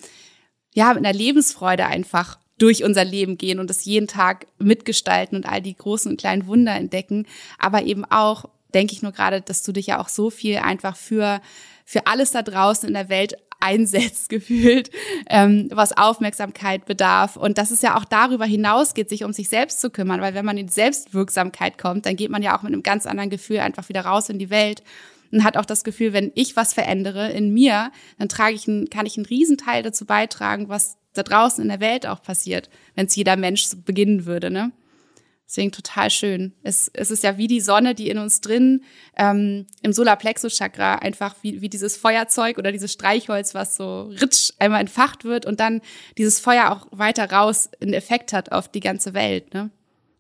ja, 0.74 0.94
mit 0.94 1.06
einer 1.06 1.18
Lebensfreude 1.18 1.86
einfach 1.86 2.40
durch 2.58 2.84
unser 2.84 3.04
Leben 3.04 3.38
gehen 3.38 3.60
und 3.60 3.70
es 3.70 3.86
jeden 3.86 4.08
Tag 4.08 4.48
mitgestalten 4.60 5.38
und 5.38 5.46
all 5.46 5.62
die 5.62 5.76
großen 5.76 6.12
und 6.12 6.20
kleinen 6.20 6.48
Wunder 6.48 6.76
entdecken. 6.76 7.26
Aber 7.58 7.84
eben 7.84 8.06
auch, 8.06 8.46
denke 8.74 8.94
ich 8.94 9.02
nur 9.02 9.12
gerade, 9.12 9.42
dass 9.42 9.64
du 9.64 9.72
dich 9.72 9.88
ja 9.88 10.00
auch 10.00 10.10
so 10.10 10.30
viel 10.30 10.58
einfach 10.58 10.96
für, 10.96 11.42
für 11.86 12.08
alles 12.08 12.32
da 12.32 12.42
draußen 12.42 12.88
in 12.88 12.94
der 12.94 13.10
Welt 13.10 13.36
einsetzt, 13.60 14.30
gefühlt, 14.30 14.90
ähm, 15.30 15.70
was 15.72 15.98
Aufmerksamkeit 15.98 16.86
bedarf. 16.86 17.36
Und 17.36 17.58
dass 17.58 17.72
es 17.72 17.82
ja 17.82 17.98
auch 17.98 18.06
darüber 18.06 18.46
hinausgeht, 18.46 19.10
sich 19.10 19.24
um 19.24 19.34
sich 19.34 19.50
selbst 19.50 19.82
zu 19.82 19.90
kümmern, 19.90 20.22
weil 20.22 20.34
wenn 20.34 20.46
man 20.46 20.58
in 20.58 20.68
die 20.68 20.74
Selbstwirksamkeit 20.74 21.78
kommt, 21.78 22.06
dann 22.06 22.16
geht 22.16 22.32
man 22.32 22.44
ja 22.44 22.58
auch 22.58 22.64
mit 22.64 22.74
einem 22.74 22.84
ganz 22.84 23.06
anderen 23.06 23.30
Gefühl 23.30 23.60
einfach 23.60 23.90
wieder 23.90 24.02
raus 24.02 24.30
in 24.30 24.40
die 24.40 24.50
Welt 24.50 24.84
und 25.32 25.44
hat 25.44 25.58
auch 25.58 25.66
das 25.66 25.84
Gefühl, 25.84 26.14
wenn 26.14 26.32
ich 26.36 26.56
was 26.56 26.74
verändere 26.74 27.30
in 27.32 27.54
mir, 27.54 27.92
dann 28.18 28.30
trage 28.30 28.56
ich 28.56 28.68
einen, 28.68 28.90
kann 28.90 29.06
ich 29.06 29.18
einen 29.18 29.26
Riesenteil 29.26 29.84
dazu 29.84 30.06
beitragen, 30.06 30.70
was 30.70 30.98
da 31.14 31.24
draußen 31.24 31.62
in 31.62 31.70
der 31.70 31.80
Welt 31.80 32.06
auch 32.06 32.22
passiert, 32.22 32.70
wenn 32.96 33.08
es 33.08 33.16
jeder 33.16 33.36
Mensch 33.36 33.66
so 33.66 33.78
beginnen 33.78 34.26
würde, 34.26 34.50
ne? 34.50 34.72
Deswegen 35.50 35.72
total 35.72 36.12
schön. 36.12 36.54
Es, 36.62 36.92
es 36.94 37.10
ist 37.10 37.24
ja 37.24 37.38
wie 37.38 37.48
die 37.48 37.60
Sonne, 37.60 37.96
die 37.96 38.12
in 38.12 38.20
uns 38.20 38.40
drin 38.40 38.84
ähm, 39.18 39.66
im 39.82 39.94
Solarplexus-Chakra 39.94 40.98
einfach 40.98 41.34
wie, 41.42 41.60
wie 41.62 41.70
dieses 41.70 41.98
Feuerzeug 41.98 42.60
oder 42.60 42.72
dieses 42.72 42.94
Streichholz, 42.94 43.56
was 43.56 43.76
so 43.76 44.12
ritsch 44.22 44.52
einmal 44.60 44.80
entfacht 44.80 45.26
wird 45.26 45.48
und 45.48 45.60
dann 45.60 45.82
dieses 46.20 46.40
Feuer 46.40 46.70
auch 46.70 46.86
weiter 46.92 47.32
raus 47.32 47.68
einen 47.82 47.94
Effekt 47.94 48.32
hat 48.32 48.52
auf 48.52 48.68
die 48.68 48.80
ganze 48.80 49.16
Welt. 49.16 49.52
Ne? 49.56 49.72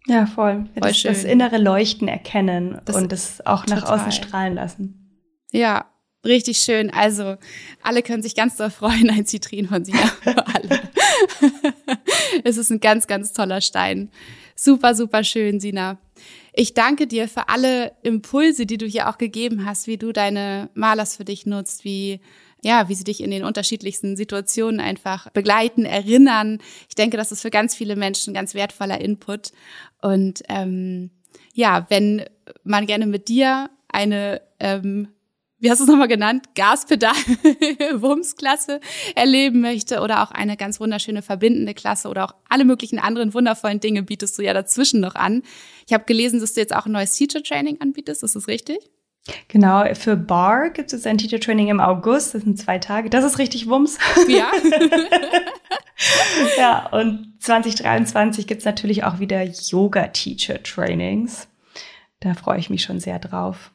Ja, 0.08 0.26
voll. 0.26 0.65
voll 0.74 0.82
das, 0.82 1.04
das, 1.04 1.24
innere 1.24 1.60
Leuchten 1.60 2.08
erkennen 2.08 2.82
das 2.86 2.96
und 2.96 3.13
es 3.13 3.46
auch 3.46 3.68
nach 3.68 3.82
total. 3.82 4.00
außen 4.00 4.12
strahlen 4.12 4.56
lassen. 4.56 5.22
Ja, 5.52 5.86
richtig 6.25 6.60
schön. 6.60 6.89
Also 6.91 7.38
alle 7.82 8.01
können 8.01 8.23
sich 8.23 8.36
ganz 8.36 8.58
doll 8.58 8.69
freuen, 8.69 9.10
ein 9.10 9.25
Zitrin 9.25 9.67
von 9.67 9.86
Sina 9.86 10.08
für 10.21 10.47
alle. 10.47 10.82
es 12.43 12.58
ist 12.58 12.71
ein 12.71 12.79
ganz, 12.79 13.08
ganz 13.08 13.34
toller 13.34 13.62
Stein. 13.62 14.12
Super, 14.55 14.95
super 14.95 15.23
schön, 15.23 15.60
Sina. 15.60 15.99
Ich 16.53 16.73
danke 16.73 17.08
dir 17.08 17.29
für 17.29 17.47
alle 17.47 17.93
Impulse, 18.03 18.65
die 18.65 18.77
du 18.77 18.86
hier 18.86 19.10
auch 19.10 19.17
gegeben 19.17 19.65
hast, 19.65 19.88
wie 19.88 19.97
du 19.97 20.12
deine 20.12 20.69
Malers 20.73 21.15
für 21.15 21.25
dich 21.25 21.45
nutzt, 21.45 21.86
wie 21.86 22.19
ja, 22.62 22.89
wie 22.89 22.95
sie 22.95 23.03
dich 23.03 23.23
in 23.23 23.32
den 23.32 23.43
unterschiedlichsten 23.43 24.17
Situationen 24.17 24.79
einfach 24.79 25.29
begleiten, 25.29 25.86
erinnern. 25.86 26.60
Ich 26.89 26.95
denke, 26.95 27.15
das 27.15 27.32
ist 27.32 27.41
für 27.41 27.51
ganz 27.51 27.75
viele 27.75 27.95
Menschen 27.95 28.34
ganz 28.34 28.53
wertvoller 28.53 28.99
Input. 28.99 29.51
Und 30.01 30.43
ähm, 30.49 31.12
ja, 31.53 31.86
wenn 31.89 32.25
man 32.63 32.86
gerne 32.86 33.08
mit 33.08 33.29
dir 33.29 33.69
eine 33.88 34.41
ähm, 34.60 35.08
wie 35.60 35.69
hast 35.69 35.80
du 35.80 35.84
es 35.84 35.89
nochmal 35.89 36.08
genannt, 36.08 36.56
Gaspedal 36.56 37.13
Wumms-Klasse 37.93 38.80
erleben 39.15 39.62
möchte 39.62 40.00
oder 40.00 40.24
auch 40.24 40.32
eine 40.32 40.58
ganz 40.58 40.80
wunderschöne 40.80 41.22
verbindende 41.22 41.74
Klasse 41.74 42.08
oder 42.08 42.26
auch 42.26 42.36
alle 42.48 42.65
möglichen 42.65 43.00
anderen 43.00 43.34
wundervollen 43.34 43.80
Dinge 43.80 44.04
bietest 44.04 44.38
du 44.38 44.41
ja 44.41 44.54
dazwischen 44.54 45.02
noch 45.02 45.15
an. 45.15 45.43
Ich 45.86 45.93
habe 45.93 46.06
gelesen, 46.06 46.39
dass 46.39 46.54
du 46.54 46.62
jetzt 46.62 46.76
auch 46.76 46.86
ein 46.86 46.93
neues 46.93 47.13
Teacher 47.13 47.43
Training 47.43 47.82
anbietest, 47.82 48.24
ist 48.24 48.36
das 48.36 48.48
richtig? 48.48 48.80
Genau, 49.48 49.84
für 49.95 50.15
Bar 50.15 50.69
gibt 50.69 50.93
es 50.93 51.06
ein 51.06 51.17
Teacher 51.17 51.39
Training 51.39 51.67
im 51.67 51.80
August, 51.80 52.34
das 52.34 52.43
sind 52.43 52.58
zwei 52.58 52.80
Tage. 52.80 53.10
Das 53.10 53.26
ist 53.26 53.38
richtig 53.38 53.67
Wumms. 53.67 53.98
Ja. 54.28 54.50
ja, 56.58 56.88
und 56.88 57.34
2023 57.39 58.48
gibt 58.48 58.60
es 58.60 58.65
natürlich 58.65 59.04
auch 59.04 59.19
wieder 59.19 59.43
Yoga 59.43 60.08
Teacher 60.08 60.63
Trainings. 60.63 61.48
Da 62.22 62.34
freue 62.34 62.60
ich 62.60 62.69
mich 62.69 62.84
schon 62.84 63.00
sehr 63.00 63.19
drauf. 63.19 63.72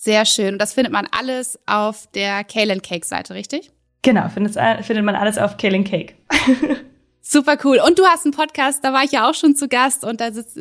Sehr 0.00 0.24
schön. 0.24 0.54
Und 0.54 0.58
das 0.58 0.74
findet 0.74 0.92
man 0.92 1.08
alles 1.10 1.58
auf 1.66 2.06
der 2.14 2.44
Kale 2.44 2.78
Cake 2.80 3.04
Seite, 3.04 3.34
richtig? 3.34 3.72
Genau, 4.02 4.28
findet, 4.28 4.54
findet 4.84 5.04
man 5.04 5.16
alles 5.16 5.38
auf 5.38 5.56
Kale 5.56 5.82
Cake. 5.82 6.14
Super 7.20 7.58
cool. 7.64 7.80
Und 7.84 7.98
du 7.98 8.06
hast 8.06 8.24
einen 8.24 8.32
Podcast, 8.32 8.82
da 8.84 8.92
war 8.92 9.02
ich 9.02 9.10
ja 9.10 9.28
auch 9.28 9.34
schon 9.34 9.56
zu 9.56 9.68
Gast 9.68 10.04
und 10.04 10.20
da 10.20 10.32
sitzt, 10.32 10.56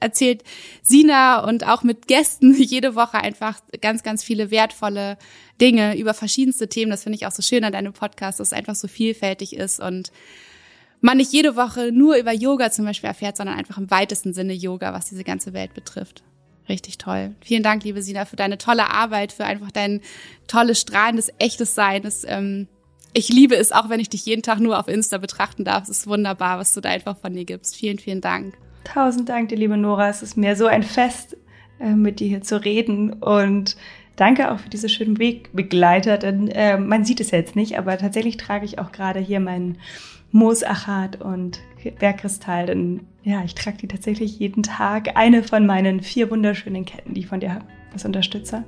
erzählt 0.00 0.42
Sina 0.82 1.44
und 1.44 1.68
auch 1.68 1.82
mit 1.82 2.08
Gästen 2.08 2.54
jede 2.58 2.94
Woche 2.94 3.18
einfach 3.18 3.60
ganz, 3.82 4.02
ganz 4.02 4.24
viele 4.24 4.50
wertvolle 4.50 5.18
Dinge 5.60 5.96
über 5.98 6.14
verschiedenste 6.14 6.68
Themen. 6.68 6.90
Das 6.90 7.02
finde 7.02 7.16
ich 7.16 7.26
auch 7.26 7.32
so 7.32 7.42
schön 7.42 7.64
an 7.64 7.74
deinem 7.74 7.92
Podcast, 7.92 8.40
dass 8.40 8.48
es 8.48 8.52
einfach 8.54 8.74
so 8.74 8.88
vielfältig 8.88 9.54
ist 9.54 9.78
und 9.78 10.10
man 11.02 11.18
nicht 11.18 11.32
jede 11.32 11.54
Woche 11.54 11.92
nur 11.92 12.16
über 12.16 12.32
Yoga 12.32 12.70
zum 12.70 12.86
Beispiel 12.86 13.08
erfährt, 13.08 13.36
sondern 13.36 13.58
einfach 13.58 13.78
im 13.78 13.90
weitesten 13.90 14.32
Sinne 14.32 14.54
Yoga, 14.54 14.92
was 14.92 15.10
diese 15.10 15.22
ganze 15.22 15.52
Welt 15.52 15.74
betrifft. 15.74 16.24
Richtig 16.68 16.98
toll. 16.98 17.34
Vielen 17.40 17.62
Dank, 17.62 17.84
liebe 17.84 18.02
Sina, 18.02 18.24
für 18.24 18.36
deine 18.36 18.58
tolle 18.58 18.90
Arbeit, 18.90 19.32
für 19.32 19.44
einfach 19.44 19.70
dein 19.70 20.00
tolles, 20.46 20.80
strahlendes, 20.80 21.32
echtes 21.38 21.74
Sein. 21.74 22.02
Das, 22.02 22.24
ähm, 22.26 22.68
ich 23.12 23.28
liebe 23.28 23.56
es, 23.56 23.72
auch 23.72 23.88
wenn 23.88 24.00
ich 24.00 24.08
dich 24.08 24.24
jeden 24.26 24.42
Tag 24.42 24.60
nur 24.60 24.78
auf 24.78 24.86
Insta 24.86 25.18
betrachten 25.18 25.64
darf. 25.64 25.84
Es 25.84 25.88
ist 25.90 26.06
wunderbar, 26.06 26.58
was 26.58 26.72
du 26.72 26.80
da 26.80 26.90
einfach 26.90 27.16
von 27.16 27.34
dir 27.34 27.44
gibst. 27.44 27.74
Vielen, 27.76 27.98
vielen 27.98 28.20
Dank. 28.20 28.54
Tausend 28.84 29.28
Dank, 29.28 29.48
dir 29.48 29.58
liebe 29.58 29.76
Nora. 29.76 30.08
Es 30.08 30.22
ist 30.22 30.36
mir 30.36 30.54
so 30.54 30.66
ein 30.66 30.82
Fest, 30.82 31.36
äh, 31.80 31.94
mit 31.94 32.20
dir 32.20 32.28
hier 32.28 32.42
zu 32.42 32.62
reden 32.62 33.12
und 33.14 33.76
danke 34.16 34.52
auch 34.52 34.58
für 34.58 34.68
diese 34.68 34.88
schönen 34.88 35.18
Wegbegleiter, 35.18 36.18
denn 36.18 36.48
äh, 36.48 36.76
man 36.76 37.04
sieht 37.04 37.20
es 37.20 37.30
jetzt 37.30 37.56
nicht, 37.56 37.78
aber 37.78 37.96
tatsächlich 37.96 38.36
trage 38.36 38.66
ich 38.66 38.78
auch 38.78 38.92
gerade 38.92 39.18
hier 39.18 39.40
meinen 39.40 39.78
Moosachat 40.30 41.20
und 41.20 41.60
Bergkristall, 41.98 42.66
denn 42.66 43.00
ja, 43.22 43.44
ich 43.44 43.54
trage 43.54 43.78
die 43.78 43.88
tatsächlich 43.88 44.38
jeden 44.38 44.62
Tag. 44.62 45.16
Eine 45.16 45.42
von 45.42 45.66
meinen 45.66 46.00
vier 46.00 46.30
wunderschönen 46.30 46.84
Ketten, 46.84 47.14
die 47.14 47.20
ich 47.20 47.26
von 47.26 47.40
dir 47.40 47.54
habe, 47.54 47.66
als 47.92 48.04
Unterstützer. 48.04 48.64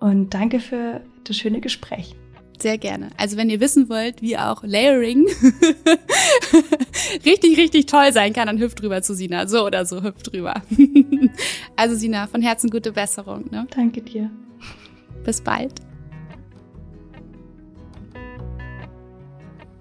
Und 0.00 0.34
danke 0.34 0.60
für 0.60 1.00
das 1.24 1.36
schöne 1.36 1.60
Gespräch. 1.60 2.14
Sehr 2.58 2.78
gerne. 2.78 3.10
Also 3.16 3.36
wenn 3.36 3.50
ihr 3.50 3.58
wissen 3.60 3.88
wollt, 3.88 4.22
wie 4.22 4.36
auch 4.38 4.62
Layering 4.62 5.26
richtig, 7.24 7.58
richtig 7.58 7.86
toll 7.86 8.12
sein 8.12 8.32
kann, 8.32 8.46
dann 8.46 8.60
hüpft 8.60 8.80
drüber 8.80 9.02
zu 9.02 9.14
Sina. 9.14 9.48
So 9.48 9.66
oder 9.66 9.84
so, 9.84 10.02
hüpft 10.02 10.32
drüber. 10.32 10.62
also 11.76 11.96
Sina, 11.96 12.28
von 12.28 12.40
Herzen 12.40 12.70
gute 12.70 12.92
Besserung. 12.92 13.50
Ne? 13.50 13.66
Danke 13.74 14.00
dir. 14.00 14.30
Bis 15.24 15.40
bald. 15.40 15.72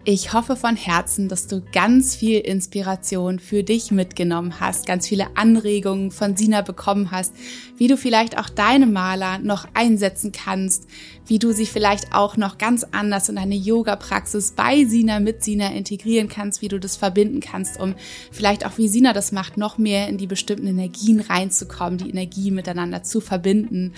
Ich 0.03 0.33
hoffe 0.33 0.55
von 0.55 0.75
Herzen, 0.75 1.29
dass 1.29 1.45
du 1.45 1.61
ganz 1.71 2.15
viel 2.15 2.39
Inspiration 2.39 3.37
für 3.37 3.61
dich 3.61 3.91
mitgenommen 3.91 4.59
hast, 4.59 4.87
ganz 4.87 5.07
viele 5.07 5.37
Anregungen 5.37 6.09
von 6.09 6.35
Sina 6.35 6.61
bekommen 6.61 7.11
hast, 7.11 7.35
wie 7.77 7.87
du 7.87 7.97
vielleicht 7.97 8.35
auch 8.35 8.49
deine 8.49 8.87
Maler 8.87 9.37
noch 9.37 9.67
einsetzen 9.75 10.31
kannst, 10.31 10.87
wie 11.27 11.37
du 11.37 11.51
sie 11.51 11.67
vielleicht 11.67 12.15
auch 12.15 12.35
noch 12.35 12.57
ganz 12.57 12.83
anders 12.91 13.29
in 13.29 13.35
deine 13.35 13.53
Yoga-Praxis 13.53 14.53
bei 14.53 14.85
Sina 14.85 15.19
mit 15.19 15.43
Sina 15.43 15.67
integrieren 15.67 16.29
kannst, 16.29 16.63
wie 16.63 16.67
du 16.67 16.79
das 16.79 16.97
verbinden 16.97 17.39
kannst, 17.39 17.79
um 17.79 17.93
vielleicht 18.31 18.65
auch 18.65 18.79
wie 18.79 18.87
Sina 18.87 19.13
das 19.13 19.31
macht, 19.31 19.55
noch 19.55 19.77
mehr 19.77 20.07
in 20.07 20.17
die 20.17 20.25
bestimmten 20.25 20.65
Energien 20.65 21.19
reinzukommen, 21.19 21.99
die 21.99 22.09
Energie 22.09 22.49
miteinander 22.49 23.03
zu 23.03 23.21
verbinden. 23.21 23.93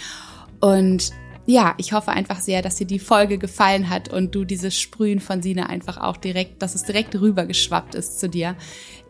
Und 0.60 1.14
ja, 1.46 1.76
ich 1.78 1.94
hoffe 1.94 2.12
einfach 2.12 2.42
sehr, 2.42 2.62
dass 2.62 2.76
dir 2.76 2.88
die 2.88 3.00
Folge 3.00 3.38
gefallen 3.38 3.90
hat 3.90 4.12
und 4.12 4.34
du 4.34 4.46
dieses 4.46 4.80
Sprühen 4.80 5.20
von 5.20 5.42
Sina 5.42 5.66
einfach 5.66 5.98
auch 5.98 6.18
direkt, 6.18 6.62
dass 6.62 6.76
es 6.76 6.84
direkt 6.84 7.20
rübergeschwappt 7.20 7.96
ist 7.96 8.20
zu 8.20 8.30
dir. 8.30 8.56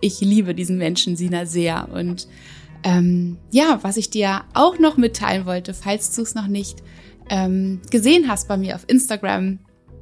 Ich 0.02 0.20
liebe 0.20 0.56
diesen 0.56 0.78
Menschen 0.78 1.16
Sina 1.16 1.46
sehr 1.46 1.90
und 1.92 2.28
ähm, 2.84 3.38
ja, 3.52 3.80
was 3.82 3.98
ich 3.98 4.10
dir 4.10 4.42
auch 4.54 4.78
noch 4.80 4.98
mitteilen 4.98 5.46
wollte, 5.46 5.74
falls 5.74 6.14
du 6.16 6.22
es 6.22 6.36
noch 6.36 6.48
nicht 6.48 6.84
ähm, 7.30 7.82
gesehen 7.92 8.28
hast 8.28 8.48
bei 8.48 8.58
mir 8.58 8.76
auf 8.76 8.84
Instagram, 8.88 9.60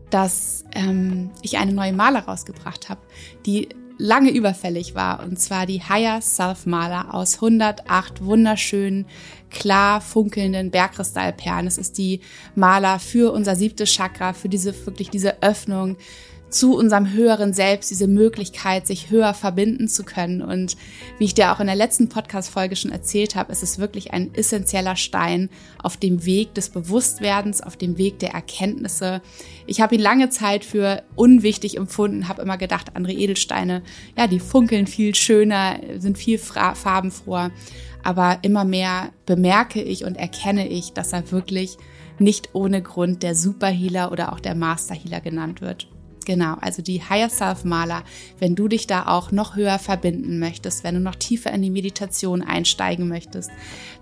dass 0.09 0.65
ähm, 0.73 1.29
ich 1.41 1.57
eine 1.57 1.73
neue 1.73 1.93
Maler 1.93 2.21
rausgebracht 2.21 2.89
habe, 2.89 3.01
die 3.45 3.69
lange 4.01 4.31
überfällig 4.31 4.95
war. 4.95 5.23
Und 5.23 5.39
zwar 5.39 5.67
die 5.67 5.81
Higher 5.83 6.21
Self 6.21 6.65
Maler 6.65 7.13
aus 7.13 7.35
108 7.35 8.25
wunderschönen, 8.25 9.05
klar 9.51 10.01
funkelnden 10.01 10.71
Bergkristallperlen. 10.71 11.67
Es 11.67 11.77
ist 11.77 11.99
die 11.99 12.21
Maler 12.55 12.97
für 12.97 13.31
unser 13.31 13.55
siebtes 13.55 13.91
Chakra, 13.91 14.33
für 14.33 14.49
diese, 14.49 14.73
wirklich 14.87 15.11
diese 15.11 15.43
Öffnung 15.43 15.97
zu 16.51 16.75
unserem 16.75 17.11
höheren 17.11 17.53
Selbst, 17.53 17.89
diese 17.89 18.07
Möglichkeit, 18.07 18.85
sich 18.85 19.09
höher 19.09 19.33
verbinden 19.33 19.87
zu 19.87 20.03
können. 20.03 20.41
Und 20.41 20.75
wie 21.17 21.25
ich 21.25 21.33
dir 21.33 21.51
auch 21.51 21.59
in 21.59 21.67
der 21.67 21.75
letzten 21.75 22.09
Podcast-Folge 22.09 22.75
schon 22.75 22.91
erzählt 22.91 23.35
habe, 23.35 23.51
ist 23.51 23.63
es 23.63 23.79
wirklich 23.79 24.13
ein 24.13 24.33
essentieller 24.35 24.95
Stein 24.95 25.49
auf 25.81 25.97
dem 25.97 26.25
Weg 26.25 26.53
des 26.53 26.69
Bewusstwerdens, 26.69 27.61
auf 27.61 27.77
dem 27.77 27.97
Weg 27.97 28.19
der 28.19 28.33
Erkenntnisse. 28.33 29.21
Ich 29.65 29.81
habe 29.81 29.95
ihn 29.95 30.01
lange 30.01 30.29
Zeit 30.29 30.65
für 30.65 31.03
unwichtig 31.15 31.77
empfunden, 31.77 32.27
habe 32.27 32.41
immer 32.41 32.57
gedacht, 32.57 32.95
andere 32.95 33.13
Edelsteine, 33.13 33.81
ja, 34.17 34.27
die 34.27 34.39
funkeln 34.39 34.87
viel 34.87 35.15
schöner, 35.15 35.79
sind 35.97 36.17
viel 36.17 36.37
farbenfroher. 36.37 37.51
Aber 38.03 38.39
immer 38.41 38.65
mehr 38.65 39.11
bemerke 39.25 39.81
ich 39.81 40.05
und 40.05 40.17
erkenne 40.17 40.67
ich, 40.67 40.93
dass 40.93 41.13
er 41.13 41.31
wirklich 41.31 41.77
nicht 42.19 42.49
ohne 42.53 42.81
Grund 42.81 43.23
der 43.23 43.35
Superhealer 43.35 44.11
oder 44.11 44.33
auch 44.33 44.39
der 44.39 44.55
Masterhealer 44.55 45.21
genannt 45.21 45.61
wird. 45.61 45.90
Genau, 46.25 46.55
also 46.61 46.83
die 46.83 47.01
Higher 47.01 47.29
Self 47.29 47.63
Maler, 47.63 48.03
wenn 48.37 48.55
du 48.55 48.67
dich 48.67 48.85
da 48.85 49.07
auch 49.07 49.31
noch 49.31 49.55
höher 49.55 49.79
verbinden 49.79 50.37
möchtest, 50.37 50.83
wenn 50.83 50.93
du 50.93 51.01
noch 51.01 51.15
tiefer 51.15 51.51
in 51.51 51.63
die 51.63 51.71
Meditation 51.71 52.43
einsteigen 52.43 53.07
möchtest, 53.07 53.49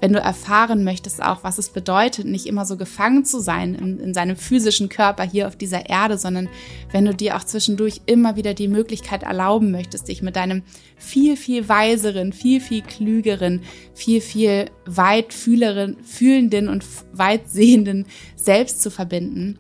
wenn 0.02 0.12
du 0.12 0.20
erfahren 0.20 0.84
möchtest 0.84 1.24
auch, 1.24 1.44
was 1.44 1.58
es 1.58 1.70
bedeutet, 1.70 2.26
nicht 2.26 2.46
immer 2.46 2.66
so 2.66 2.76
gefangen 2.76 3.24
zu 3.24 3.40
sein 3.40 3.74
in, 3.74 4.00
in 4.00 4.14
seinem 4.14 4.36
physischen 4.36 4.90
Körper 4.90 5.24
hier 5.24 5.48
auf 5.48 5.56
dieser 5.56 5.90
Erde, 5.90 6.18
sondern 6.18 6.50
wenn 6.92 7.06
du 7.06 7.14
dir 7.14 7.38
auch 7.38 7.44
zwischendurch 7.44 8.02
immer 8.06 8.36
wieder 8.36 8.54
die 8.54 8.68
Möglichkeit 8.68 9.24
erlauben 9.24 9.72
möchtest, 9.72 10.10
dich 10.10 10.22
mit 10.22 10.36
deinem 10.36 10.64
viel, 10.98 11.38
viel 11.38 11.70
weiseren, 11.70 12.34
viel, 12.34 12.60
viel 12.60 12.82
klügeren, 12.82 13.62
viel, 13.94 14.20
viel 14.20 14.66
weit 14.86 15.34
fühlenden 15.34 16.68
und 16.68 16.84
weit 17.14 17.50
sehenden 17.50 18.06
Selbst 18.36 18.82
zu 18.82 18.92
verbinden, 18.92 19.58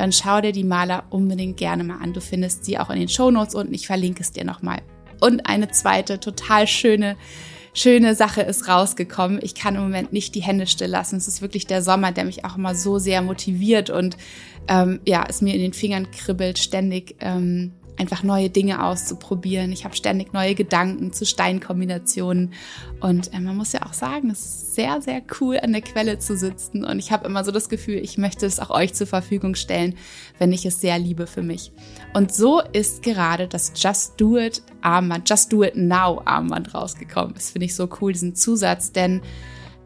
dann 0.00 0.12
schau 0.12 0.40
dir 0.40 0.52
die 0.52 0.64
Maler 0.64 1.04
unbedingt 1.10 1.58
gerne 1.58 1.84
mal 1.84 1.98
an. 2.02 2.14
Du 2.14 2.22
findest 2.22 2.64
sie 2.64 2.78
auch 2.78 2.88
in 2.88 2.98
den 2.98 3.08
Shownotes 3.08 3.54
unten. 3.54 3.74
Ich 3.74 3.86
verlinke 3.86 4.22
es 4.22 4.32
dir 4.32 4.44
nochmal. 4.44 4.80
Und 5.20 5.46
eine 5.46 5.68
zweite 5.68 6.18
total 6.18 6.66
schöne 6.66 7.16
schöne 7.74 8.14
Sache 8.14 8.40
ist 8.40 8.66
rausgekommen. 8.66 9.38
Ich 9.42 9.54
kann 9.54 9.76
im 9.76 9.82
Moment 9.82 10.12
nicht 10.12 10.34
die 10.34 10.40
Hände 10.40 10.66
still 10.66 10.88
lassen. 10.88 11.16
Es 11.16 11.28
ist 11.28 11.42
wirklich 11.42 11.66
der 11.66 11.82
Sommer, 11.82 12.12
der 12.12 12.24
mich 12.24 12.46
auch 12.46 12.56
immer 12.56 12.74
so 12.74 12.98
sehr 12.98 13.20
motiviert 13.20 13.90
und 13.90 14.16
ähm, 14.68 15.00
ja, 15.06 15.24
es 15.28 15.42
mir 15.42 15.54
in 15.54 15.60
den 15.60 15.74
Fingern 15.74 16.10
kribbelt, 16.10 16.58
ständig 16.58 17.16
ähm, 17.20 17.72
einfach 17.98 18.22
neue 18.22 18.50
Dinge 18.50 18.84
auszuprobieren. 18.84 19.72
Ich 19.72 19.84
habe 19.84 19.94
ständig 19.94 20.32
neue 20.32 20.54
Gedanken 20.54 21.12
zu 21.12 21.26
Steinkombinationen. 21.26 22.52
Und 23.00 23.32
äh, 23.34 23.40
man 23.40 23.56
muss 23.56 23.72
ja 23.72 23.84
auch 23.86 23.92
sagen, 23.92 24.30
es 24.30 24.40
ist 24.40 24.74
sehr, 24.74 25.02
sehr 25.02 25.22
cool, 25.40 25.58
an 25.60 25.72
der 25.72 25.82
Quelle 25.82 26.18
zu 26.18 26.36
sitzen. 26.36 26.84
Und 26.84 26.98
ich 26.98 27.12
habe 27.12 27.26
immer 27.26 27.44
so 27.44 27.52
das 27.52 27.68
Gefühl, 27.68 27.96
ich 27.96 28.18
möchte 28.18 28.46
es 28.46 28.60
auch 28.60 28.70
euch 28.70 28.94
zur 28.94 29.06
Verfügung 29.06 29.54
stellen, 29.54 29.96
wenn 30.38 30.52
ich 30.52 30.64
es 30.64 30.80
sehr 30.80 30.98
liebe 30.98 31.26
für 31.26 31.42
mich. 31.42 31.72
Und 32.14 32.34
so 32.34 32.60
ist 32.72 33.02
gerade 33.02 33.48
das 33.48 33.72
Just 33.76 34.20
Do 34.20 34.38
It 34.38 34.62
Armband, 34.80 35.28
Just 35.28 35.52
Do 35.52 35.62
It 35.62 35.76
Now 35.76 36.22
Armband 36.24 36.74
rausgekommen. 36.74 37.34
Das 37.34 37.50
finde 37.50 37.66
ich 37.66 37.74
so 37.74 37.88
cool, 38.00 38.12
diesen 38.12 38.34
Zusatz, 38.34 38.92
denn 38.92 39.20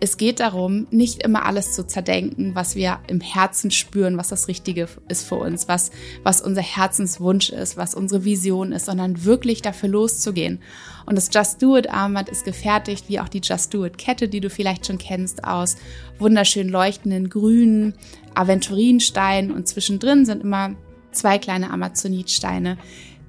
es 0.04 0.18
geht 0.18 0.40
darum, 0.40 0.86
nicht 0.90 1.22
immer 1.22 1.46
alles 1.46 1.72
zu 1.72 1.86
zerdenken, 1.86 2.54
was 2.54 2.76
wir 2.76 3.00
im 3.06 3.22
Herzen 3.22 3.70
spüren, 3.70 4.18
was 4.18 4.28
das 4.28 4.48
Richtige 4.48 4.86
ist 5.08 5.26
für 5.26 5.36
uns, 5.36 5.66
was, 5.66 5.90
was 6.22 6.42
unser 6.42 6.60
Herzenswunsch 6.60 7.48
ist, 7.48 7.78
was 7.78 7.94
unsere 7.94 8.22
Vision 8.22 8.72
ist, 8.72 8.84
sondern 8.84 9.24
wirklich 9.24 9.62
dafür 9.62 9.88
loszugehen. 9.88 10.60
Und 11.06 11.16
das 11.16 11.30
Just 11.32 11.62
Do 11.62 11.78
It 11.78 11.88
Armband 11.88 12.28
ist 12.28 12.44
gefertigt, 12.44 13.06
wie 13.08 13.18
auch 13.18 13.30
die 13.30 13.40
Just 13.42 13.72
Do 13.72 13.86
It 13.86 13.96
Kette, 13.96 14.28
die 14.28 14.40
du 14.40 14.50
vielleicht 14.50 14.86
schon 14.86 14.98
kennst, 14.98 15.44
aus 15.44 15.76
wunderschön 16.18 16.68
leuchtenden 16.68 17.30
grünen 17.30 17.94
Aventurinsteinen 18.34 19.52
und 19.52 19.66
zwischendrin 19.68 20.26
sind 20.26 20.42
immer 20.42 20.74
zwei 21.12 21.38
kleine 21.38 21.70
Amazonitsteine, 21.70 22.76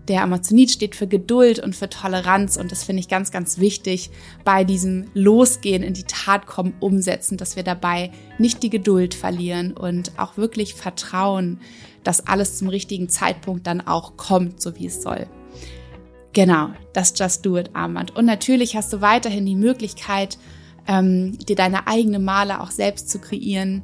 der 0.08 0.24
Amazonit 0.24 0.72
steht 0.72 0.96
für 0.96 1.08
Geduld 1.08 1.60
und 1.60 1.76
für 1.76 1.90
Toleranz 1.90 2.58
und 2.58 2.72
das 2.72 2.84
finde 2.84 3.00
ich 3.00 3.08
ganz, 3.08 3.32
ganz 3.32 3.58
wichtig 3.58 4.12
bei 4.44 4.64
diesem 4.64 5.08
Losgehen, 5.14 5.84
in 5.84 5.94
die 5.94 6.04
Tat 6.04 6.46
kommen, 6.46 6.74
umsetzen, 6.80 7.38
dass 7.38 7.56
wir 7.56 7.64
dabei 7.64 8.12
nicht 8.38 8.64
die 8.64 8.70
Geduld 8.70 9.14
verlieren 9.14 9.74
und 9.74 10.18
auch 10.18 10.38
wirklich 10.38 10.76
vertrauen, 10.76 11.60
dass 12.04 12.28
alles 12.28 12.58
zum 12.58 12.70
richtigen 12.70 13.10
Zeitpunkt 13.10 13.66
dann 13.66 13.82
auch 13.82 14.18
kommt, 14.18 14.62
so 14.62 14.76
wie 14.78 14.86
es 14.86 15.02
soll. 15.02 15.28
Genau, 16.34 16.70
das 16.94 17.14
Just 17.18 17.46
Do 17.46 17.58
It 17.58 17.72
Armband. 17.74 18.16
Und 18.16 18.26
natürlich 18.26 18.76
hast 18.76 18.92
du 18.92 19.02
weiterhin 19.02 19.46
die 19.46 19.56
Möglichkeit, 19.56 20.38
ähm, 20.88 21.38
dir 21.40 21.56
deine 21.56 21.88
eigene 21.88 22.20
Male 22.20 22.62
auch 22.62 22.72
selbst 22.72 23.10
zu 23.10 23.20
kreieren 23.20 23.82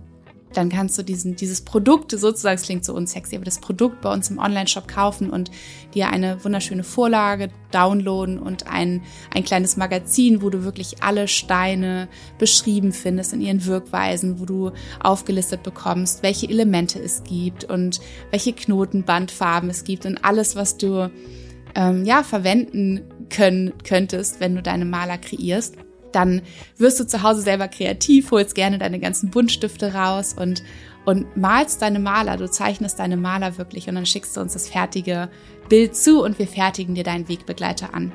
dann 0.53 0.69
kannst 0.69 0.97
du 0.97 1.03
diesen, 1.03 1.35
dieses 1.35 1.61
Produkt 1.61 2.11
sozusagen, 2.11 2.55
es 2.55 2.63
klingt 2.63 2.85
so 2.85 2.93
unsexy, 2.93 3.35
aber 3.35 3.45
das 3.45 3.59
Produkt 3.59 4.01
bei 4.01 4.11
uns 4.11 4.29
im 4.29 4.37
Online-Shop 4.37 4.87
kaufen 4.87 5.29
und 5.29 5.51
dir 5.93 6.09
eine 6.09 6.43
wunderschöne 6.43 6.83
Vorlage 6.83 7.49
downloaden 7.71 8.39
und 8.39 8.67
ein, 8.67 9.01
ein 9.33 9.43
kleines 9.43 9.77
Magazin, 9.77 10.41
wo 10.41 10.49
du 10.49 10.63
wirklich 10.63 11.03
alle 11.03 11.27
Steine 11.27 12.07
beschrieben 12.37 12.91
findest 12.91 13.33
in 13.33 13.41
ihren 13.41 13.65
Wirkweisen, 13.65 14.39
wo 14.39 14.45
du 14.45 14.71
aufgelistet 14.99 15.63
bekommst, 15.63 16.23
welche 16.23 16.49
Elemente 16.49 16.99
es 16.99 17.23
gibt 17.23 17.63
und 17.63 18.01
welche 18.29 18.53
Knotenbandfarben 18.53 19.69
es 19.69 19.83
gibt 19.83 20.05
und 20.05 20.23
alles, 20.23 20.55
was 20.55 20.77
du 20.77 21.09
ähm, 21.75 22.05
ja 22.05 22.23
verwenden 22.23 23.01
können 23.29 23.73
könntest, 23.83 24.39
wenn 24.39 24.55
du 24.55 24.61
deine 24.61 24.85
Maler 24.85 25.17
kreierst 25.17 25.75
dann 26.15 26.41
wirst 26.77 26.99
du 26.99 27.07
zu 27.07 27.23
Hause 27.23 27.41
selber 27.41 27.67
kreativ, 27.67 28.31
holst 28.31 28.55
gerne 28.55 28.77
deine 28.77 28.99
ganzen 28.99 29.29
Buntstifte 29.29 29.93
raus 29.93 30.35
und, 30.37 30.63
und 31.05 31.35
malst 31.37 31.81
deine 31.81 31.99
Maler, 31.99 32.37
du 32.37 32.49
zeichnest 32.49 32.99
deine 32.99 33.17
Maler 33.17 33.57
wirklich 33.57 33.87
und 33.87 33.95
dann 33.95 34.05
schickst 34.05 34.35
du 34.35 34.41
uns 34.41 34.53
das 34.53 34.69
fertige 34.69 35.29
Bild 35.69 35.95
zu 35.95 36.23
und 36.23 36.39
wir 36.39 36.47
fertigen 36.47 36.95
dir 36.95 37.03
deinen 37.03 37.27
Wegbegleiter 37.27 37.93
an. 37.93 38.11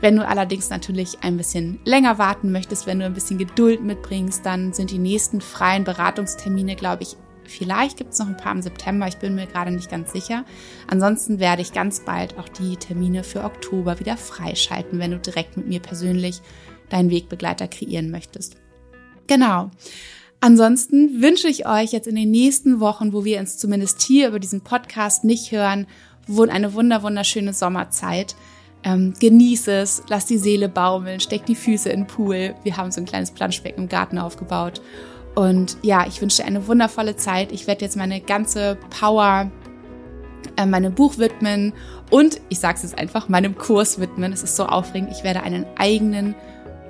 Wenn 0.00 0.16
du 0.16 0.26
allerdings 0.26 0.70
natürlich 0.70 1.18
ein 1.22 1.36
bisschen 1.36 1.80
länger 1.84 2.18
warten 2.18 2.52
möchtest, 2.52 2.86
wenn 2.86 3.00
du 3.00 3.04
ein 3.04 3.14
bisschen 3.14 3.38
Geduld 3.38 3.82
mitbringst, 3.82 4.46
dann 4.46 4.72
sind 4.72 4.92
die 4.92 4.98
nächsten 4.98 5.40
freien 5.40 5.82
Beratungstermine, 5.82 6.76
glaube 6.76 7.02
ich, 7.02 7.16
Vielleicht 7.48 7.96
gibt 7.96 8.12
es 8.12 8.18
noch 8.18 8.26
ein 8.26 8.36
paar 8.36 8.52
im 8.52 8.60
September, 8.60 9.08
ich 9.08 9.16
bin 9.16 9.34
mir 9.34 9.46
gerade 9.46 9.70
nicht 9.70 9.90
ganz 9.90 10.12
sicher. 10.12 10.44
Ansonsten 10.86 11.40
werde 11.40 11.62
ich 11.62 11.72
ganz 11.72 12.00
bald 12.00 12.38
auch 12.38 12.48
die 12.48 12.76
Termine 12.76 13.24
für 13.24 13.42
Oktober 13.42 13.98
wieder 13.98 14.18
freischalten, 14.18 14.98
wenn 14.98 15.12
du 15.12 15.18
direkt 15.18 15.56
mit 15.56 15.66
mir 15.66 15.80
persönlich 15.80 16.42
deinen 16.90 17.10
Wegbegleiter 17.10 17.68
kreieren 17.68 18.10
möchtest. 18.10 18.56
Genau. 19.26 19.70
Ansonsten 20.40 21.20
wünsche 21.20 21.48
ich 21.48 21.66
euch 21.66 21.92
jetzt 21.92 22.06
in 22.06 22.14
den 22.14 22.30
nächsten 22.30 22.80
Wochen, 22.80 23.12
wo 23.12 23.24
wir 23.24 23.40
uns 23.40 23.58
zumindest 23.58 24.00
hier 24.02 24.28
über 24.28 24.38
diesen 24.38 24.60
Podcast 24.60 25.24
nicht 25.24 25.50
hören, 25.50 25.86
eine 26.48 26.74
wunder 26.74 27.02
wunderschöne 27.02 27.52
Sommerzeit. 27.52 28.36
Ähm, 28.84 29.14
genieße 29.18 29.72
es, 29.72 30.02
lass 30.08 30.26
die 30.26 30.38
Seele 30.38 30.68
baumeln, 30.68 31.18
steck 31.18 31.46
die 31.46 31.56
Füße 31.56 31.88
in 31.88 32.02
den 32.02 32.06
Pool. 32.06 32.54
Wir 32.62 32.76
haben 32.76 32.92
so 32.92 33.00
ein 33.00 33.06
kleines 33.06 33.32
Planschbecken 33.32 33.84
im 33.84 33.88
Garten 33.88 34.18
aufgebaut. 34.18 34.80
Und 35.34 35.76
ja, 35.82 36.06
ich 36.06 36.20
wünsche 36.20 36.38
dir 36.38 36.46
eine 36.46 36.66
wundervolle 36.68 37.16
Zeit. 37.16 37.50
Ich 37.50 37.66
werde 37.66 37.84
jetzt 37.84 37.96
meine 37.96 38.20
ganze 38.20 38.76
Power 39.00 39.50
äh, 40.56 40.66
meinem 40.66 40.94
Buch 40.94 41.18
widmen 41.18 41.72
und 42.10 42.40
ich 42.48 42.60
sage 42.60 42.76
es 42.76 42.82
jetzt 42.82 42.98
einfach, 42.98 43.28
meinem 43.28 43.56
Kurs 43.56 44.00
widmen. 44.00 44.32
Es 44.32 44.42
ist 44.42 44.56
so 44.56 44.66
aufregend. 44.66 45.10
Ich 45.12 45.24
werde 45.24 45.42
einen 45.42 45.66
eigenen 45.76 46.34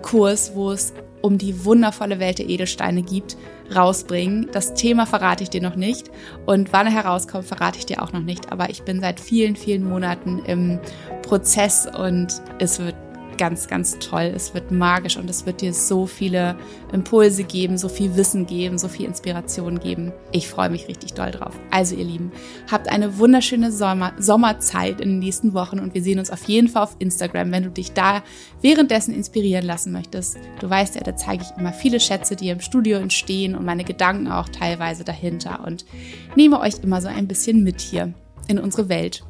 Kurs, 0.02 0.52
wo 0.54 0.72
es 0.72 0.92
um 1.20 1.38
die 1.38 1.64
wundervolle 1.64 2.20
Welt 2.20 2.38
der 2.38 2.48
Edelsteine 2.48 3.02
gibt, 3.02 3.36
rausbringen. 3.74 4.48
Das 4.52 4.74
Thema 4.74 5.04
verrate 5.04 5.42
ich 5.42 5.50
dir 5.50 5.60
noch 5.60 5.76
nicht 5.76 6.10
und 6.46 6.72
wann 6.72 6.86
er 6.86 6.92
herauskommt, 6.92 7.44
verrate 7.44 7.78
ich 7.78 7.86
dir 7.86 8.02
auch 8.02 8.12
noch 8.12 8.22
nicht. 8.22 8.52
Aber 8.52 8.70
ich 8.70 8.82
bin 8.82 9.00
seit 9.00 9.20
vielen, 9.20 9.56
vielen 9.56 9.88
Monaten 9.88 10.38
im 10.46 10.78
Prozess 11.22 11.86
und 11.86 12.40
es 12.58 12.78
wird 12.78 12.94
ganz, 13.38 13.68
ganz 13.68 13.98
toll. 13.98 14.32
Es 14.34 14.52
wird 14.52 14.70
magisch 14.70 15.16
und 15.16 15.30
es 15.30 15.46
wird 15.46 15.62
dir 15.62 15.72
so 15.72 16.06
viele 16.06 16.56
Impulse 16.92 17.44
geben, 17.44 17.78
so 17.78 17.88
viel 17.88 18.16
Wissen 18.16 18.46
geben, 18.46 18.76
so 18.76 18.88
viel 18.88 19.06
Inspiration 19.06 19.80
geben. 19.80 20.12
Ich 20.32 20.48
freue 20.48 20.68
mich 20.68 20.88
richtig 20.88 21.14
doll 21.14 21.30
drauf. 21.30 21.54
Also 21.70 21.94
ihr 21.94 22.04
Lieben, 22.04 22.32
habt 22.70 22.88
eine 22.88 23.18
wunderschöne 23.18 23.72
Sommer 23.72 24.12
Sommerzeit 24.18 25.00
in 25.00 25.08
den 25.10 25.18
nächsten 25.20 25.54
Wochen 25.54 25.78
und 25.78 25.94
wir 25.94 26.02
sehen 26.02 26.18
uns 26.18 26.30
auf 26.30 26.44
jeden 26.44 26.68
Fall 26.68 26.82
auf 26.82 26.96
Instagram, 26.98 27.52
wenn 27.52 27.62
du 27.62 27.70
dich 27.70 27.92
da 27.92 28.22
währenddessen 28.60 29.14
inspirieren 29.14 29.64
lassen 29.64 29.92
möchtest. 29.92 30.36
Du 30.60 30.68
weißt 30.68 30.96
ja, 30.96 31.02
da 31.02 31.16
zeige 31.16 31.44
ich 31.44 31.58
immer 31.58 31.72
viele 31.72 32.00
Schätze, 32.00 32.36
die 32.36 32.48
im 32.48 32.60
Studio 32.60 32.98
entstehen 32.98 33.54
und 33.54 33.64
meine 33.64 33.84
Gedanken 33.84 34.28
auch 34.28 34.48
teilweise 34.48 35.04
dahinter 35.04 35.64
und 35.66 35.86
nehme 36.34 36.60
euch 36.60 36.74
immer 36.82 37.00
so 37.00 37.08
ein 37.08 37.28
bisschen 37.28 37.62
mit 37.62 37.80
hier 37.80 38.12
in 38.48 38.58
unsere 38.58 38.88
Welt. 38.88 39.24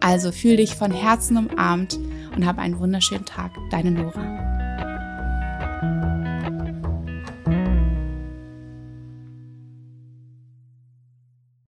Also 0.00 0.32
fühl 0.32 0.56
dich 0.56 0.74
von 0.74 0.92
Herzen 0.92 1.36
umarmt 1.36 1.98
und 2.36 2.46
hab 2.46 2.58
einen 2.58 2.78
wunderschönen 2.78 3.24
Tag. 3.24 3.52
Deine 3.70 3.90
Nora. 3.90 4.53